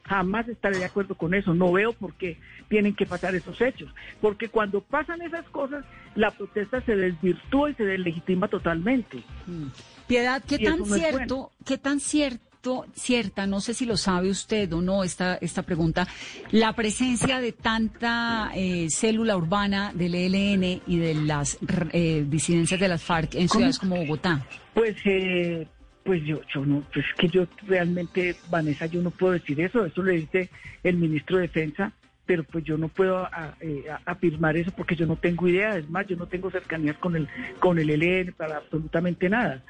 Jamás 0.05 0.49
estaré 0.49 0.79
de 0.79 0.85
acuerdo 0.85 1.15
con 1.15 1.33
eso. 1.33 1.53
No 1.53 1.71
veo 1.71 1.93
por 1.93 2.13
qué 2.15 2.37
tienen 2.67 2.95
que 2.95 3.05
pasar 3.05 3.35
esos 3.35 3.59
hechos. 3.61 3.93
Porque 4.21 4.49
cuando 4.49 4.81
pasan 4.81 5.21
esas 5.21 5.47
cosas, 5.49 5.85
la 6.15 6.31
protesta 6.31 6.81
se 6.81 6.95
desvirtúa 6.95 7.69
y 7.71 7.75
se 7.75 7.85
deslegitima 7.85 8.47
totalmente. 8.47 9.17
Mm. 9.47 9.67
Piedad, 10.07 10.41
¿qué 10.45 10.59
tan 10.59 10.85
cierto, 10.85 11.51
qué 11.65 11.77
tan 11.77 11.99
cierto 11.99 12.52
cierta, 12.93 13.45
no 13.47 13.61
sé 13.61 13.73
si 13.73 13.85
lo 13.85 13.97
sabe 13.97 14.29
usted 14.29 14.71
o 14.73 14.81
no, 14.81 15.03
esta, 15.03 15.35
esta 15.35 15.63
pregunta, 15.63 16.07
la 16.51 16.73
presencia 16.73 17.39
de 17.39 17.51
tanta 17.51 18.51
eh, 18.55 18.87
célula 18.89 19.35
urbana 19.37 19.91
del 19.93 20.15
ELN 20.15 20.81
y 20.87 20.97
de 20.97 21.13
las 21.15 21.57
eh, 21.91 22.25
disidencias 22.27 22.79
de 22.79 22.87
las 22.87 23.03
FARC 23.03 23.35
en 23.35 23.49
ciudades 23.49 23.79
como 23.79 23.97
Bogotá? 23.97 24.45
Pues 24.73 24.95
eh, 25.05 25.67
Pues 26.03 26.23
yo, 26.23 26.41
yo 26.53 26.65
no, 26.65 26.83
pues 26.93 27.05
que 27.17 27.27
yo 27.29 27.45
realmente, 27.67 28.35
Vanessa, 28.49 28.85
yo 28.87 29.01
no 29.01 29.11
puedo 29.11 29.33
decir 29.33 29.59
eso, 29.61 29.85
eso 29.85 30.03
le 30.03 30.13
dice 30.13 30.49
el 30.83 30.97
ministro 30.97 31.37
de 31.37 31.43
Defensa, 31.43 31.93
pero 32.25 32.43
pues 32.43 32.63
yo 32.63 32.77
no 32.77 32.87
puedo 32.87 33.27
eh, 33.59 33.85
afirmar 34.05 34.55
eso 34.55 34.71
porque 34.71 34.95
yo 34.95 35.05
no 35.05 35.17
tengo 35.17 35.47
idea, 35.47 35.77
es 35.77 35.89
más, 35.89 36.07
yo 36.07 36.15
no 36.15 36.27
tengo 36.27 36.49
cercanías 36.49 36.97
con 36.97 37.15
el, 37.15 37.27
con 37.59 37.79
el 37.79 37.89
ELN 37.89 38.33
para 38.33 38.57
absolutamente 38.57 39.29
nada. 39.29 39.61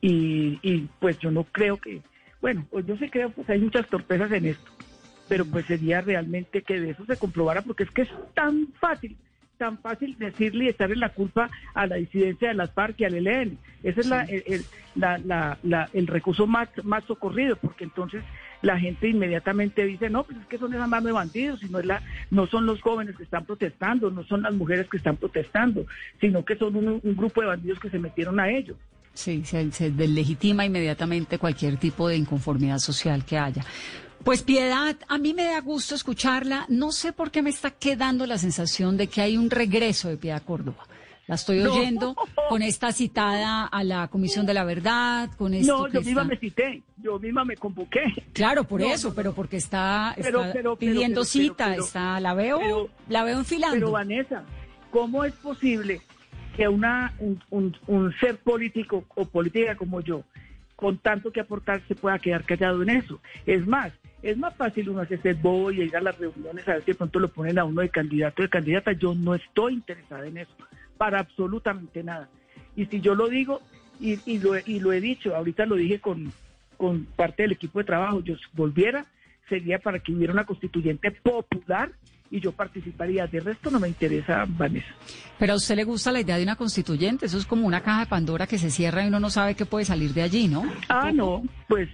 Y, 0.00 0.58
y 0.62 0.88
pues 0.98 1.18
yo 1.18 1.30
no 1.30 1.44
creo 1.44 1.76
que, 1.76 2.00
bueno, 2.40 2.66
pues 2.70 2.86
yo 2.86 2.96
sé 2.96 3.08
que 3.08 3.28
pues 3.28 3.48
hay 3.48 3.60
muchas 3.60 3.86
torpezas 3.88 4.30
en 4.32 4.46
esto, 4.46 4.70
pero 5.28 5.44
pues 5.44 5.66
sería 5.66 6.00
realmente 6.00 6.62
que 6.62 6.80
de 6.80 6.90
eso 6.90 7.04
se 7.04 7.16
comprobara 7.16 7.62
porque 7.62 7.84
es 7.84 7.90
que 7.90 8.02
es 8.02 8.10
tan 8.34 8.68
fácil 8.80 9.16
tan 9.60 9.76
fácil 9.76 10.16
decirle 10.18 10.64
y 10.64 10.68
echarle 10.68 10.96
la 10.96 11.10
culpa 11.10 11.50
a 11.74 11.86
la 11.86 11.96
disidencia 11.96 12.48
de 12.48 12.54
las 12.54 12.72
FARC 12.72 12.98
y 12.98 13.04
al 13.04 13.14
ELN. 13.14 13.58
Ese 13.82 14.00
es 14.00 14.06
la, 14.06 14.22
el, 14.24 14.64
la, 14.94 15.58
la, 15.62 15.88
el 15.92 16.06
recurso 16.06 16.46
más, 16.46 16.70
más 16.82 17.04
socorrido, 17.04 17.56
porque 17.56 17.84
entonces 17.84 18.24
la 18.62 18.78
gente 18.78 19.08
inmediatamente 19.08 19.84
dice, 19.84 20.08
no, 20.08 20.24
pues 20.24 20.38
es 20.38 20.46
que 20.46 20.56
son 20.56 20.72
esas 20.72 20.88
manos 20.88 21.04
de 21.04 21.12
bandidos, 21.12 21.60
sino 21.60 21.78
es 21.78 21.84
la, 21.84 22.02
no 22.30 22.46
son 22.46 22.64
los 22.64 22.80
jóvenes 22.80 23.16
que 23.16 23.22
están 23.22 23.44
protestando, 23.44 24.10
no 24.10 24.24
son 24.24 24.40
las 24.42 24.54
mujeres 24.54 24.88
que 24.88 24.96
están 24.96 25.16
protestando, 25.16 25.84
sino 26.22 26.42
que 26.42 26.56
son 26.56 26.76
un, 26.76 27.00
grupo 27.14 27.42
de 27.42 27.48
bandidos 27.48 27.78
que 27.80 27.90
se 27.90 27.98
metieron 27.98 28.40
a 28.40 28.50
ellos. 28.50 28.78
Sí, 29.20 29.44
se, 29.44 29.70
se 29.70 29.90
deslegitima 29.90 30.64
inmediatamente 30.64 31.38
cualquier 31.38 31.76
tipo 31.76 32.08
de 32.08 32.16
inconformidad 32.16 32.78
social 32.78 33.22
que 33.26 33.36
haya. 33.36 33.62
Pues 34.24 34.42
Piedad, 34.42 34.96
a 35.08 35.18
mí 35.18 35.34
me 35.34 35.44
da 35.44 35.60
gusto 35.60 35.94
escucharla. 35.94 36.64
No 36.70 36.90
sé 36.90 37.12
por 37.12 37.30
qué 37.30 37.42
me 37.42 37.50
está 37.50 37.70
quedando 37.70 38.26
la 38.26 38.38
sensación 38.38 38.96
de 38.96 39.08
que 39.08 39.20
hay 39.20 39.36
un 39.36 39.50
regreso 39.50 40.08
de 40.08 40.16
Piedad 40.16 40.42
Córdoba. 40.42 40.86
La 41.26 41.34
estoy 41.34 41.60
oyendo 41.60 42.16
con 42.48 42.62
esta 42.62 42.92
citada 42.92 43.66
a 43.66 43.84
la 43.84 44.08
Comisión 44.08 44.46
de 44.46 44.54
la 44.54 44.64
Verdad, 44.64 45.30
con 45.36 45.52
esto 45.52 45.86
No, 45.86 45.88
yo 45.88 46.00
misma 46.00 46.24
me 46.24 46.38
cité, 46.38 46.82
yo 46.96 47.18
misma 47.18 47.44
me 47.44 47.56
convoqué. 47.56 48.00
Claro, 48.32 48.64
por 48.64 48.80
eso, 48.80 49.14
pero 49.14 49.34
porque 49.34 49.58
está, 49.58 50.16
pidiendo 50.78 51.24
cita, 51.24 51.76
está, 51.76 52.20
la 52.20 52.32
veo, 52.32 52.88
la 53.10 53.22
veo 53.22 53.38
enfilando. 53.38 53.76
Pero 53.76 53.90
Vanessa, 53.90 54.44
¿cómo 54.90 55.24
es 55.24 55.34
posible 55.34 56.00
que 56.56 56.68
una 56.68 57.12
un, 57.18 58.14
ser 58.20 58.36
político 58.38 59.04
o 59.14 59.24
política 59.26 59.76
como 59.76 60.00
yo, 60.00 60.24
con 60.76 60.98
tanto 60.98 61.30
que 61.30 61.40
aportar, 61.40 61.82
se 61.86 61.94
pueda 61.94 62.18
quedar 62.18 62.44
callado 62.44 62.82
en 62.82 62.90
eso? 62.90 63.20
Es 63.46 63.66
más, 63.66 63.92
es 64.22 64.36
más 64.36 64.54
fácil 64.56 64.88
uno 64.88 65.00
hacerse 65.00 65.34
boy 65.34 65.80
y 65.80 65.84
ir 65.84 65.96
a 65.96 66.00
las 66.00 66.18
reuniones 66.18 66.68
a 66.68 66.74
ver 66.74 66.84
si 66.84 66.94
pronto 66.94 67.18
lo 67.18 67.28
ponen 67.28 67.58
a 67.58 67.64
uno 67.64 67.82
de 67.82 67.88
candidato 67.88 68.42
o 68.42 68.44
de 68.44 68.50
candidata. 68.50 68.92
Yo 68.92 69.14
no 69.14 69.34
estoy 69.34 69.74
interesada 69.74 70.26
en 70.26 70.38
eso, 70.38 70.52
para 70.96 71.20
absolutamente 71.20 72.02
nada. 72.02 72.28
Y 72.76 72.86
si 72.86 73.00
yo 73.00 73.14
lo 73.14 73.28
digo, 73.28 73.60
y, 74.00 74.18
y, 74.24 74.38
lo, 74.38 74.58
y 74.58 74.80
lo 74.80 74.92
he 74.92 75.00
dicho, 75.00 75.36
ahorita 75.36 75.66
lo 75.66 75.76
dije 75.76 76.00
con, 76.00 76.32
con 76.76 77.04
parte 77.04 77.42
del 77.42 77.52
equipo 77.52 77.78
de 77.78 77.84
trabajo, 77.84 78.20
yo 78.20 78.36
volviera, 78.54 79.04
sería 79.48 79.78
para 79.78 79.98
que 79.98 80.12
hubiera 80.12 80.32
una 80.32 80.46
constituyente 80.46 81.10
popular 81.10 81.92
y 82.30 82.40
yo 82.40 82.52
participaría. 82.52 83.26
De 83.26 83.40
resto 83.40 83.70
no 83.70 83.80
me 83.80 83.88
interesa, 83.88 84.46
Vanessa. 84.48 84.94
Pero 85.38 85.54
a 85.54 85.56
usted 85.56 85.76
le 85.76 85.84
gusta 85.84 86.12
la 86.12 86.20
idea 86.20 86.36
de 86.36 86.44
una 86.44 86.56
constituyente, 86.56 87.26
eso 87.26 87.38
es 87.38 87.46
como 87.46 87.66
una 87.66 87.82
caja 87.82 88.00
de 88.00 88.06
Pandora 88.06 88.46
que 88.46 88.58
se 88.58 88.70
cierra 88.70 89.04
y 89.04 89.08
uno 89.08 89.20
no 89.20 89.30
sabe 89.30 89.54
qué 89.54 89.66
puede 89.66 89.84
salir 89.84 90.12
de 90.12 90.22
allí, 90.22 90.48
¿no? 90.48 90.62
Ah, 90.88 91.10
no, 91.12 91.42
pues 91.68 91.88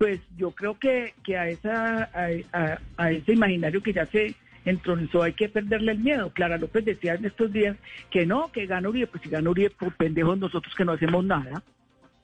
pues 0.00 0.18
yo 0.38 0.52
creo 0.52 0.78
que, 0.78 1.12
que 1.22 1.36
a, 1.36 1.48
esa, 1.50 2.08
a, 2.96 3.10
ese 3.10 3.32
imaginario 3.34 3.82
que 3.82 3.92
ya 3.92 4.06
se 4.06 4.34
entronizó 4.64 5.22
hay 5.22 5.34
que 5.34 5.50
perderle 5.50 5.92
el 5.92 5.98
miedo. 5.98 6.30
Clara 6.32 6.56
López 6.56 6.86
decía 6.86 7.16
en 7.16 7.26
estos 7.26 7.52
días 7.52 7.76
que 8.10 8.24
no, 8.24 8.50
que 8.50 8.64
gana 8.64 8.88
Uribe, 8.88 9.08
pues 9.08 9.22
si 9.22 9.28
gana 9.28 9.50
Uribe, 9.50 9.68
por 9.68 9.94
pendejos 9.94 10.38
nosotros 10.38 10.74
que 10.74 10.86
no 10.86 10.92
hacemos 10.92 11.22
nada, 11.22 11.62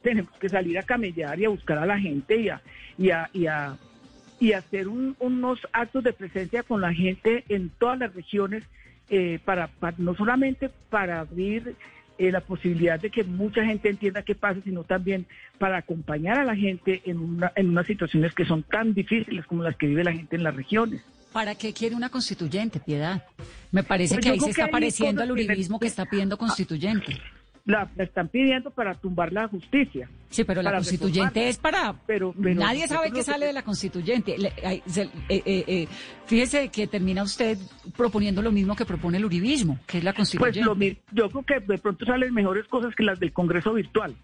tenemos 0.00 0.32
que 0.38 0.48
salir 0.48 0.78
a 0.78 0.84
camellar 0.84 1.38
y 1.38 1.44
a 1.44 1.50
buscar 1.50 1.76
a 1.76 1.84
la 1.84 1.98
gente 1.98 2.40
y 2.40 2.48
a, 2.48 2.62
y 2.96 3.10
a, 3.10 3.28
y 3.34 3.46
a, 3.46 3.76
y 4.38 4.52
hacer 4.52 4.88
unos 4.88 5.60
actos 5.72 6.04
de 6.04 6.12
presencia 6.12 6.62
con 6.62 6.80
la 6.80 6.92
gente 6.92 7.44
en 7.48 7.70
todas 7.70 7.98
las 7.98 8.14
regiones, 8.14 8.64
eh, 9.08 9.38
para, 9.44 9.68
para, 9.68 9.96
no 9.98 10.14
solamente 10.14 10.68
para 10.90 11.20
abrir 11.20 11.76
eh, 12.18 12.32
la 12.32 12.40
posibilidad 12.40 13.00
de 13.00 13.10
que 13.10 13.24
mucha 13.24 13.64
gente 13.64 13.88
entienda 13.88 14.22
qué 14.22 14.34
pasa, 14.34 14.60
sino 14.64 14.84
también 14.84 15.26
para 15.58 15.78
acompañar 15.78 16.38
a 16.38 16.44
la 16.44 16.56
gente 16.56 17.02
en, 17.04 17.18
una, 17.18 17.52
en 17.54 17.70
unas 17.70 17.86
situaciones 17.86 18.34
que 18.34 18.44
son 18.44 18.62
tan 18.62 18.94
difíciles 18.94 19.46
como 19.46 19.62
las 19.62 19.76
que 19.76 19.86
vive 19.86 20.04
la 20.04 20.12
gente 20.12 20.36
en 20.36 20.42
las 20.42 20.54
regiones. 20.54 21.02
¿Para 21.32 21.54
qué 21.54 21.72
quiere 21.72 21.94
una 21.94 22.08
constituyente, 22.08 22.80
Piedad? 22.80 23.24
Me 23.70 23.82
parece 23.82 24.14
pues 24.14 24.24
que 24.24 24.32
ahí 24.32 24.40
se 24.40 24.50
está 24.50 24.68
pareciendo 24.68 25.22
al 25.22 25.30
uribismo 25.30 25.78
que 25.78 25.86
está 25.86 26.06
pidiendo 26.06 26.38
constituyente 26.38 27.20
la, 27.66 27.90
están 27.98 28.28
pidiendo 28.28 28.70
para 28.70 28.94
tumbar 28.94 29.32
la 29.32 29.48
justicia. 29.48 30.08
Sí, 30.30 30.44
pero 30.44 30.62
la 30.62 30.72
constituyente 30.72 31.48
es 31.48 31.58
para... 31.58 31.94
Pero, 32.06 32.32
nadie 32.36 32.86
sabe 32.86 33.10
qué 33.10 33.22
sale 33.22 33.46
de 33.46 33.52
la 33.52 33.62
constituyente. 33.62 34.36
Eh, 34.36 34.82
eh, 35.28 35.42
eh, 35.44 35.88
fíjese 36.26 36.68
que 36.68 36.86
termina 36.86 37.24
usted 37.24 37.58
proponiendo 37.96 38.40
lo 38.40 38.52
mismo 38.52 38.76
que 38.76 38.86
propone 38.86 39.18
el 39.18 39.24
uribismo, 39.24 39.78
que 39.86 39.98
es 39.98 40.04
la 40.04 40.12
pues 40.12 40.30
constituyente. 40.30 40.74
Pues 40.74 40.96
yo 41.12 41.28
creo 41.28 41.42
que 41.42 41.72
de 41.72 41.78
pronto 41.78 42.06
salen 42.06 42.32
mejores 42.32 42.66
cosas 42.68 42.94
que 42.94 43.02
las 43.02 43.18
del 43.18 43.32
Congreso 43.32 43.74
virtual. 43.74 44.14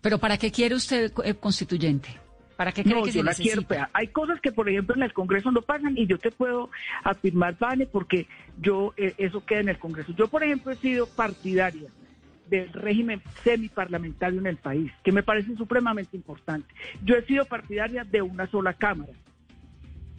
Pero 0.00 0.18
¿para 0.18 0.38
qué 0.38 0.50
quiere 0.50 0.74
usted 0.74 1.12
constituyente? 1.38 2.08
¿Para 2.56 2.72
qué 2.72 2.82
cree 2.82 3.02
que 3.02 3.12
se 3.12 3.22
necesita? 3.22 3.90
Hay 3.92 4.08
cosas 4.08 4.40
que, 4.40 4.52
por 4.52 4.66
ejemplo, 4.70 4.94
en 4.96 5.02
el 5.02 5.12
Congreso 5.12 5.50
no 5.50 5.60
pasan 5.60 5.98
y 5.98 6.06
yo 6.06 6.16
te 6.16 6.30
puedo 6.30 6.70
afirmar, 7.04 7.58
Vane, 7.58 7.84
porque 7.86 8.26
yo 8.58 8.94
eso 8.96 9.44
queda 9.44 9.60
en 9.60 9.68
el 9.68 9.78
Congreso. 9.78 10.12
Yo, 10.16 10.28
por 10.28 10.42
ejemplo, 10.42 10.72
he 10.72 10.76
sido 10.76 11.06
partidaria 11.06 11.90
del 12.48 12.72
régimen 12.72 13.22
semiparlamentario 13.42 14.40
en 14.40 14.46
el 14.46 14.56
país, 14.56 14.92
que 15.02 15.12
me 15.12 15.22
parece 15.22 15.54
supremamente 15.56 16.16
importante. 16.16 16.72
Yo 17.04 17.16
he 17.16 17.22
sido 17.22 17.44
partidaria 17.44 18.04
de 18.04 18.22
una 18.22 18.46
sola 18.46 18.74
Cámara. 18.74 19.12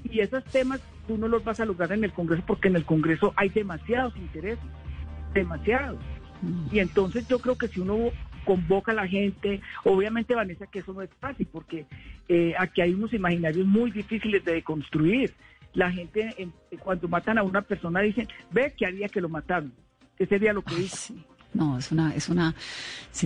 Y 0.03 0.19
esos 0.19 0.43
temas 0.45 0.81
tú 1.07 1.17
no 1.17 1.27
los 1.27 1.43
vas 1.43 1.59
a 1.59 1.65
lograr 1.65 1.91
en 1.91 2.03
el 2.03 2.13
Congreso 2.13 2.43
porque 2.45 2.67
en 2.67 2.75
el 2.75 2.85
Congreso 2.85 3.33
hay 3.35 3.49
demasiados 3.49 4.15
intereses, 4.17 4.63
demasiados. 5.33 5.99
Mm. 6.41 6.75
Y 6.75 6.79
entonces 6.79 7.27
yo 7.27 7.39
creo 7.39 7.57
que 7.57 7.67
si 7.67 7.79
uno 7.79 8.11
convoca 8.45 8.91
a 8.91 8.95
la 8.95 9.07
gente, 9.07 9.61
obviamente 9.83 10.35
Vanessa 10.35 10.67
que 10.67 10.79
eso 10.79 10.93
no 10.93 11.01
es 11.01 11.09
fácil 11.19 11.47
porque 11.51 11.85
eh, 12.29 12.53
aquí 12.57 12.81
hay 12.81 12.93
unos 12.93 13.13
imaginarios 13.13 13.65
muy 13.65 13.91
difíciles 13.91 14.43
de 14.45 14.63
construir. 14.63 15.33
La 15.73 15.91
gente 15.91 16.49
cuando 16.79 17.07
matan 17.07 17.37
a 17.37 17.43
una 17.43 17.61
persona 17.61 17.99
dicen, 17.99 18.27
ve 18.51 18.73
que 18.75 18.85
haría 18.85 19.09
que 19.09 19.21
lo 19.21 19.29
mataron. 19.29 19.73
¿Qué 20.17 20.25
sería 20.25 20.53
lo 20.53 20.63
que 20.63 20.75
dice? 20.75 21.13
No, 21.53 21.77
es 21.77 21.91
una, 21.91 22.13
es 22.13 22.29
una, 22.29 22.53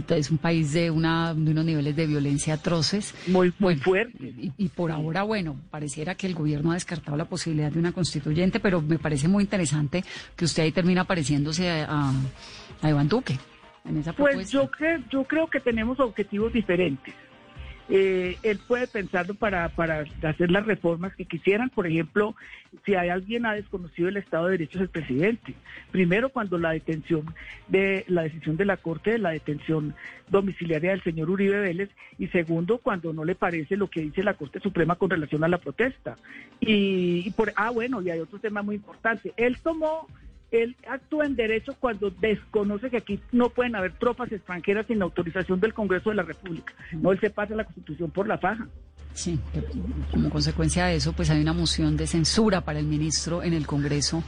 es 0.09 0.31
un 0.31 0.37
país 0.37 0.71
de 0.73 0.89
una, 0.89 1.33
de 1.33 1.51
unos 1.51 1.65
niveles 1.65 1.95
de 1.95 2.07
violencia 2.07 2.53
atroces. 2.53 3.13
Muy, 3.27 3.53
muy 3.59 3.75
fuerte. 3.75 4.33
Y, 4.57 4.69
por 4.69 4.91
ahora, 4.91 5.23
bueno, 5.23 5.59
pareciera 5.69 6.15
que 6.15 6.27
el 6.27 6.35
gobierno 6.35 6.71
ha 6.71 6.75
descartado 6.75 7.17
la 7.17 7.25
posibilidad 7.25 7.71
de 7.71 7.79
una 7.79 7.91
constituyente, 7.91 8.59
pero 8.59 8.81
me 8.81 8.99
parece 8.99 9.27
muy 9.27 9.43
interesante 9.43 10.03
que 10.35 10.45
usted 10.45 10.63
ahí 10.63 10.71
termina 10.71 11.03
pareciéndose 11.03 11.69
a, 11.69 12.13
a, 12.81 12.89
Iván 12.89 13.09
Duque 13.09 13.37
en 13.85 13.97
esa 13.97 14.13
pues 14.13 14.35
propuesta. 14.35 14.35
Pues 14.35 14.51
yo 14.51 14.71
creo, 14.71 15.03
yo 15.09 15.23
creo 15.25 15.47
que 15.47 15.59
tenemos 15.59 15.99
objetivos 15.99 16.53
diferentes. 16.53 17.13
Eh, 17.93 18.37
él 18.43 18.57
puede 18.69 18.87
pensarlo 18.87 19.33
para, 19.33 19.67
para 19.67 20.05
hacer 20.23 20.49
las 20.49 20.65
reformas 20.65 21.13
que 21.13 21.25
quisieran. 21.25 21.69
Por 21.69 21.85
ejemplo, 21.85 22.35
si 22.85 22.95
hay 22.95 23.09
alguien 23.09 23.45
ha 23.45 23.53
desconocido 23.53 24.07
el 24.07 24.15
Estado 24.15 24.45
de 24.45 24.51
Derecho 24.51 24.77
es 24.77 24.83
el 24.83 24.89
presidente. 24.89 25.55
Primero, 25.91 26.29
cuando 26.29 26.57
la 26.57 26.71
detención 26.71 27.35
de 27.67 28.05
la 28.07 28.23
decisión 28.23 28.55
de 28.55 28.63
la 28.63 28.77
Corte 28.77 29.11
de 29.11 29.17
la 29.17 29.31
detención 29.31 29.93
domiciliaria 30.29 30.91
del 30.91 31.03
señor 31.03 31.29
Uribe 31.29 31.59
Vélez 31.59 31.89
y 32.17 32.27
segundo, 32.27 32.77
cuando 32.77 33.11
no 33.11 33.25
le 33.25 33.35
parece 33.35 33.75
lo 33.75 33.89
que 33.89 33.99
dice 33.99 34.23
la 34.23 34.35
Corte 34.35 34.61
Suprema 34.61 34.95
con 34.95 35.09
relación 35.09 35.43
a 35.43 35.49
la 35.49 35.57
protesta. 35.57 36.17
Y, 36.61 37.23
y 37.25 37.31
por 37.31 37.51
ah 37.57 37.71
bueno, 37.71 38.01
y 38.01 38.09
hay 38.09 38.21
otro 38.21 38.39
tema 38.39 38.61
muy 38.61 38.75
importante. 38.75 39.33
Él 39.35 39.57
tomó 39.61 40.07
él 40.51 40.75
actúa 40.87 41.25
en 41.25 41.35
derecho 41.35 41.75
cuando 41.79 42.09
desconoce 42.09 42.89
que 42.89 42.97
aquí 42.97 43.19
no 43.31 43.49
pueden 43.49 43.75
haber 43.75 43.93
tropas 43.93 44.31
extranjeras 44.31 44.85
sin 44.85 45.01
autorización 45.01 45.59
del 45.59 45.73
Congreso 45.73 46.09
de 46.09 46.17
la 46.17 46.23
República. 46.23 46.73
No, 46.91 47.11
él 47.11 47.19
se 47.19 47.29
pasa 47.29 47.55
la 47.55 47.63
Constitución 47.63 48.11
por 48.11 48.27
la 48.27 48.37
faja. 48.37 48.67
Sí, 49.13 49.39
como 50.11 50.29
consecuencia 50.29 50.85
de 50.85 50.95
eso, 50.95 51.13
pues 51.13 51.29
hay 51.29 51.41
una 51.41 51.53
moción 51.53 51.97
de 51.97 52.07
censura 52.07 52.61
para 52.61 52.79
el 52.79 52.85
ministro 52.85 53.43
en 53.43 53.53
el 53.53 53.65
Congreso, 53.65 54.23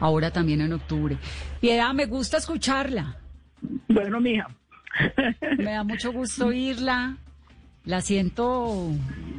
ahora 0.00 0.30
también 0.30 0.60
en 0.60 0.72
octubre. 0.72 1.16
Piedad, 1.60 1.92
me 1.92 2.06
gusta 2.06 2.38
escucharla. 2.38 3.18
Bueno, 3.88 4.20
mija. 4.20 4.48
Me 5.58 5.72
da 5.72 5.82
mucho 5.84 6.12
gusto 6.12 6.46
oírla 6.46 7.16
la 7.84 8.00
siento 8.00 8.88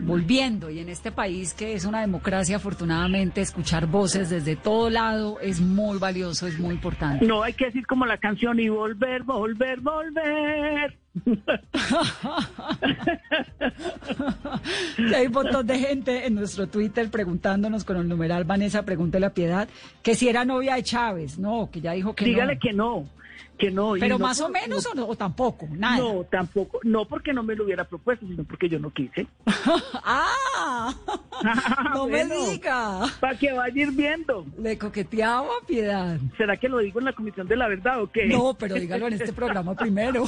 volviendo 0.01 0.69
y 0.69 0.79
en 0.79 0.89
este 0.89 1.11
país 1.11 1.55
que 1.55 1.73
es 1.73 1.85
una 1.85 2.01
democracia, 2.01 2.57
afortunadamente, 2.57 3.41
escuchar 3.41 3.87
voces 3.87 4.29
desde 4.29 4.55
todo 4.55 4.91
lado 4.91 5.39
es 5.39 5.61
muy 5.61 5.97
valioso, 5.97 6.45
es 6.45 6.59
muy 6.59 6.75
importante. 6.75 7.25
No 7.25 7.41
hay 7.41 7.53
que 7.53 7.65
decir 7.65 7.87
como 7.87 8.05
la 8.05 8.17
canción 8.17 8.59
y 8.59 8.69
volver, 8.69 9.23
volver, 9.23 9.81
volver. 9.81 10.95
hay 15.15 15.27
un 15.27 15.31
montón 15.31 15.65
de 15.65 15.79
gente 15.79 16.27
en 16.27 16.35
nuestro 16.35 16.67
Twitter 16.67 17.09
preguntándonos 17.09 17.83
con 17.83 17.97
el 17.97 18.07
numeral 18.07 18.43
Vanessa, 18.43 18.83
pregúntele 18.83 19.25
a 19.25 19.33
Piedad, 19.33 19.67
que 20.03 20.13
si 20.13 20.29
era 20.29 20.45
novia 20.45 20.75
de 20.75 20.83
Chávez, 20.83 21.39
no, 21.39 21.71
que 21.71 21.81
ya 21.81 21.93
dijo 21.93 22.13
que 22.13 22.25
Dígale 22.25 22.59
que 22.59 22.73
no 22.73 23.09
que 23.57 23.71
no. 23.71 23.95
y 23.95 23.99
Pero 23.99 24.17
no 24.19 24.25
más 24.25 24.39
o 24.41 24.49
menos 24.49 24.83
no- 24.85 24.91
o, 24.91 24.95
no- 24.95 25.07
o 25.07 25.15
tampoco, 25.15 25.67
nada. 25.71 25.97
No, 25.97 26.23
tampoco, 26.25 26.79
no 26.83 27.05
porque 27.05 27.31
no 27.33 27.43
me 27.43 27.55
lo 27.55 27.63
hubiera 27.65 27.83
propuesto, 27.85 28.25
sino 28.27 28.43
porque 28.43 28.67
yo 28.69 28.79
no 28.79 28.91
quise. 28.91 29.27
¡Ah! 30.03 30.93
no 31.93 32.07
me 32.07 32.25
diga. 32.25 33.01
Para 33.19 33.37
que 33.37 33.51
vaya 33.53 33.81
ir 33.81 33.91
viendo. 33.91 34.45
Le 34.57 34.77
coqueteaba 34.77 35.49
piedad. 35.67 36.17
¿Será 36.37 36.57
que 36.57 36.69
lo 36.69 36.79
digo 36.79 36.99
en 36.99 37.05
la 37.05 37.13
Comisión 37.13 37.47
de 37.47 37.55
la 37.55 37.67
Verdad 37.67 38.01
o 38.01 38.11
qué? 38.11 38.25
No, 38.27 38.53
pero 38.53 38.75
dígalo 38.75 39.07
en 39.07 39.13
este 39.13 39.33
programa 39.33 39.75
primero. 39.75 40.25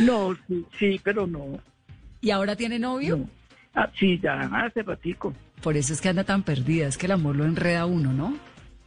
No, 0.00 0.34
sí, 0.46 0.66
sí, 0.78 1.00
pero 1.02 1.26
no. 1.26 1.58
¿Y 2.20 2.30
ahora 2.30 2.56
tiene 2.56 2.78
novio? 2.78 3.16
no. 3.18 3.28
Ah, 3.76 3.90
sí, 3.98 4.20
ya, 4.22 4.34
hace 4.52 4.82
ratico. 4.82 5.34
Por 5.60 5.76
eso 5.76 5.92
es 5.92 6.00
que 6.00 6.08
anda 6.08 6.22
tan 6.22 6.44
perdida, 6.44 6.86
es 6.86 6.96
que 6.96 7.06
el 7.06 7.12
amor 7.12 7.34
lo 7.34 7.44
enreda 7.44 7.80
a 7.80 7.86
uno, 7.86 8.12
¿no? 8.12 8.36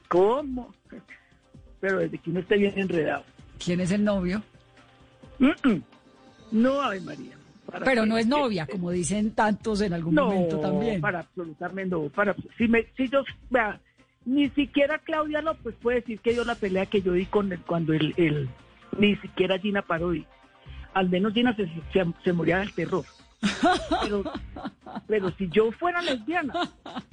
¿Cómo? 0.08 0.74
Pero 1.80 2.00
desde 2.00 2.18
que 2.18 2.30
uno 2.30 2.40
esté 2.40 2.58
bien 2.58 2.74
enredado. 2.78 3.24
¿Quién 3.64 3.80
es 3.80 3.92
el 3.92 4.04
novio? 4.04 4.42
No, 6.52 6.82
Ave 6.82 7.02
María. 7.02 7.38
¿Para 7.70 7.86
Pero 7.86 8.06
no 8.06 8.18
es 8.18 8.26
novia, 8.28 8.66
como 8.66 8.92
dicen 8.92 9.32
tantos 9.32 9.82
en 9.82 9.94
algún 9.94 10.16
No, 10.16 10.28
momento 10.28 10.60
también. 10.60 11.02
para 11.02 11.20
absolutamente 11.20 11.90
no. 11.96 12.04
Para, 12.10 12.34
si, 12.58 12.68
me, 12.68 12.86
si 12.96 13.10
yo, 13.10 13.24
vea, 13.50 13.80
ni 14.26 14.50
siquiera 14.52 15.00
Claudia 15.00 15.42
López 15.42 15.76
puede 15.82 16.00
decir 16.00 16.20
que 16.22 16.34
yo 16.34 16.46
la 16.46 16.56
pelea 16.56 16.86
que 16.86 17.02
yo 17.02 17.12
di 17.12 17.26
con 17.26 17.52
él 17.52 17.60
cuando 17.68 17.94
él, 17.94 18.14
él- 18.18 18.48
ni 18.98 19.16
siquiera 19.18 19.60
Gina 19.60 19.82
Parodi. 19.82 20.26
Al 20.94 21.10
menos 21.10 21.34
Gina 21.34 21.54
se, 21.58 21.66
se, 21.92 22.06
se 22.24 22.34
moría 22.34 22.60
del 22.60 22.74
terror. 22.74 23.04
Pero, 24.02 24.24
pero 25.08 25.32
si 25.38 25.50
yo 25.50 25.72
fuera 25.74 26.02
lesbiana, 26.02 26.54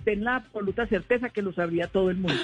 ten 0.04 0.22
la 0.22 0.36
absoluta 0.36 0.86
certeza 0.86 1.30
que 1.30 1.42
lo 1.42 1.52
sabría 1.52 1.88
todo 1.88 2.10
el 2.10 2.16
mundo. 2.18 2.38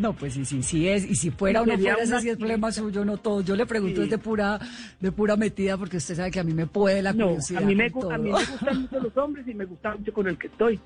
No, 0.00 0.14
pues 0.14 0.32
sí, 0.34 0.44
sí, 0.46 0.62
sí 0.62 0.88
es. 0.88 1.04
Y 1.04 1.14
si 1.14 1.30
fuera 1.30 1.60
o 1.62 1.66
no 1.66 1.72
Sería 1.72 1.92
fuera, 1.92 2.04
ese 2.04 2.12
una- 2.14 2.20
sí 2.22 2.28
es 2.30 2.36
problema 2.38 2.72
suyo, 2.72 3.04
no 3.04 3.18
todo. 3.18 3.42
Yo 3.42 3.54
le 3.54 3.66
pregunto 3.66 3.96
Sí. 4.00 4.04
es 4.04 4.10
de 4.10 4.16
pura, 4.18 4.58
de 4.98 5.12
pura 5.12 5.36
metida, 5.36 5.76
porque 5.76 5.98
usted 5.98 6.14
sabe 6.16 6.30
que 6.30 6.40
a 6.40 6.44
mí 6.44 6.54
me 6.54 6.66
puede 6.66 7.02
la 7.02 7.12
No, 7.12 7.26
curiosidad. 7.26 7.62
a 7.62 7.66
mí, 7.66 7.74
me, 7.74 7.90
gu- 7.92 8.14
a 8.14 8.16
mí 8.18 8.30
todo. 8.30 8.40
me 8.40 8.46
gustan 8.46 8.80
mucho 8.82 9.00
los 9.00 9.16
hombres 9.18 9.46
y 9.46 9.54
me 9.54 9.64
gusta 9.66 9.94
mucho 9.96 10.12
con 10.14 10.26
el 10.26 10.38
que 10.38 10.46
estoy. 10.46 10.80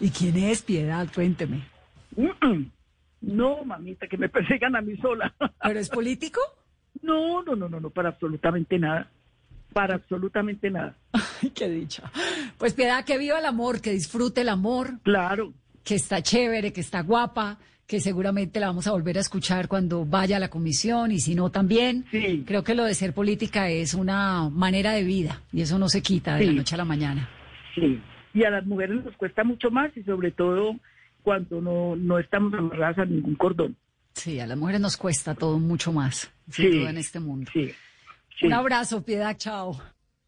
¿Y 0.00 0.10
quién 0.10 0.36
es 0.36 0.60
Piedad? 0.62 1.08
Cuénteme. 1.14 1.62
No, 3.20 3.64
mamita, 3.64 4.06
que 4.06 4.18
me 4.18 4.28
persigan 4.28 4.76
a 4.76 4.82
mí 4.82 4.96
sola. 4.98 5.34
¿Pero 5.62 5.80
es 5.80 5.88
político? 5.88 6.40
No, 7.00 7.42
no, 7.42 7.56
no, 7.56 7.68
no, 7.70 7.80
no, 7.80 7.88
para 7.88 8.10
absolutamente 8.10 8.78
nada. 8.78 9.08
Para 9.72 9.94
absolutamente 9.94 10.70
nada. 10.70 10.94
Ay, 11.12 11.48
qué 11.50 11.68
dicha. 11.70 12.02
Pues 12.58 12.74
Piedad, 12.74 13.02
que 13.04 13.16
viva 13.16 13.38
el 13.38 13.46
amor, 13.46 13.80
que 13.80 13.92
disfrute 13.92 14.42
el 14.42 14.50
amor, 14.50 15.00
Claro. 15.02 15.54
que 15.82 15.94
está 15.94 16.22
chévere, 16.22 16.72
que 16.74 16.82
está 16.82 17.00
guapa, 17.00 17.58
que 17.86 18.00
seguramente 18.00 18.60
la 18.60 18.68
vamos 18.68 18.86
a 18.86 18.92
volver 18.92 19.18
a 19.18 19.20
escuchar 19.20 19.68
cuando 19.68 20.04
vaya 20.06 20.36
a 20.36 20.40
la 20.40 20.48
comisión 20.48 21.12
y 21.12 21.20
si 21.20 21.34
no 21.34 21.50
también. 21.50 22.06
Sí. 22.10 22.42
Creo 22.46 22.64
que 22.64 22.74
lo 22.74 22.84
de 22.84 22.94
ser 22.94 23.12
política 23.12 23.68
es 23.68 23.92
una 23.94 24.48
manera 24.48 24.92
de 24.92 25.04
vida 25.04 25.42
y 25.52 25.60
eso 25.62 25.78
no 25.78 25.88
se 25.88 26.00
quita 26.02 26.36
de 26.36 26.46
la 26.46 26.52
noche 26.52 26.74
a 26.74 26.78
la 26.78 26.84
mañana. 26.84 27.28
Sí. 27.74 28.00
Y 28.32 28.44
a 28.44 28.50
las 28.50 28.64
mujeres 28.66 29.04
nos 29.04 29.16
cuesta 29.16 29.44
mucho 29.44 29.70
más 29.70 29.94
y 29.96 30.02
sobre 30.02 30.30
todo 30.32 30.76
cuando 31.22 31.60
no, 31.60 31.94
no 31.96 32.18
estamos 32.18 32.52
amarradas 32.54 32.98
a 32.98 33.04
ningún 33.04 33.34
cordón. 33.34 33.76
Sí, 34.14 34.40
a 34.40 34.46
las 34.46 34.56
mujeres 34.56 34.80
nos 34.80 34.96
cuesta 34.96 35.34
todo 35.34 35.58
mucho 35.58 35.92
más, 35.92 36.30
Sí. 36.50 36.66
duda 36.68 36.90
en 36.90 36.98
este 36.98 37.20
mundo. 37.20 37.50
Sí. 37.52 37.70
Un 38.42 38.52
abrazo, 38.52 39.04
Piedad, 39.04 39.36
chao. 39.36 39.80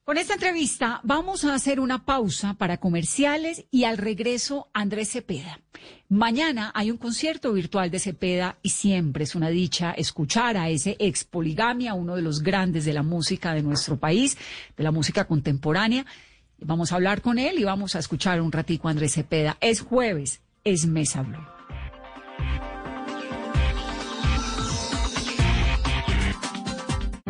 Con 0.06 0.18
esta 0.18 0.34
entrevista 0.34 1.00
vamos 1.02 1.44
a 1.44 1.52
hacer 1.52 1.80
una 1.80 2.04
pausa 2.04 2.54
para 2.54 2.76
comerciales 2.76 3.64
y 3.72 3.82
al 3.82 3.98
regreso 3.98 4.70
Andrés 4.72 5.10
Cepeda. 5.10 5.58
Mañana 6.08 6.70
hay 6.76 6.92
un 6.92 6.96
concierto 6.96 7.52
virtual 7.52 7.90
de 7.90 7.98
Cepeda 7.98 8.56
y 8.62 8.68
siempre 8.68 9.24
es 9.24 9.34
una 9.34 9.48
dicha 9.48 9.90
escuchar 9.90 10.56
a 10.58 10.68
ese 10.68 10.94
ex 11.00 11.24
poligamia, 11.24 11.94
uno 11.94 12.14
de 12.14 12.22
los 12.22 12.40
grandes 12.40 12.84
de 12.84 12.92
la 12.92 13.02
música 13.02 13.52
de 13.52 13.64
nuestro 13.64 13.96
país, 13.96 14.38
de 14.76 14.84
la 14.84 14.92
música 14.92 15.24
contemporánea. 15.24 16.06
Vamos 16.60 16.92
a 16.92 16.94
hablar 16.94 17.20
con 17.20 17.40
él 17.40 17.58
y 17.58 17.64
vamos 17.64 17.96
a 17.96 17.98
escuchar 17.98 18.40
un 18.40 18.52
ratico 18.52 18.86
a 18.86 18.92
Andrés 18.92 19.14
Cepeda. 19.14 19.56
Es 19.60 19.80
jueves, 19.80 20.40
es 20.62 20.86
Mesa 20.86 21.22
Blue. 21.22 21.55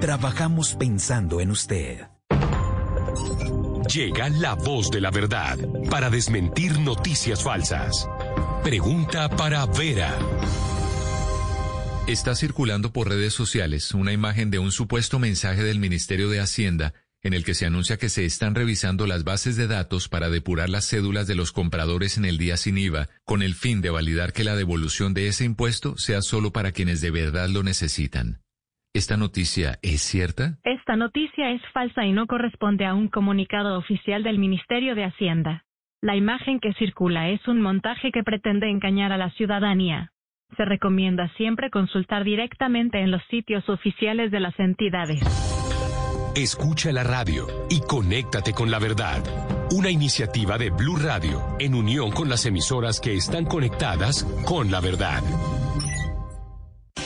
Trabajamos 0.00 0.74
pensando 0.74 1.40
en 1.40 1.50
usted. 1.50 2.06
Llega 3.92 4.28
la 4.30 4.54
voz 4.54 4.90
de 4.90 5.00
la 5.00 5.10
verdad 5.10 5.58
para 5.90 6.10
desmentir 6.10 6.78
noticias 6.78 7.42
falsas. 7.42 8.08
Pregunta 8.62 9.28
para 9.28 9.66
Vera. 9.66 10.16
Está 12.06 12.34
circulando 12.34 12.92
por 12.92 13.08
redes 13.08 13.34
sociales 13.34 13.92
una 13.94 14.12
imagen 14.12 14.50
de 14.50 14.58
un 14.58 14.72
supuesto 14.72 15.18
mensaje 15.18 15.62
del 15.62 15.78
Ministerio 15.78 16.28
de 16.28 16.40
Hacienda 16.40 16.94
en 17.22 17.34
el 17.34 17.44
que 17.44 17.54
se 17.54 17.66
anuncia 17.66 17.98
que 17.98 18.08
se 18.08 18.24
están 18.24 18.54
revisando 18.54 19.06
las 19.06 19.22
bases 19.22 19.56
de 19.56 19.68
datos 19.68 20.08
para 20.08 20.28
depurar 20.28 20.68
las 20.68 20.88
cédulas 20.88 21.26
de 21.26 21.36
los 21.36 21.52
compradores 21.52 22.16
en 22.18 22.24
el 22.24 22.36
día 22.36 22.56
sin 22.56 22.76
IVA, 22.76 23.08
con 23.24 23.42
el 23.42 23.54
fin 23.54 23.80
de 23.80 23.90
validar 23.90 24.32
que 24.32 24.44
la 24.44 24.56
devolución 24.56 25.14
de 25.14 25.28
ese 25.28 25.44
impuesto 25.44 25.96
sea 25.96 26.20
solo 26.20 26.52
para 26.52 26.72
quienes 26.72 27.00
de 27.00 27.12
verdad 27.12 27.48
lo 27.48 27.62
necesitan. 27.62 28.42
¿Esta 28.94 29.16
noticia 29.16 29.78
es 29.80 30.02
cierta? 30.02 30.58
Esta 30.64 30.96
noticia 30.96 31.50
es 31.50 31.62
falsa 31.72 32.04
y 32.04 32.12
no 32.12 32.26
corresponde 32.26 32.84
a 32.84 32.92
un 32.92 33.08
comunicado 33.08 33.78
oficial 33.78 34.22
del 34.22 34.38
Ministerio 34.38 34.94
de 34.94 35.04
Hacienda. 35.04 35.64
La 36.02 36.14
imagen 36.14 36.60
que 36.60 36.74
circula 36.74 37.30
es 37.30 37.40
un 37.48 37.62
montaje 37.62 38.12
que 38.12 38.22
pretende 38.22 38.68
engañar 38.68 39.10
a 39.10 39.16
la 39.16 39.30
ciudadanía. 39.30 40.12
Se 40.58 40.66
recomienda 40.66 41.32
siempre 41.38 41.70
consultar 41.70 42.22
directamente 42.22 43.00
en 43.00 43.10
los 43.10 43.22
sitios 43.30 43.66
oficiales 43.70 44.30
de 44.30 44.40
las 44.40 44.58
entidades. 44.60 45.22
Escucha 46.36 46.92
la 46.92 47.02
radio 47.02 47.46
y 47.70 47.80
conéctate 47.80 48.52
con 48.52 48.70
la 48.70 48.78
verdad. 48.78 49.22
Una 49.70 49.88
iniciativa 49.88 50.58
de 50.58 50.68
Blue 50.68 50.98
Radio 50.98 51.40
en 51.58 51.74
unión 51.74 52.10
con 52.10 52.28
las 52.28 52.44
emisoras 52.44 53.00
que 53.00 53.14
están 53.14 53.46
conectadas 53.46 54.24
con 54.44 54.70
la 54.70 54.80
verdad. 54.80 55.22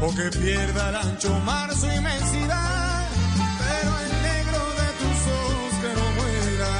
o 0.00 0.14
que 0.14 0.30
pierda 0.38 0.90
el 0.90 0.96
ancho 0.96 1.32
mar 1.40 1.74
su 1.74 1.86
inmensidad, 1.86 3.08
pero 3.58 3.90
el 4.04 4.12
negro 4.28 4.62
de 4.80 4.88
tus 5.00 5.18
ojos 5.40 5.72
que 5.82 5.90
no 5.98 6.06
muera, 6.18 6.72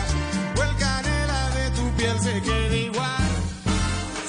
o 0.57 0.63
el 0.63 0.77
canela 0.77 1.51
de 1.51 1.71
tu 1.71 1.91
piel 1.97 2.21
se 2.21 2.43
quede 2.43 2.79
igual. 2.91 3.31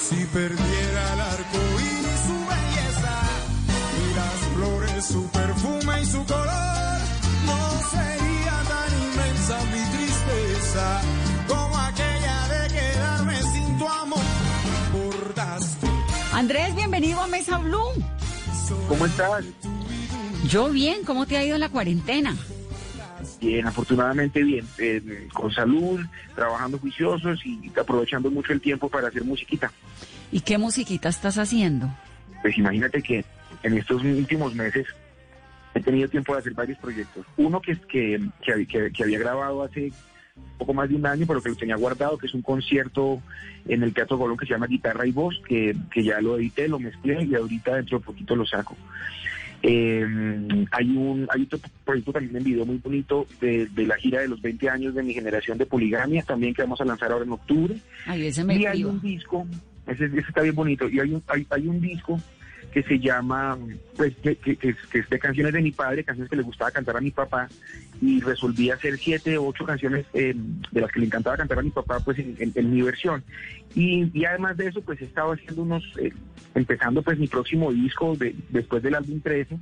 Si 0.08 0.24
perdiera 0.26 1.12
el 1.14 1.20
arco 1.20 1.58
iris 1.90 2.20
su 2.28 2.38
belleza, 2.52 3.16
y 4.00 4.14
las 4.20 4.38
flores 4.54 5.04
su 5.04 5.22
perfume 5.30 6.02
y 6.02 6.06
su 6.06 6.24
color, 6.24 6.98
no 7.46 7.60
sería 7.94 8.56
tan 8.72 8.90
inmensa 9.04 9.56
mi 9.72 9.82
tristeza 9.96 11.00
como 11.46 11.76
aquella 11.76 12.48
de 12.48 12.68
quedarme 12.68 13.42
sin 13.52 13.78
tu 13.78 13.88
amor. 13.88 14.24
Bordaste. 14.92 15.86
Andrés, 16.32 16.74
bienvenido 16.74 17.20
a 17.20 17.26
Mesa 17.26 17.58
Blue. 17.58 17.92
¿Cómo 18.88 19.06
estás? 19.06 19.44
Yo 20.48 20.68
bien, 20.70 21.04
¿cómo 21.04 21.26
te 21.26 21.36
ha 21.36 21.44
ido 21.44 21.58
la 21.58 21.68
cuarentena? 21.68 22.36
Bien, 23.40 23.66
afortunadamente 23.66 24.42
bien, 24.42 24.66
eh, 24.78 25.28
con 25.32 25.52
salud, 25.52 26.00
trabajando 26.34 26.78
juiciosos 26.78 27.44
y 27.44 27.70
aprovechando 27.78 28.30
mucho 28.30 28.52
el 28.52 28.60
tiempo 28.60 28.88
para 28.88 29.08
hacer 29.08 29.24
musiquita. 29.24 29.70
¿Y 30.30 30.40
qué 30.40 30.58
musiquita 30.58 31.08
estás 31.08 31.38
haciendo? 31.38 31.88
Pues 32.42 32.56
imagínate 32.58 33.02
que 33.02 33.24
en 33.62 33.78
estos 33.78 34.02
últimos 34.02 34.54
meses 34.54 34.86
he 35.74 35.80
tenido 35.80 36.08
tiempo 36.08 36.34
de 36.34 36.40
hacer 36.40 36.54
varios 36.54 36.78
proyectos. 36.78 37.26
Uno 37.36 37.60
que, 37.60 37.76
que, 37.80 38.20
que, 38.42 38.92
que 38.92 39.02
había 39.02 39.18
grabado 39.18 39.62
hace 39.62 39.92
poco 40.58 40.74
más 40.74 40.88
de 40.88 40.96
un 40.96 41.06
año, 41.06 41.24
pero 41.26 41.42
que 41.42 41.48
lo 41.48 41.56
tenía 41.56 41.76
guardado, 41.76 42.18
que 42.18 42.26
es 42.26 42.34
un 42.34 42.42
concierto 42.42 43.22
en 43.66 43.82
el 43.82 43.92
Teatro 43.92 44.18
Colón 44.18 44.36
que 44.36 44.46
se 44.46 44.52
llama 44.52 44.66
Guitarra 44.66 45.06
y 45.06 45.12
Voz, 45.12 45.40
que, 45.46 45.76
que 45.90 46.02
ya 46.02 46.20
lo 46.20 46.36
edité, 46.38 46.68
lo 46.68 46.78
mezclé 46.78 47.24
y 47.24 47.34
ahorita 47.34 47.76
dentro 47.76 47.98
de 47.98 48.04
poquito 48.04 48.34
lo 48.34 48.46
saco. 48.46 48.76
Eh, 49.62 50.06
hay 50.70 50.96
un 50.96 51.26
hay 51.30 51.42
otro 51.42 51.58
proyecto 51.84 52.12
también 52.12 52.36
en 52.36 52.44
video 52.44 52.64
muy 52.64 52.76
bonito 52.76 53.26
de, 53.40 53.66
de, 53.66 53.86
la 53.86 53.96
gira 53.96 54.20
de 54.20 54.28
los 54.28 54.40
20 54.40 54.70
años 54.70 54.94
de 54.94 55.02
mi 55.02 55.12
generación 55.12 55.58
de 55.58 55.66
poligamia, 55.66 56.22
también 56.22 56.54
que 56.54 56.62
vamos 56.62 56.80
a 56.80 56.84
lanzar 56.84 57.10
ahora 57.10 57.24
en 57.24 57.32
octubre. 57.32 57.76
ese 58.14 58.44
me 58.44 58.56
y 58.56 58.66
hay 58.66 58.84
un 58.84 59.00
disco, 59.00 59.46
ese, 59.88 60.06
ese, 60.06 60.18
está 60.20 60.42
bien 60.42 60.54
bonito, 60.54 60.88
y 60.88 61.00
hay 61.00 61.12
un, 61.12 61.22
hay, 61.26 61.44
hay 61.50 61.66
un 61.66 61.80
disco 61.80 62.20
que 62.72 62.82
se 62.82 62.98
llama, 62.98 63.58
pues, 63.96 64.14
que, 64.16 64.36
que, 64.36 64.56
que, 64.56 64.68
es 64.70 65.08
de 65.08 65.18
canciones 65.18 65.52
de 65.52 65.62
mi 65.62 65.72
padre, 65.72 66.04
canciones 66.04 66.30
que 66.30 66.36
le 66.36 66.42
gustaba 66.42 66.70
cantar 66.70 66.96
a 66.96 67.00
mi 67.00 67.10
papá, 67.10 67.48
y 68.00 68.20
resolví 68.20 68.70
hacer 68.70 68.96
siete 68.98 69.36
ocho 69.38 69.64
canciones 69.64 70.06
eh, 70.12 70.34
de 70.70 70.80
las 70.80 70.92
que 70.92 71.00
le 71.00 71.06
encantaba 71.06 71.36
cantar 71.36 71.58
a 71.58 71.62
mi 71.62 71.70
papá, 71.70 72.00
pues 72.00 72.18
en, 72.18 72.36
en, 72.38 72.52
en 72.54 72.70
mi 72.70 72.82
versión. 72.82 73.24
Y, 73.74 74.10
y, 74.12 74.24
además 74.24 74.56
de 74.56 74.68
eso, 74.68 74.80
pues 74.82 75.00
he 75.00 75.04
estado 75.04 75.32
haciendo 75.32 75.62
unos, 75.62 75.84
eh, 75.98 76.12
empezando 76.54 77.02
pues 77.02 77.18
mi 77.18 77.26
próximo 77.26 77.72
disco 77.72 78.16
de, 78.16 78.34
después 78.50 78.82
del 78.82 78.94
álbum 78.94 79.20
13, 79.20 79.58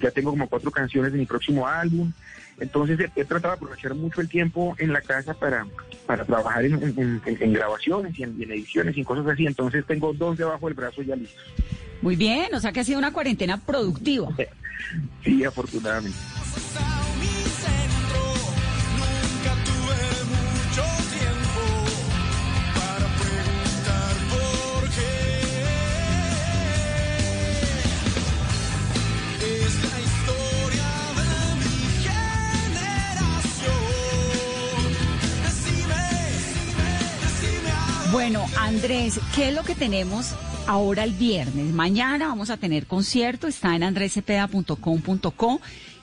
ya 0.00 0.10
tengo 0.10 0.30
como 0.30 0.48
cuatro 0.48 0.70
canciones 0.70 1.12
de 1.12 1.18
mi 1.18 1.26
próximo 1.26 1.66
álbum. 1.66 2.12
Entonces 2.60 2.98
he, 3.00 3.20
he 3.20 3.24
tratado 3.24 3.54
de 3.54 3.56
aprovechar 3.56 3.94
mucho 3.94 4.20
el 4.20 4.28
tiempo 4.28 4.74
en 4.78 4.92
la 4.92 5.00
casa 5.00 5.34
para, 5.34 5.66
para 6.06 6.24
trabajar 6.24 6.64
en, 6.64 6.82
en, 6.82 7.22
en 7.24 7.52
grabaciones 7.52 8.18
y 8.18 8.24
en, 8.24 8.42
ediciones 8.50 8.96
y 8.96 9.04
cosas 9.04 9.26
así. 9.26 9.46
Entonces 9.46 9.84
tengo 9.86 10.12
dos 10.12 10.36
debajo 10.38 10.66
del 10.66 10.74
brazo 10.74 11.02
ya 11.02 11.16
listos. 11.16 11.42
Muy 12.02 12.16
bien, 12.16 12.54
o 12.54 12.60
sea 12.60 12.72
que 12.72 12.80
ha 12.80 12.84
sido 12.84 12.98
una 12.98 13.12
cuarentena 13.12 13.58
productiva. 13.58 14.28
Sí, 15.24 15.44
afortunadamente. 15.44 16.16
Bueno, 38.10 38.46
Andrés, 38.58 39.20
¿qué 39.34 39.50
es 39.50 39.54
lo 39.54 39.64
que 39.64 39.74
tenemos 39.74 40.34
ahora 40.66 41.04
el 41.04 41.12
viernes? 41.12 41.74
Mañana 41.74 42.28
vamos 42.28 42.48
a 42.48 42.56
tener 42.56 42.86
concierto, 42.86 43.46
está 43.46 43.76
en 43.76 43.82
andresepeda.com.co. 43.82 45.60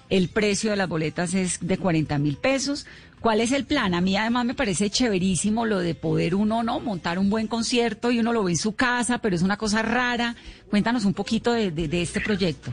El 0.09 0.29
precio 0.29 0.69
de 0.69 0.75
las 0.75 0.87
boletas 0.87 1.33
es 1.33 1.65
de 1.65 1.79
40 1.79 2.19
mil 2.19 2.37
pesos. 2.37 2.85
¿Cuál 3.21 3.41
es 3.41 3.51
el 3.51 3.65
plan? 3.65 3.95
A 3.95 4.01
mí 4.01 4.15
además 4.17 4.45
me 4.45 4.53
parece 4.53 4.91
chéverísimo 4.91 5.65
lo 5.65 5.79
de 5.79 5.95
poder 5.95 6.35
uno, 6.35 6.61
¿no? 6.61 6.79
Montar 6.79 7.17
un 7.17 7.31
buen 7.31 7.47
concierto 7.47 8.11
y 8.11 8.19
uno 8.19 8.33
lo 8.33 8.43
ve 8.43 8.51
en 8.51 8.57
su 8.57 8.75
casa, 8.75 9.17
pero 9.17 9.35
es 9.35 9.41
una 9.41 9.57
cosa 9.57 9.81
rara. 9.81 10.35
Cuéntanos 10.69 11.05
un 11.05 11.15
poquito 11.15 11.53
de, 11.53 11.73
este 12.01 12.21
proyecto. 12.21 12.71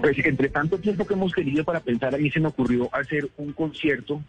Pues 0.00 0.16
entre 0.24 0.48
tanto 0.48 0.78
tiempo 0.78 1.04
que 1.04 1.14
hemos 1.14 1.32
querido 1.32 1.64
para 1.64 1.80
pensar, 1.80 2.14
a 2.14 2.18
mí 2.18 2.30
se 2.30 2.38
me 2.38 2.48
ocurrió 2.48 2.88
hacer 2.94 3.28
un 3.36 3.52
concierto 3.52 4.22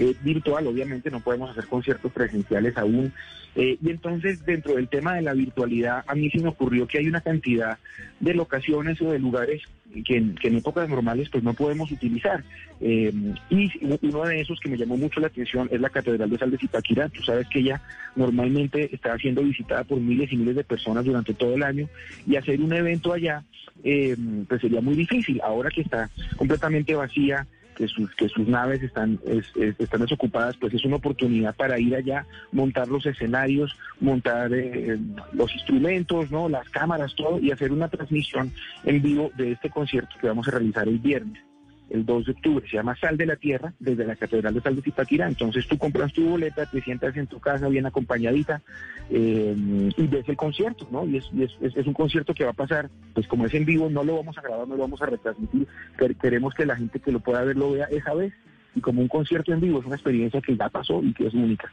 eh, 0.00 0.14
virtual, 0.22 0.66
obviamente 0.66 1.10
no 1.10 1.20
podemos 1.20 1.50
hacer 1.50 1.66
conciertos 1.66 2.10
presenciales 2.10 2.74
aún. 2.78 3.12
Eh, 3.54 3.76
y 3.82 3.90
entonces, 3.90 4.44
dentro 4.46 4.76
del 4.76 4.88
tema 4.88 5.16
de 5.16 5.22
la 5.22 5.34
virtualidad, 5.34 6.04
a 6.06 6.14
mí 6.14 6.30
se 6.30 6.38
me 6.38 6.48
ocurrió 6.48 6.86
que 6.86 6.98
hay 6.98 7.06
una 7.06 7.20
cantidad 7.20 7.78
de 8.18 8.32
locaciones 8.32 9.00
o 9.02 9.10
de 9.10 9.18
lugares 9.18 9.62
que, 10.06 10.16
en 10.16 10.56
épocas 10.56 10.88
normales 10.88 11.28
pues 11.28 11.44
no 11.44 11.52
podemos 11.52 11.90
utilizar. 11.90 12.42
Eh, 12.80 13.12
y 13.50 13.70
uno 14.00 14.24
de 14.24 14.40
esos 14.40 14.58
que 14.58 14.70
me 14.70 14.78
llamó 14.78 14.96
mucho 14.96 15.20
la 15.20 15.26
atención 15.26 15.68
es 15.70 15.80
la 15.80 15.90
Catedral 15.90 16.30
de 16.30 16.38
Sal 16.38 16.50
de 16.50 16.56
Zipaquirá. 16.56 17.10
Tú 17.10 17.22
sabes 17.22 17.46
que 17.48 17.58
ella 17.58 17.82
normalmente 18.16 18.94
está 18.94 19.18
siendo 19.18 19.42
visitada 19.42 19.84
por 19.84 20.00
miles 20.00 20.32
y 20.32 20.36
miles 20.36 20.56
de 20.56 20.64
personas 20.64 21.04
durante 21.04 21.34
todo 21.34 21.56
el 21.56 21.62
año 21.62 21.88
y 22.26 22.36
hacer 22.36 22.58
un 22.60 22.72
evento 22.72 23.12
allá 23.12 23.42
eh, 23.84 24.16
pues 24.48 24.62
sería 24.62 24.80
muy 24.80 24.94
difícil. 24.94 25.40
Ahora 25.42 25.70
que 25.70 25.82
está 25.82 26.08
completamente 26.36 26.94
vacía, 26.94 27.46
que 27.80 27.88
sus, 27.88 28.14
que 28.14 28.28
sus 28.28 28.46
naves 28.46 28.82
están, 28.82 29.18
es, 29.26 29.46
es, 29.56 29.74
están 29.80 30.02
desocupadas, 30.02 30.54
pues 30.58 30.74
es 30.74 30.84
una 30.84 30.96
oportunidad 30.96 31.56
para 31.56 31.78
ir 31.78 31.96
allá, 31.96 32.26
montar 32.52 32.88
los 32.88 33.06
escenarios, 33.06 33.74
montar 34.00 34.52
eh, 34.52 34.98
los 35.32 35.50
instrumentos, 35.54 36.30
no 36.30 36.50
las 36.50 36.68
cámaras, 36.68 37.14
todo, 37.14 37.40
y 37.40 37.50
hacer 37.50 37.72
una 37.72 37.88
transmisión 37.88 38.52
en 38.84 39.00
vivo 39.00 39.30
de 39.34 39.52
este 39.52 39.70
concierto 39.70 40.14
que 40.20 40.28
vamos 40.28 40.46
a 40.48 40.50
realizar 40.50 40.86
el 40.86 40.98
viernes 40.98 41.49
el 41.90 42.06
2 42.06 42.26
de 42.26 42.32
octubre, 42.32 42.66
se 42.68 42.76
llama 42.76 42.96
Sal 42.96 43.16
de 43.16 43.26
la 43.26 43.36
Tierra, 43.36 43.72
desde 43.78 44.06
la 44.06 44.16
Catedral 44.16 44.54
de 44.54 44.60
Sal 44.60 44.76
de 44.76 44.82
Zipaquirá. 44.82 45.28
Entonces 45.28 45.66
tú 45.66 45.76
compras 45.76 46.12
tu 46.12 46.24
boleta, 46.24 46.66
te 46.66 46.80
sientas 46.80 47.16
en 47.16 47.26
tu 47.26 47.40
casa 47.40 47.68
bien 47.68 47.86
acompañadita 47.86 48.62
eh, 49.10 49.54
y 49.96 50.06
ves 50.06 50.28
el 50.28 50.36
concierto, 50.36 50.86
¿no? 50.90 51.04
Y, 51.06 51.18
es, 51.18 51.28
y 51.32 51.42
es, 51.42 51.50
es, 51.60 51.76
es, 51.76 51.86
un 51.86 51.94
concierto 51.94 52.32
que 52.32 52.44
va 52.44 52.50
a 52.50 52.54
pasar, 52.54 52.88
pues 53.12 53.26
como 53.26 53.46
es 53.46 53.54
en 53.54 53.64
vivo, 53.64 53.90
no 53.90 54.04
lo 54.04 54.16
vamos 54.16 54.38
a 54.38 54.42
grabar, 54.42 54.66
no 54.68 54.76
lo 54.76 54.82
vamos 54.82 55.02
a 55.02 55.06
retransmitir. 55.06 55.66
Queremos 56.20 56.54
que 56.54 56.66
la 56.66 56.76
gente 56.76 57.00
que 57.00 57.12
lo 57.12 57.20
pueda 57.20 57.42
ver 57.42 57.56
lo 57.56 57.72
vea 57.72 57.86
esa 57.90 58.14
vez. 58.14 58.32
Y 58.74 58.80
como 58.80 59.02
un 59.02 59.08
concierto 59.08 59.52
en 59.52 59.60
vivo 59.60 59.80
es 59.80 59.86
una 59.86 59.96
experiencia 59.96 60.40
que 60.40 60.56
ya 60.56 60.68
pasó 60.68 61.02
y 61.02 61.12
que 61.12 61.26
es 61.26 61.34
única. 61.34 61.68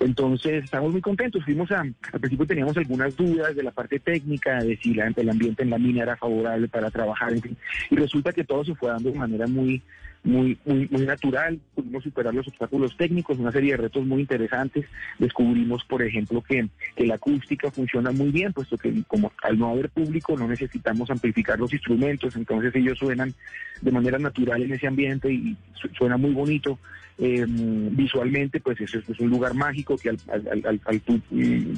Entonces, 0.00 0.64
estamos 0.64 0.92
muy 0.92 1.00
contentos. 1.00 1.44
Fuimos 1.44 1.70
a, 1.70 1.80
al 1.80 2.20
principio 2.20 2.46
teníamos 2.46 2.76
algunas 2.76 3.14
dudas 3.16 3.54
de 3.54 3.62
la 3.62 3.70
parte 3.70 4.00
técnica, 4.00 4.62
de 4.62 4.76
si 4.78 4.94
la, 4.94 5.12
el 5.14 5.30
ambiente 5.30 5.62
en 5.62 5.70
la 5.70 5.78
mina 5.78 6.02
era 6.02 6.16
favorable 6.16 6.68
para 6.68 6.90
trabajar, 6.90 7.32
en 7.32 7.42
fin. 7.42 7.56
Y 7.90 7.96
resulta 7.96 8.32
que 8.32 8.44
todo 8.44 8.64
se 8.64 8.74
fue 8.74 8.88
dando 8.88 9.10
de 9.10 9.18
manera 9.18 9.46
muy, 9.46 9.82
muy, 10.22 10.58
muy, 10.64 10.88
muy 10.90 11.06
natural. 11.06 11.58
Pudimos 11.74 12.04
superar 12.04 12.34
los 12.34 12.46
obstáculos 12.48 12.96
técnicos, 12.96 13.38
una 13.38 13.52
serie 13.52 13.72
de 13.72 13.78
retos 13.78 14.04
muy 14.06 14.20
interesantes. 14.20 14.86
Descubrimos, 15.18 15.84
por 15.84 16.02
ejemplo, 16.02 16.42
que, 16.42 16.68
que 16.94 17.06
la 17.06 17.14
acústica 17.14 17.70
funciona 17.70 18.10
muy 18.12 18.30
bien, 18.30 18.52
puesto 18.52 18.76
que 18.76 19.02
como 19.06 19.32
al 19.42 19.58
no 19.58 19.70
haber 19.70 19.90
público 19.90 20.36
no 20.36 20.46
necesitamos 20.46 21.10
amplificar 21.10 21.58
los 21.58 21.72
instrumentos, 21.72 22.36
entonces 22.36 22.74
ellos 22.74 22.98
suenan 22.98 23.34
de 23.80 23.92
manera 23.92 24.18
natural 24.18 24.62
en 24.62 24.72
ese 24.72 24.86
ambiente 24.86 25.32
y 25.32 25.56
suena 25.96 26.16
muy 26.16 26.32
bonito. 26.32 26.78
Eh, 27.22 27.44
visualmente, 27.46 28.60
pues 28.60 28.80
eso 28.80 28.98
es 28.98 29.20
un 29.20 29.28
lugar 29.28 29.52
mágico 29.52 29.94
que 29.98 30.08
al, 30.08 30.16
al, 30.32 30.62
al, 30.66 30.80
al 30.86 31.00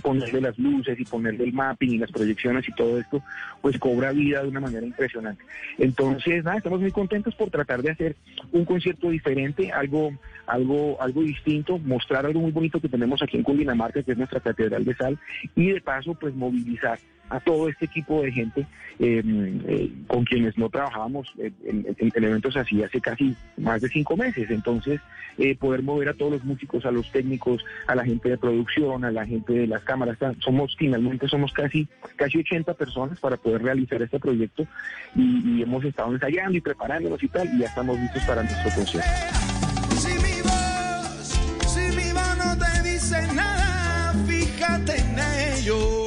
ponerle 0.00 0.40
las 0.40 0.56
luces 0.56 1.00
y 1.00 1.04
ponerle 1.04 1.42
el 1.42 1.52
mapping 1.52 1.94
y 1.94 1.98
las 1.98 2.12
proyecciones 2.12 2.68
y 2.68 2.72
todo 2.72 3.00
esto, 3.00 3.20
pues 3.60 3.76
cobra 3.76 4.12
vida 4.12 4.40
de 4.40 4.48
una 4.48 4.60
manera 4.60 4.86
impresionante. 4.86 5.42
Entonces, 5.78 6.44
nada, 6.44 6.58
estamos 6.58 6.80
muy 6.80 6.92
contentos 6.92 7.34
por 7.34 7.50
tratar 7.50 7.82
de 7.82 7.90
hacer 7.90 8.16
un 8.52 8.64
concierto 8.64 9.10
diferente, 9.10 9.72
algo, 9.72 10.12
algo, 10.46 11.00
algo 11.00 11.22
distinto, 11.22 11.78
mostrar 11.78 12.26
algo 12.26 12.40
muy 12.40 12.52
bonito 12.52 12.80
que 12.80 12.88
tenemos 12.88 13.22
aquí 13.22 13.36
en 13.36 13.42
Cundinamarca, 13.42 14.02
que 14.02 14.12
es 14.12 14.18
nuestra 14.18 14.40
Catedral 14.40 14.84
de 14.84 14.94
Sal, 14.94 15.18
y 15.54 15.70
de 15.70 15.80
paso, 15.80 16.14
pues 16.14 16.34
movilizar 16.34 16.98
a 17.32 17.40
todo 17.40 17.68
este 17.68 17.86
equipo 17.86 18.22
de 18.22 18.30
gente 18.30 18.66
eh, 18.98 19.22
eh, 19.24 19.90
con 20.06 20.24
quienes 20.24 20.56
no 20.58 20.68
trabajábamos 20.68 21.32
en, 21.38 21.54
en, 21.64 21.96
en, 21.98 22.24
eventos 22.24 22.56
así 22.56 22.82
hace 22.82 23.00
casi 23.00 23.34
más 23.56 23.80
de 23.80 23.88
cinco 23.88 24.18
meses. 24.18 24.50
Entonces, 24.50 25.00
eh, 25.38 25.56
poder 25.56 25.82
mover 25.82 26.10
a 26.10 26.14
todos 26.14 26.32
los 26.32 26.44
músicos, 26.44 26.84
a 26.84 26.90
los 26.90 27.10
técnicos, 27.10 27.64
a 27.86 27.94
la 27.94 28.04
gente 28.04 28.28
de 28.28 28.36
producción, 28.36 29.06
a 29.06 29.10
la 29.10 29.24
gente 29.24 29.54
de 29.54 29.66
las 29.66 29.82
cámaras, 29.82 30.18
somos 30.40 30.76
finalmente 30.78 31.26
somos 31.26 31.52
casi 31.52 31.88
casi 32.16 32.38
80 32.38 32.74
personas 32.74 33.18
para 33.18 33.38
poder 33.38 33.62
realizar 33.62 34.02
este 34.02 34.20
proyecto 34.20 34.66
y, 35.16 35.62
hemos 35.62 35.84
estado 35.84 36.12
ensayando 36.12 36.58
y 36.58 36.60
preparándonos 36.60 37.22
y 37.22 37.28
tal 37.28 37.48
y 37.54 37.60
ya 37.60 37.66
estamos 37.66 37.98
listos 37.98 38.22
para 38.24 38.42
nuestro 38.42 38.70
concierto. 38.74 39.08
Si 45.62 46.01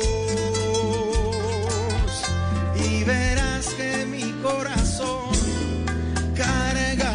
corazón 4.45 5.31
carga. 6.37 7.11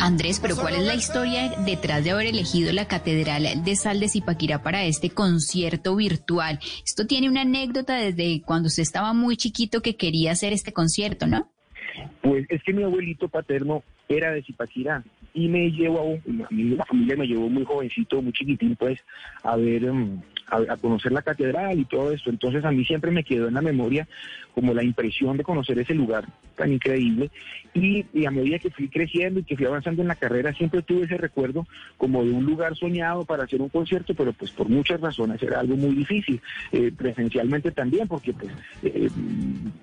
Andrés, 0.00 0.40
pero 0.40 0.56
¿cuál 0.56 0.76
es 0.76 0.84
la 0.84 0.94
historia 0.94 1.50
detrás 1.66 2.02
de 2.02 2.12
haber 2.12 2.28
elegido 2.28 2.72
la 2.72 2.88
Catedral 2.88 3.62
de 3.62 3.76
Sal 3.76 4.00
de 4.00 4.08
Zipaquirá 4.08 4.62
para 4.62 4.84
este 4.84 5.10
concierto 5.10 5.94
virtual? 5.96 6.58
Esto 6.86 7.06
tiene 7.06 7.28
una 7.28 7.42
anécdota 7.42 7.96
desde 7.96 8.40
cuando 8.40 8.68
usted 8.68 8.82
estaba 8.82 9.12
muy 9.12 9.36
chiquito 9.36 9.82
que 9.82 9.96
quería 9.96 10.32
hacer 10.32 10.54
este 10.54 10.72
concierto, 10.72 11.26
¿no? 11.26 11.50
Pues 12.22 12.46
es 12.48 12.62
que 12.62 12.72
mi 12.72 12.82
abuelito 12.82 13.28
paterno 13.28 13.82
era 14.08 14.32
de 14.32 14.42
Zipaquirá 14.42 15.04
y 15.34 15.48
me 15.48 15.70
llevó, 15.70 16.14
a, 16.14 16.48
mi 16.50 16.76
familia 16.88 17.16
me 17.16 17.26
llevó 17.26 17.50
muy 17.50 17.64
jovencito, 17.64 18.22
muy 18.22 18.32
chiquitín, 18.32 18.76
pues, 18.76 18.98
a 19.42 19.56
ver, 19.56 19.90
um, 19.90 20.22
a, 20.50 20.76
conocer 20.76 21.12
la 21.12 21.22
catedral 21.22 21.78
y 21.78 21.84
todo 21.84 22.12
esto. 22.12 22.30
Entonces 22.30 22.64
a 22.64 22.72
mí 22.72 22.84
siempre 22.84 23.10
me 23.10 23.24
quedó 23.24 23.48
en 23.48 23.54
la 23.54 23.62
memoria 23.62 24.06
como 24.54 24.74
la 24.74 24.82
impresión 24.82 25.36
de 25.36 25.44
conocer 25.44 25.78
ese 25.78 25.94
lugar 25.94 26.26
tan 26.56 26.72
increíble. 26.72 27.30
Y, 27.72 28.04
a 28.26 28.30
medida 28.30 28.58
que 28.58 28.70
fui 28.70 28.88
creciendo 28.88 29.40
y 29.40 29.44
que 29.44 29.56
fui 29.56 29.66
avanzando 29.66 30.02
en 30.02 30.08
la 30.08 30.14
carrera, 30.14 30.52
siempre 30.52 30.82
tuve 30.82 31.04
ese 31.04 31.16
recuerdo 31.16 31.66
como 31.96 32.24
de 32.24 32.30
un 32.30 32.44
lugar 32.44 32.76
soñado 32.76 33.24
para 33.24 33.44
hacer 33.44 33.62
un 33.62 33.68
concierto, 33.68 34.14
pero 34.14 34.32
pues 34.32 34.50
por 34.50 34.68
muchas 34.68 35.00
razones 35.00 35.42
era 35.42 35.60
algo 35.60 35.76
muy 35.76 35.94
difícil. 35.94 36.40
Eh, 36.72 36.92
presencialmente 36.96 37.70
también, 37.70 38.08
porque 38.08 38.32
pues 38.32 38.52
eh, 38.82 39.08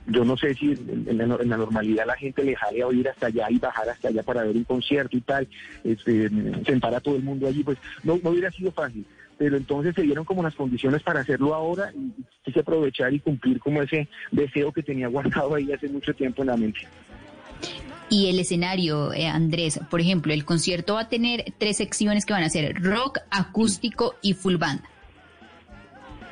yo 0.07 0.25
no 0.25 0.37
sé 0.37 0.53
si 0.53 0.71
en, 0.71 1.17
la, 1.17 1.25
normalidad 1.25 2.05
la 2.05 2.15
gente 2.15 2.43
le 2.43 2.55
jale 2.55 2.83
a 2.83 2.93
ir 2.93 3.07
hasta 3.09 3.27
allá 3.27 3.47
y 3.49 3.57
bajar 3.57 3.89
hasta 3.89 4.09
allá 4.09 4.23
para 4.23 4.43
ver 4.43 4.55
un 4.55 4.63
concierto 4.63 5.17
y 5.17 5.21
tal, 5.21 5.47
este, 5.83 6.29
sentar 6.65 6.99
todo 7.01 7.15
el 7.15 7.23
mundo 7.23 7.47
allí, 7.47 7.63
pues 7.63 7.77
no, 8.03 8.19
no 8.23 8.31
hubiera 8.31 8.51
sido 8.51 8.71
fácil 8.71 9.05
pero 9.37 9.57
entonces 9.57 9.93
se 9.95 10.01
dieron 10.01 10.25
como 10.25 10.43
las 10.43 10.55
condiciones 10.55 11.03
para 11.03 11.21
hacerlo 11.21 11.53
ahora 11.53 11.91
y 11.93 12.11
quise 12.43 12.59
aprovechar 12.61 13.13
y 13.13 13.19
cumplir 13.19 13.59
como 13.59 13.81
ese 13.81 14.07
deseo 14.31 14.71
que 14.71 14.83
tenía 14.83 15.07
guardado 15.07 15.55
ahí 15.55 15.71
hace 15.71 15.87
mucho 15.87 16.13
tiempo 16.13 16.41
en 16.41 16.47
la 16.47 16.57
mente. 16.57 16.87
Y 18.09 18.29
el 18.29 18.39
escenario, 18.39 19.13
eh, 19.13 19.27
Andrés, 19.27 19.79
por 19.89 19.99
ejemplo, 19.99 20.33
el 20.33 20.45
concierto 20.45 20.93
va 20.93 21.01
a 21.01 21.09
tener 21.09 21.53
tres 21.57 21.77
secciones 21.77 22.25
que 22.25 22.33
van 22.33 22.43
a 22.43 22.49
ser 22.49 22.81
rock, 22.81 23.19
acústico 23.29 24.15
y 24.21 24.33
full 24.33 24.55
band. 24.55 24.81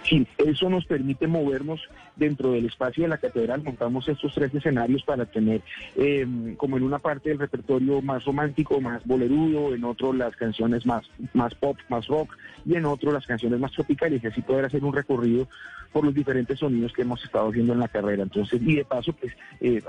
Sí, 0.04 0.26
eso 0.38 0.70
nos 0.70 0.86
permite 0.86 1.28
movernos 1.28 1.82
dentro 2.16 2.52
del 2.52 2.66
espacio 2.66 3.04
de 3.04 3.10
la 3.10 3.18
catedral. 3.18 3.64
Montamos 3.64 4.08
estos 4.08 4.34
tres 4.34 4.54
escenarios 4.54 5.04
para 5.04 5.26
tener 5.26 5.62
em, 5.96 6.56
como 6.56 6.78
en 6.78 6.84
una 6.84 7.00
parte 7.00 7.30
del 7.30 7.40
repertorio 7.40 8.02
más 8.02 8.24
romántico, 8.26 8.80
más 8.82 9.06
bolerudo, 9.06 9.74
en 9.74 9.84
otro 9.84 10.14
las 10.14 10.36
canciones 10.36 10.86
más, 10.86 11.06
más 11.34 11.54
pop, 11.56 11.78
más 11.90 12.08
rock 12.08 12.36
y 12.66 12.76
en 12.76 12.86
otro 12.86 13.12
las 13.12 13.26
canciones 13.26 13.60
más 13.60 13.72
tropicales 13.72 14.24
y 14.24 14.28
así 14.28 14.42
poder 14.42 14.66
hacer 14.66 14.84
un 14.84 14.94
recorrido 14.94 15.48
por 15.92 16.04
los 16.04 16.14
diferentes 16.14 16.60
sonidos 16.60 16.92
que 16.94 17.04
hemos 17.04 17.24
estado 17.24 17.50
haciendo 17.50 17.74
en 17.74 17.80
la 17.80 17.88
carrera. 17.88 18.24
Entonces, 18.24 18.62
y 18.62 18.76
de 18.76 18.86
paso, 18.86 19.14
pues 19.14 19.34
eh, 19.62 19.82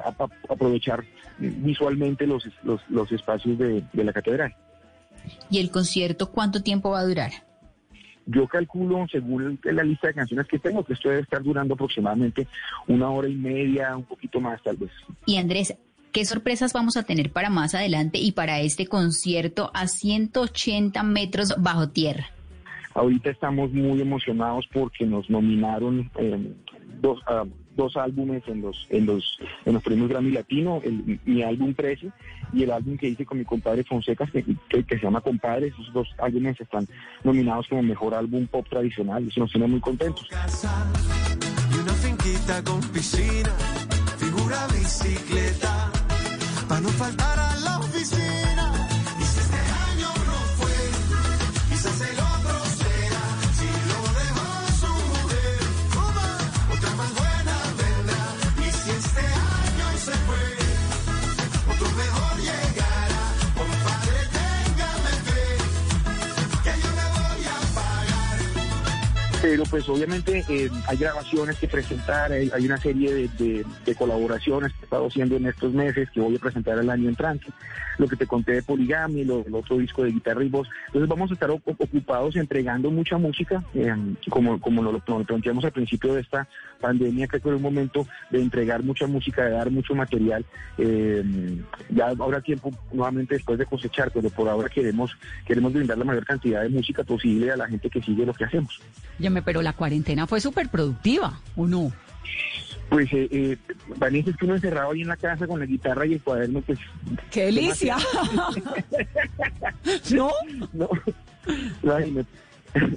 aprovechar 0.49 1.05
visualmente 1.39 2.27
los, 2.27 2.47
los, 2.63 3.13
espacios 3.13 3.59
de 3.59 3.83
la 3.93 4.13
catedral. 4.13 4.55
¿Y 5.51 5.59
el 5.59 5.71
concierto 5.71 6.31
cuánto 6.31 6.63
tiempo 6.63 6.91
va 6.91 7.01
a 7.01 7.05
durar? 7.05 7.33
Yo 8.27 8.47
calculo, 8.49 9.07
según 9.11 9.59
la 9.63 9.85
lista 9.85 10.09
de 10.09 10.15
canciones 10.15 10.47
que 10.49 10.59
tengo, 10.59 10.85
que 10.85 10.95
esto 10.95 11.09
debe 11.09 11.23
estar 11.23 11.43
durando 11.43 11.75
aproximadamente 11.75 12.49
una 12.89 13.09
hora 13.09 13.29
y 13.29 13.37
media, 13.37 13.97
un 13.97 14.05
poquito 14.05 14.41
más 14.41 14.61
tal 14.63 14.77
vez. 14.77 14.91
Y 15.27 15.37
Andrés, 15.37 15.77
¿qué 16.13 16.25
sorpresas 16.25 16.73
vamos 16.73 16.97
a 16.97 17.05
tener 17.05 17.31
para 17.31 17.51
más 17.51 17.75
adelante 17.75 18.19
y 18.19 18.33
para 18.33 18.61
este 18.61 18.87
concierto 18.87 19.71
a 19.75 19.87
180 19.87 21.03
metros 21.05 21.55
bajo 21.59 21.89
tierra? 21.89 22.27
Ahorita 22.95 23.31
estamos 23.31 23.73
muy 23.73 24.01
emocionados 24.01 24.67
porque 24.73 25.07
nos 25.07 25.31
nominaron 25.31 26.11
eh, 26.17 26.53
dos... 27.01 27.21
Ah, 27.27 27.45
dos 27.77 27.97
álbumes 27.97 28.43
en 28.47 28.63
los 28.63 28.87
en 28.91 29.07
los 29.07 29.39
en 29.65 29.75
los 29.75 29.83
premios 29.83 30.09
Grammy 30.09 30.31
Latino, 30.31 30.81
mi 31.25 31.43
álbum 31.43 31.75
Precio 31.75 32.13
y 32.53 32.63
el 32.63 32.71
álbum 32.71 32.97
que 32.97 33.09
hice 33.09 33.25
con 33.25 33.39
mi 33.39 33.45
compadre 33.45 33.85
Fonseca 33.85 34.27
que, 34.27 34.43
se 34.89 34.99
llama 34.99 35.21
Compadre, 35.21 35.69
esos 35.69 35.93
dos 35.93 36.09
álbumes 36.19 36.61
están 36.61 36.87
nominados 37.23 37.69
como 37.69 37.83
mejor 37.83 38.15
álbum 38.15 38.47
pop 38.47 38.67
tradicional 38.69 39.27
eso 39.27 39.41
nos 39.41 39.51
tiene 39.51 39.67
muy 39.67 39.81
contentos. 39.81 40.29
Para 46.69 46.81
no 46.81 46.89
faltar 46.89 47.39
a 47.39 47.57
la 47.57 47.79
oficina. 47.79 48.76
Pero 69.49 69.63
pues 69.63 69.89
obviamente 69.89 70.45
eh, 70.49 70.69
hay 70.89 70.97
grabaciones 70.97 71.57
que 71.57 71.69
presentar, 71.69 72.33
hay, 72.33 72.67
una 72.67 72.79
serie 72.79 73.31
de, 73.39 73.65
colaboraciones 73.97 74.73
que 74.73 74.81
he 74.81 74.85
estado 74.85 75.07
haciendo 75.07 75.37
en 75.37 75.47
estos 75.47 75.73
meses 75.73 76.11
que 76.11 76.21
voy 76.21 76.35
a 76.35 76.39
presentar 76.41 76.77
el 76.81 76.91
año 76.91 77.09
entrante, 77.09 77.47
lo 77.97 78.09
que 78.09 78.17
te 78.17 78.27
conté 78.27 78.55
de 78.55 78.63
Poligami, 78.63 79.21
el 79.21 79.31
otro 79.31 79.79
disco 79.79 80.03
de 80.03 80.11
guitarra 80.11 80.43
y 80.43 80.49
voz, 80.49 80.69
entonces 80.89 81.09
vamos 81.09 81.31
a 81.31 81.35
estar 81.35 81.49
ocupados 81.53 82.35
entregando 82.35 82.91
mucha 82.91 83.19
música, 83.19 83.63
eh, 83.73 83.95
como, 84.29 84.61
como 84.61 84.83
lo, 84.83 84.91
lo, 84.91 85.01
planteamos 85.01 85.65
al 85.65 85.71
principio 85.71 86.15
de 86.15 86.23
esta 86.23 86.49
pandemia, 86.81 87.29
que 87.29 87.39
fue 87.39 87.55
un 87.55 87.63
momento 87.63 88.05
de 88.31 88.43
entregar 88.43 88.83
mucha 88.83 89.07
música, 89.07 89.45
de 89.45 89.53
dar 89.53 89.71
mucho 89.71 89.95
material, 89.95 90.45
eh, 90.77 91.23
ya 91.91 92.09
habrá 92.09 92.41
tiempo 92.41 92.73
nuevamente 92.93 93.37
después 93.37 93.61
de 93.61 93.67
cosechar, 93.67 94.11
pero 94.13 94.29
por 94.29 94.49
ahora 94.49 94.69
queremos, 94.69 95.17
queremos 95.47 95.73
brindar 95.73 95.99
la 95.99 96.05
mayor 96.05 96.25
cantidad 96.25 96.63
de 96.63 96.69
música 96.69 97.05
posible 97.05 97.53
a 97.53 97.57
la 97.57 97.69
gente 97.69 97.89
que 97.89 98.03
sigue 98.03 98.27
lo 98.27 98.35
que 98.35 98.45
hacemos 98.45 98.81
pero 99.43 99.63
la 99.63 99.73
cuarentena 99.73 100.27
fue 100.27 100.41
súper 100.41 100.69
productiva, 100.69 101.41
¿o 101.57 101.67
no? 101.67 101.93
Pues, 102.89 103.13
eh, 103.13 103.29
eh, 103.31 103.57
Vanessa, 103.97 104.31
es 104.31 104.37
que 104.37 104.45
uno 104.45 104.55
encerrado 104.55 104.93
ahí 104.93 105.03
en 105.03 105.09
la 105.09 105.17
casa 105.17 105.47
con 105.47 105.59
la 105.59 105.67
guitarra 105.67 106.07
y 106.07 106.15
el 106.15 106.23
cuaderno, 106.23 106.61
pues... 106.61 106.79
¡Qué 107.31 107.47
delicia! 107.47 107.97
¿No? 110.11 110.31
No. 110.73 110.89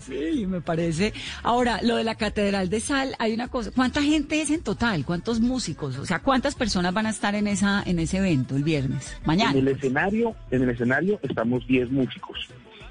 Sí, 0.02 0.46
me 0.46 0.62
parece. 0.62 1.14
Ahora, 1.44 1.80
lo 1.82 1.96
de 1.96 2.04
la 2.04 2.16
Catedral 2.16 2.70
de 2.70 2.80
Sal, 2.80 3.16
hay 3.20 3.34
una 3.34 3.48
cosa. 3.48 3.72
¿Cuánta 3.72 4.02
gente 4.02 4.42
es 4.42 4.50
en 4.50 4.62
total? 4.62 5.06
¿Cuántos 5.06 5.40
músicos? 5.40 5.98
O 5.98 6.06
sea, 6.06 6.20
¿cuántas 6.20 6.56
personas 6.56 6.94
van 6.94 7.06
a 7.06 7.12
estar 7.12 7.36
en 7.36 7.48
esa 7.48 7.82
en 7.86 8.00
ese 8.00 8.18
evento 8.18 8.56
el 8.56 8.64
viernes? 8.64 9.18
Mañana. 9.26 9.52
En 9.52 9.60
el 9.60 9.68
escenario, 9.70 10.36
en 10.52 10.64
el 10.64 10.70
escenario 10.70 11.20
estamos 11.24 11.66
10 11.68 11.92
músicos. 11.92 12.50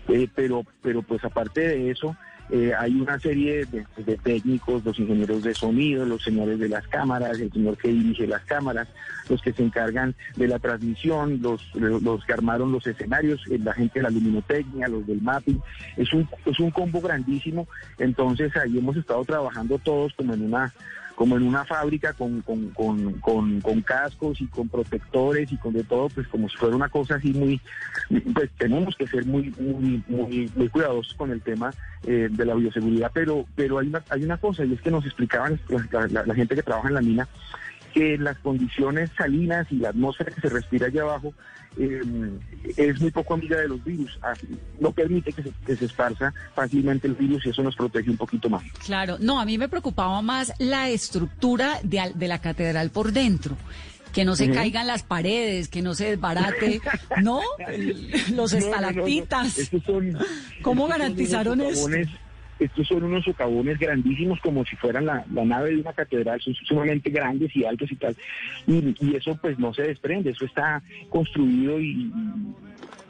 Eh, 0.08 0.28
pero, 0.34 0.64
pero 0.82 1.02
pues 1.02 1.22
aparte 1.24 1.60
de 1.60 1.90
eso, 1.90 2.16
eh, 2.50 2.72
hay 2.78 2.94
una 2.94 3.18
serie 3.18 3.66
de, 3.66 4.16
técnicos, 4.16 4.84
los 4.84 4.98
ingenieros 4.98 5.42
de 5.42 5.54
sonido, 5.54 6.06
los 6.06 6.22
señores 6.22 6.58
de 6.58 6.68
las 6.68 6.86
cámaras, 6.88 7.38
el 7.40 7.52
señor 7.52 7.76
que 7.76 7.88
dirige 7.88 8.26
las 8.26 8.44
cámaras, 8.44 8.88
los 9.28 9.42
que 9.42 9.52
se 9.52 9.62
encargan 9.62 10.14
de 10.36 10.48
la 10.48 10.58
transmisión, 10.58 11.40
los, 11.42 11.74
los 11.74 12.24
que 12.24 12.32
armaron 12.32 12.72
los 12.72 12.86
escenarios, 12.86 13.42
eh, 13.50 13.58
la 13.58 13.74
gente 13.74 13.98
de 13.98 14.04
la 14.04 14.10
luminotecnia, 14.10 14.88
los 14.88 15.06
del 15.06 15.20
mapping. 15.20 15.60
Es 15.96 16.12
un, 16.12 16.28
es 16.46 16.58
un 16.58 16.70
combo 16.70 17.00
grandísimo. 17.00 17.68
Entonces 17.98 18.56
ahí 18.56 18.78
hemos 18.78 18.96
estado 18.96 19.24
trabajando 19.24 19.78
todos 19.78 20.14
como 20.14 20.32
en 20.32 20.42
una 20.42 20.72
como 21.18 21.36
en 21.36 21.42
una 21.42 21.64
fábrica 21.64 22.12
con, 22.12 22.42
con, 22.42 22.70
con, 22.70 23.60
con, 23.60 23.82
cascos 23.82 24.40
y 24.40 24.46
con 24.46 24.68
protectores 24.68 25.50
y 25.50 25.56
con 25.56 25.72
de 25.72 25.82
todo, 25.82 26.08
pues 26.10 26.28
como 26.28 26.48
si 26.48 26.56
fuera 26.56 26.76
una 26.76 26.88
cosa 26.88 27.16
así 27.16 27.32
muy, 27.32 27.60
pues 28.32 28.48
tenemos 28.56 28.94
que 28.94 29.08
ser 29.08 29.26
muy, 29.26 29.52
muy, 29.58 30.00
muy, 30.06 30.48
muy 30.54 30.68
cuidadosos 30.68 31.14
con 31.14 31.32
el 31.32 31.42
tema 31.42 31.72
eh, 32.04 32.28
de 32.30 32.44
la 32.44 32.54
bioseguridad, 32.54 33.10
pero, 33.12 33.46
pero 33.56 33.80
hay 33.80 33.88
una, 33.88 34.00
hay 34.10 34.22
una 34.22 34.36
cosa 34.36 34.64
y 34.64 34.72
es 34.72 34.80
que 34.80 34.92
nos 34.92 35.04
explicaban 35.04 35.58
la 36.08 36.34
gente 36.36 36.54
que 36.54 36.62
trabaja 36.62 36.86
en 36.86 36.94
la 36.94 37.02
mina 37.02 37.26
que 37.92 38.18
las 38.18 38.38
condiciones 38.38 39.10
salinas 39.16 39.66
y 39.70 39.76
la 39.76 39.90
atmósfera 39.90 40.32
que 40.32 40.40
se 40.40 40.48
respira 40.48 40.86
allá 40.86 41.02
abajo 41.02 41.34
eh, 41.78 42.00
es 42.76 43.00
muy 43.00 43.10
poco 43.10 43.34
amiga 43.34 43.58
de 43.58 43.68
los 43.68 43.82
virus. 43.84 44.18
No 44.80 44.92
permite 44.92 45.32
que 45.32 45.42
se, 45.42 45.52
que 45.66 45.76
se, 45.76 45.84
esparza 45.84 46.32
fácilmente 46.54 47.06
el 47.06 47.14
virus 47.14 47.46
y 47.46 47.50
eso 47.50 47.62
nos 47.62 47.76
protege 47.76 48.10
un 48.10 48.16
poquito 48.16 48.48
más. 48.48 48.62
Claro, 48.84 49.16
no, 49.20 49.40
a 49.40 49.44
mí 49.44 49.58
me 49.58 49.68
preocupaba 49.68 50.20
más 50.22 50.52
la 50.58 50.88
estructura 50.88 51.78
de, 51.82 52.12
de 52.14 52.28
la 52.28 52.40
catedral 52.40 52.90
por 52.90 53.12
dentro 53.12 53.56
que 54.12 54.24
no 54.24 54.34
se 54.36 54.50
caigan 54.50 54.86
las 54.86 55.02
paredes, 55.02 55.68
que 55.68 55.82
no 55.82 55.94
se 55.94 56.10
desbarate, 56.10 56.80
¿no? 57.22 57.40
los 58.34 58.52
estalactitas. 58.52 59.70
¿Cómo 60.62 60.88
garantizaron 60.88 61.60
eso? 61.60 61.88
Estos 62.58 62.88
son 62.88 63.04
unos 63.04 63.24
socavones 63.24 63.78
grandísimos 63.78 64.40
como 64.40 64.64
si 64.64 64.76
fueran 64.76 65.06
la, 65.06 65.24
nave 65.28 65.70
de 65.70 65.80
una 65.80 65.92
catedral, 65.92 66.40
son 66.40 66.54
sumamente 66.54 67.10
grandes 67.10 67.54
y 67.54 67.64
altos 67.64 67.90
y 67.92 67.96
tal. 67.96 68.16
Y, 68.66 68.94
y, 69.00 69.16
eso 69.16 69.36
pues 69.40 69.58
no 69.58 69.72
se 69.72 69.82
desprende, 69.82 70.30
eso 70.30 70.44
está 70.44 70.82
construido 71.08 71.80
y, 71.80 72.10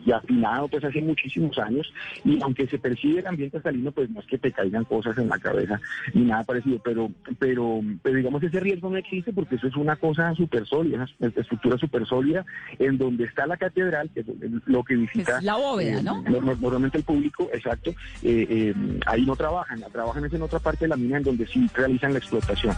y 0.05 0.13
afinado 0.13 0.69
pues 0.69 0.85
hace 0.85 1.01
muchísimos 1.01 1.59
años 1.59 1.93
y 2.25 2.41
aunque 2.43 2.67
se 2.67 2.79
percibe 2.79 3.21
el 3.21 3.27
ambiente 3.27 3.61
salino 3.61 3.93
pues 3.93 4.11
no 4.11 4.21
es 4.21 4.27
que 4.27 4.39
te 4.39 4.53
caigan 4.53 4.85
cosas 4.85 5.17
en 5.19 5.29
la 5.29 5.39
cabeza 5.39 5.81
ni 6.15 6.23
nada 6.23 6.45
parecido 6.45 6.79
pero 6.83 7.11
pero 7.39 7.81
pero 8.03 8.17
digamos 8.17 8.43
ese 8.43 8.61
riesgo 8.61 8.91
no 8.91 8.97
existe 8.97 9.33
porque 9.33 9.57
eso 9.57 9.67
es 9.67 9.77
una 9.77 9.97
cosa 9.97 10.35
súper 10.35 10.67
sólida 10.67 11.07
una 11.19 11.33
estructura 11.37 11.79
súper 11.79 12.07
sólida 12.07 12.45
en 12.79 12.99
donde 12.99 13.25
está 13.25 13.47
la 13.47 13.57
catedral 13.57 14.11
que 14.11 14.21
es 14.21 14.27
lo 14.67 14.85
que 14.85 14.97
visita 14.97 15.41
la 15.43 15.57
bóveda 15.57 16.03
¿no? 16.03 16.25
Eh, 16.27 16.41
normalmente 16.61 16.99
el 16.99 17.05
público 17.05 17.49
exacto 17.53 17.91
eh, 18.23 18.47
eh, 18.49 18.75
ahí 19.07 19.25
no 19.25 19.37
trabajan 19.37 19.83
trabajan 19.93 20.25
es 20.25 20.33
en 20.33 20.43
otra 20.43 20.59
parte 20.59 20.85
de 20.85 20.89
la 20.89 20.97
mina 20.97 21.19
en 21.19 21.25
donde 21.25 21.47
sí 21.47 21.69
realizan 21.75 22.13
la 22.13 22.19
explotación 22.19 22.75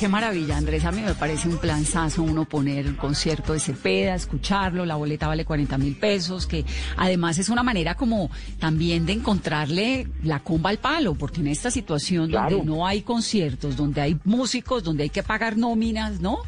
Qué 0.00 0.08
maravilla, 0.08 0.56
Andrés. 0.56 0.86
A 0.86 0.92
mí 0.92 1.02
me 1.02 1.12
parece 1.12 1.46
un 1.46 1.58
planzazo 1.58 2.22
uno 2.22 2.46
poner 2.46 2.86
el 2.86 2.96
concierto 2.96 3.52
de 3.52 3.60
Cepeda, 3.60 4.14
escucharlo. 4.14 4.86
La 4.86 4.96
boleta 4.96 5.28
vale 5.28 5.44
40 5.44 5.76
mil 5.76 5.94
pesos, 5.94 6.46
que 6.46 6.64
además 6.96 7.36
es 7.36 7.50
una 7.50 7.62
manera 7.62 7.94
como 7.96 8.30
también 8.58 9.04
de 9.04 9.12
encontrarle 9.12 10.08
la 10.22 10.38
comba 10.38 10.70
al 10.70 10.78
palo, 10.78 11.16
porque 11.16 11.42
en 11.42 11.48
esta 11.48 11.70
situación 11.70 12.30
donde 12.30 12.62
no 12.62 12.86
hay 12.86 13.02
conciertos, 13.02 13.76
donde 13.76 14.00
hay 14.00 14.18
músicos, 14.24 14.82
donde 14.82 15.02
hay 15.02 15.10
que 15.10 15.22
pagar 15.22 15.58
nóminas, 15.58 16.18
¿no? 16.18 16.38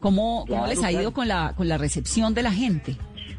¿Cómo, 0.00 0.46
cómo 0.48 0.66
les 0.66 0.82
ha 0.82 0.90
ido 0.90 1.12
con 1.12 1.28
la, 1.28 1.52
con 1.54 1.68
la 1.68 1.76
recepción 1.76 2.32
de 2.32 2.42
la 2.42 2.52
gente? 2.52 2.96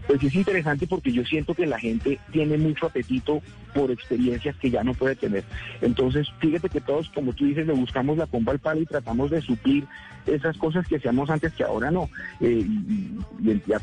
Pues 0.08 0.24
es 0.24 0.36
interesante 0.36 0.88
porque 0.88 1.12
yo 1.12 1.24
siento 1.24 1.54
que 1.54 1.66
la 1.66 1.80
gente 1.80 2.20
tiene 2.32 2.58
mucho 2.58 2.86
apetito 2.86 3.42
por 3.74 3.92
experiencias 3.92 4.56
que 4.58 4.70
ya 4.70 4.84
no 4.84 4.94
puede 4.94 5.16
tener. 5.16 5.44
Entonces, 5.82 6.28
fíjate 6.40 6.70
que 6.70 6.82
todos, 6.82 7.10
como 7.10 7.34
tú 7.34 7.46
dices, 7.46 7.68
le 7.68 7.74
buscamos 7.74 8.18
la 8.18 8.28
comba 8.28 8.54
al 8.54 8.60
palo 8.60 8.82
y 8.82 8.86
tratamos 8.86 9.32
de 9.32 9.42
suplir 9.42 9.86
esas 10.26 10.58
cosas 10.58 10.88
que 10.88 10.96
hacíamos 10.96 11.30
antes 11.30 11.54
que 11.54 11.64
ahora 11.64 11.92
no, 11.92 12.10
eh, 12.40 12.66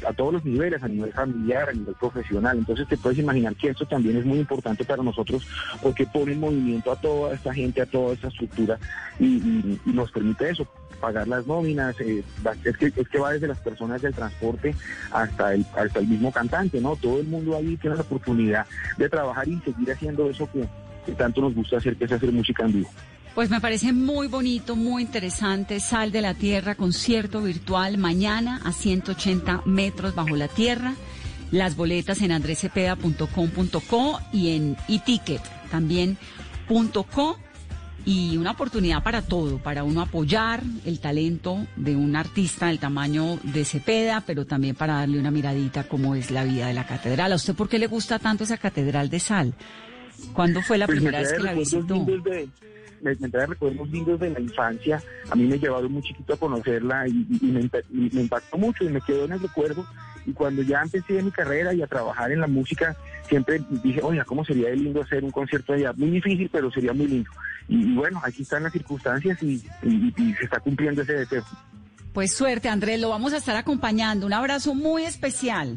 a, 0.06 0.12
todos 0.12 0.32
los 0.32 0.44
niveles, 0.44 0.82
a 0.82 0.88
nivel 0.88 1.12
familiar, 1.12 1.68
a 1.68 1.72
nivel 1.72 1.94
profesional. 1.94 2.58
Entonces, 2.58 2.88
te 2.88 2.96
puedes 2.96 3.18
imaginar 3.18 3.54
que 3.54 3.68
esto 3.68 3.86
también 3.86 4.16
es 4.16 4.24
muy 4.24 4.38
importante 4.38 4.84
para 4.84 5.02
nosotros 5.02 5.46
porque 5.82 6.06
pone 6.06 6.32
en 6.32 6.40
movimiento 6.40 6.90
a 6.90 7.00
toda 7.00 7.34
esta 7.34 7.52
gente, 7.52 7.82
a 7.82 7.86
toda 7.86 8.14
esta 8.14 8.28
estructura 8.28 8.78
y, 9.20 9.78
nos 9.84 10.10
permite 10.10 10.50
eso, 10.50 10.66
pagar 11.02 11.26
las 11.26 11.44
nóminas, 11.48 12.00
eh, 12.00 12.22
es, 12.64 12.76
que, 12.76 12.86
es 12.86 13.08
que 13.08 13.18
va 13.18 13.32
desde 13.32 13.48
las 13.48 13.58
personas 13.58 14.00
del 14.00 14.14
transporte 14.14 14.72
hasta 15.10 15.52
el, 15.52 15.66
hasta 15.76 15.98
el 15.98 16.06
mismo 16.06 16.30
cantante, 16.30 16.80
¿no? 16.80 16.94
Todo 16.94 17.18
el 17.18 17.26
mundo 17.26 17.56
ahí 17.56 17.76
tiene 17.76 17.96
la 17.96 18.02
oportunidad 18.02 18.66
de 18.96 19.08
trabajar 19.08 19.48
y 19.48 19.58
seguir 19.60 19.90
haciendo 19.90 20.30
eso 20.30 20.48
que, 20.52 21.12
tanto 21.14 21.40
nos 21.40 21.56
gusta 21.56 21.78
hacer, 21.78 21.96
que 21.96 22.04
es 22.04 22.12
hacer 22.12 22.30
música 22.30 22.64
en 22.64 22.72
vivo. 22.74 22.90
Pues 23.34 23.50
me 23.50 23.60
parece 23.60 23.92
muy 23.92 24.28
bonito, 24.28 24.76
muy 24.76 25.02
interesante. 25.02 25.80
Sal 25.80 26.12
de 26.12 26.20
la 26.20 26.34
Tierra, 26.34 26.76
concierto 26.76 27.42
virtual 27.42 27.98
mañana 27.98 28.60
a 28.64 28.70
180 28.70 29.62
metros 29.64 30.14
bajo 30.14 30.36
la 30.36 30.46
tierra. 30.46 30.94
Las 31.50 31.74
boletas 31.74 32.22
en 32.22 32.30
andrecepeda.com.co 32.30 34.20
y 34.32 34.54
en 34.54 34.76
eticket 34.88 35.42
también.co 35.70 37.38
y 38.04 38.36
una 38.36 38.52
oportunidad 38.52 39.02
para 39.02 39.22
todo, 39.22 39.58
para 39.58 39.84
uno 39.84 40.00
apoyar 40.00 40.62
el 40.84 40.98
talento 41.00 41.66
de 41.76 41.94
un 41.94 42.16
artista 42.16 42.66
del 42.66 42.78
tamaño 42.78 43.38
de 43.42 43.64
Cepeda, 43.64 44.22
pero 44.26 44.44
también 44.44 44.74
para 44.74 44.94
darle 44.94 45.18
una 45.18 45.30
miradita 45.30 45.84
cómo 45.84 46.14
es 46.14 46.30
la 46.30 46.44
vida 46.44 46.66
de 46.66 46.74
la 46.74 46.86
catedral. 46.86 47.32
¿A 47.32 47.36
usted 47.36 47.54
por 47.54 47.68
qué 47.68 47.78
le 47.78 47.86
gusta 47.86 48.18
tanto 48.18 48.44
esa 48.44 48.56
catedral 48.56 49.08
de 49.08 49.20
sal? 49.20 49.54
¿Cuándo 50.32 50.62
fue 50.62 50.78
la 50.78 50.86
pues 50.86 50.98
primera 50.98 51.20
vez 51.20 51.32
que 51.32 51.42
la 51.42 51.52
visitó? 51.52 52.06
me, 53.02 53.16
me, 53.16 53.28
trae 53.28 53.46
recuerdos 53.46 53.88
lindos 53.90 54.20
de 54.20 54.30
la 54.30 54.40
infancia. 54.40 55.02
A 55.30 55.34
mí 55.34 55.44
me 55.44 55.58
llevaron 55.58 55.92
muy 55.92 56.02
chiquito 56.02 56.34
a 56.34 56.36
conocerla 56.36 57.06
y, 57.08 57.26
me, 57.42 57.68
me, 57.90 58.22
impactó 58.22 58.56
mucho 58.56 58.84
y 58.84 58.88
me 58.88 59.00
quedó 59.00 59.24
en 59.24 59.32
el 59.32 59.40
recuerdo. 59.40 59.84
Y 60.24 60.32
cuando 60.32 60.62
ya 60.62 60.82
empecé 60.82 61.20
mi 61.22 61.32
carrera 61.32 61.74
y 61.74 61.82
a 61.82 61.86
trabajar 61.88 62.30
en 62.30 62.40
la 62.40 62.46
música, 62.46 62.96
siempre 63.32 63.62
dije, 63.82 64.00
oiga, 64.02 64.24
¿cómo 64.26 64.44
sería 64.44 64.68
de 64.68 64.76
lindo 64.76 65.00
hacer 65.00 65.24
un 65.24 65.30
concierto 65.30 65.72
allá? 65.72 65.94
Muy 65.94 66.10
difícil, 66.10 66.50
pero 66.52 66.70
sería 66.70 66.92
muy 66.92 67.06
lindo. 67.06 67.30
Y, 67.66 67.94
bueno, 67.94 68.20
aquí 68.22 68.42
están 68.42 68.62
las 68.64 68.72
circunstancias 68.72 69.42
y, 69.42 69.58
se 69.58 70.44
está 70.44 70.60
cumpliendo 70.60 71.00
ese 71.00 71.14
deseo. 71.14 71.42
Pues 72.12 72.34
suerte, 72.34 72.68
Andrés, 72.68 73.00
lo 73.00 73.08
vamos 73.08 73.32
a 73.32 73.38
estar 73.38 73.56
acompañando. 73.56 74.26
Un 74.26 74.34
abrazo 74.34 74.74
muy 74.74 75.04
especial. 75.04 75.76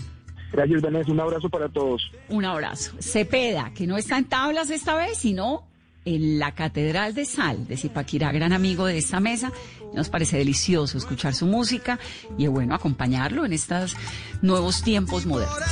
Gracias, 0.52 0.82
Vanessa. 0.82 1.10
Un 1.10 1.20
abrazo 1.22 1.50
para 1.50 1.70
todos. 1.70 2.12
Un 2.28 2.44
abrazo. 2.44 2.92
Cepeda, 3.00 3.72
que 3.74 3.88
no 3.88 3.98
está 3.98 4.18
en 4.18 4.26
tablas 4.26 4.70
esta 4.70 4.96
vez, 4.98 5.18
sino 5.18 5.64
en 6.04 6.38
la 6.38 6.54
Catedral 6.54 7.14
de 7.14 7.24
Sal 7.24 7.68
de 7.68 7.78
Zipaquirá, 7.78 8.34
gran 8.34 8.52
amigo 8.52 8.86
de 8.86 8.98
esta 8.98 9.22
mesa. 9.22 9.54
Nos 9.94 10.10
parece 10.10 10.38
delicioso 10.38 10.98
escuchar 10.98 11.34
su 11.34 11.46
música 11.46 12.00
y 12.38 12.48
bueno 12.48 12.76
acompañarlo 12.76 13.46
en 13.46 13.54
estos 13.54 13.96
nuevos 14.42 14.84
tiempos 14.84 15.26
modernos. 15.26 15.64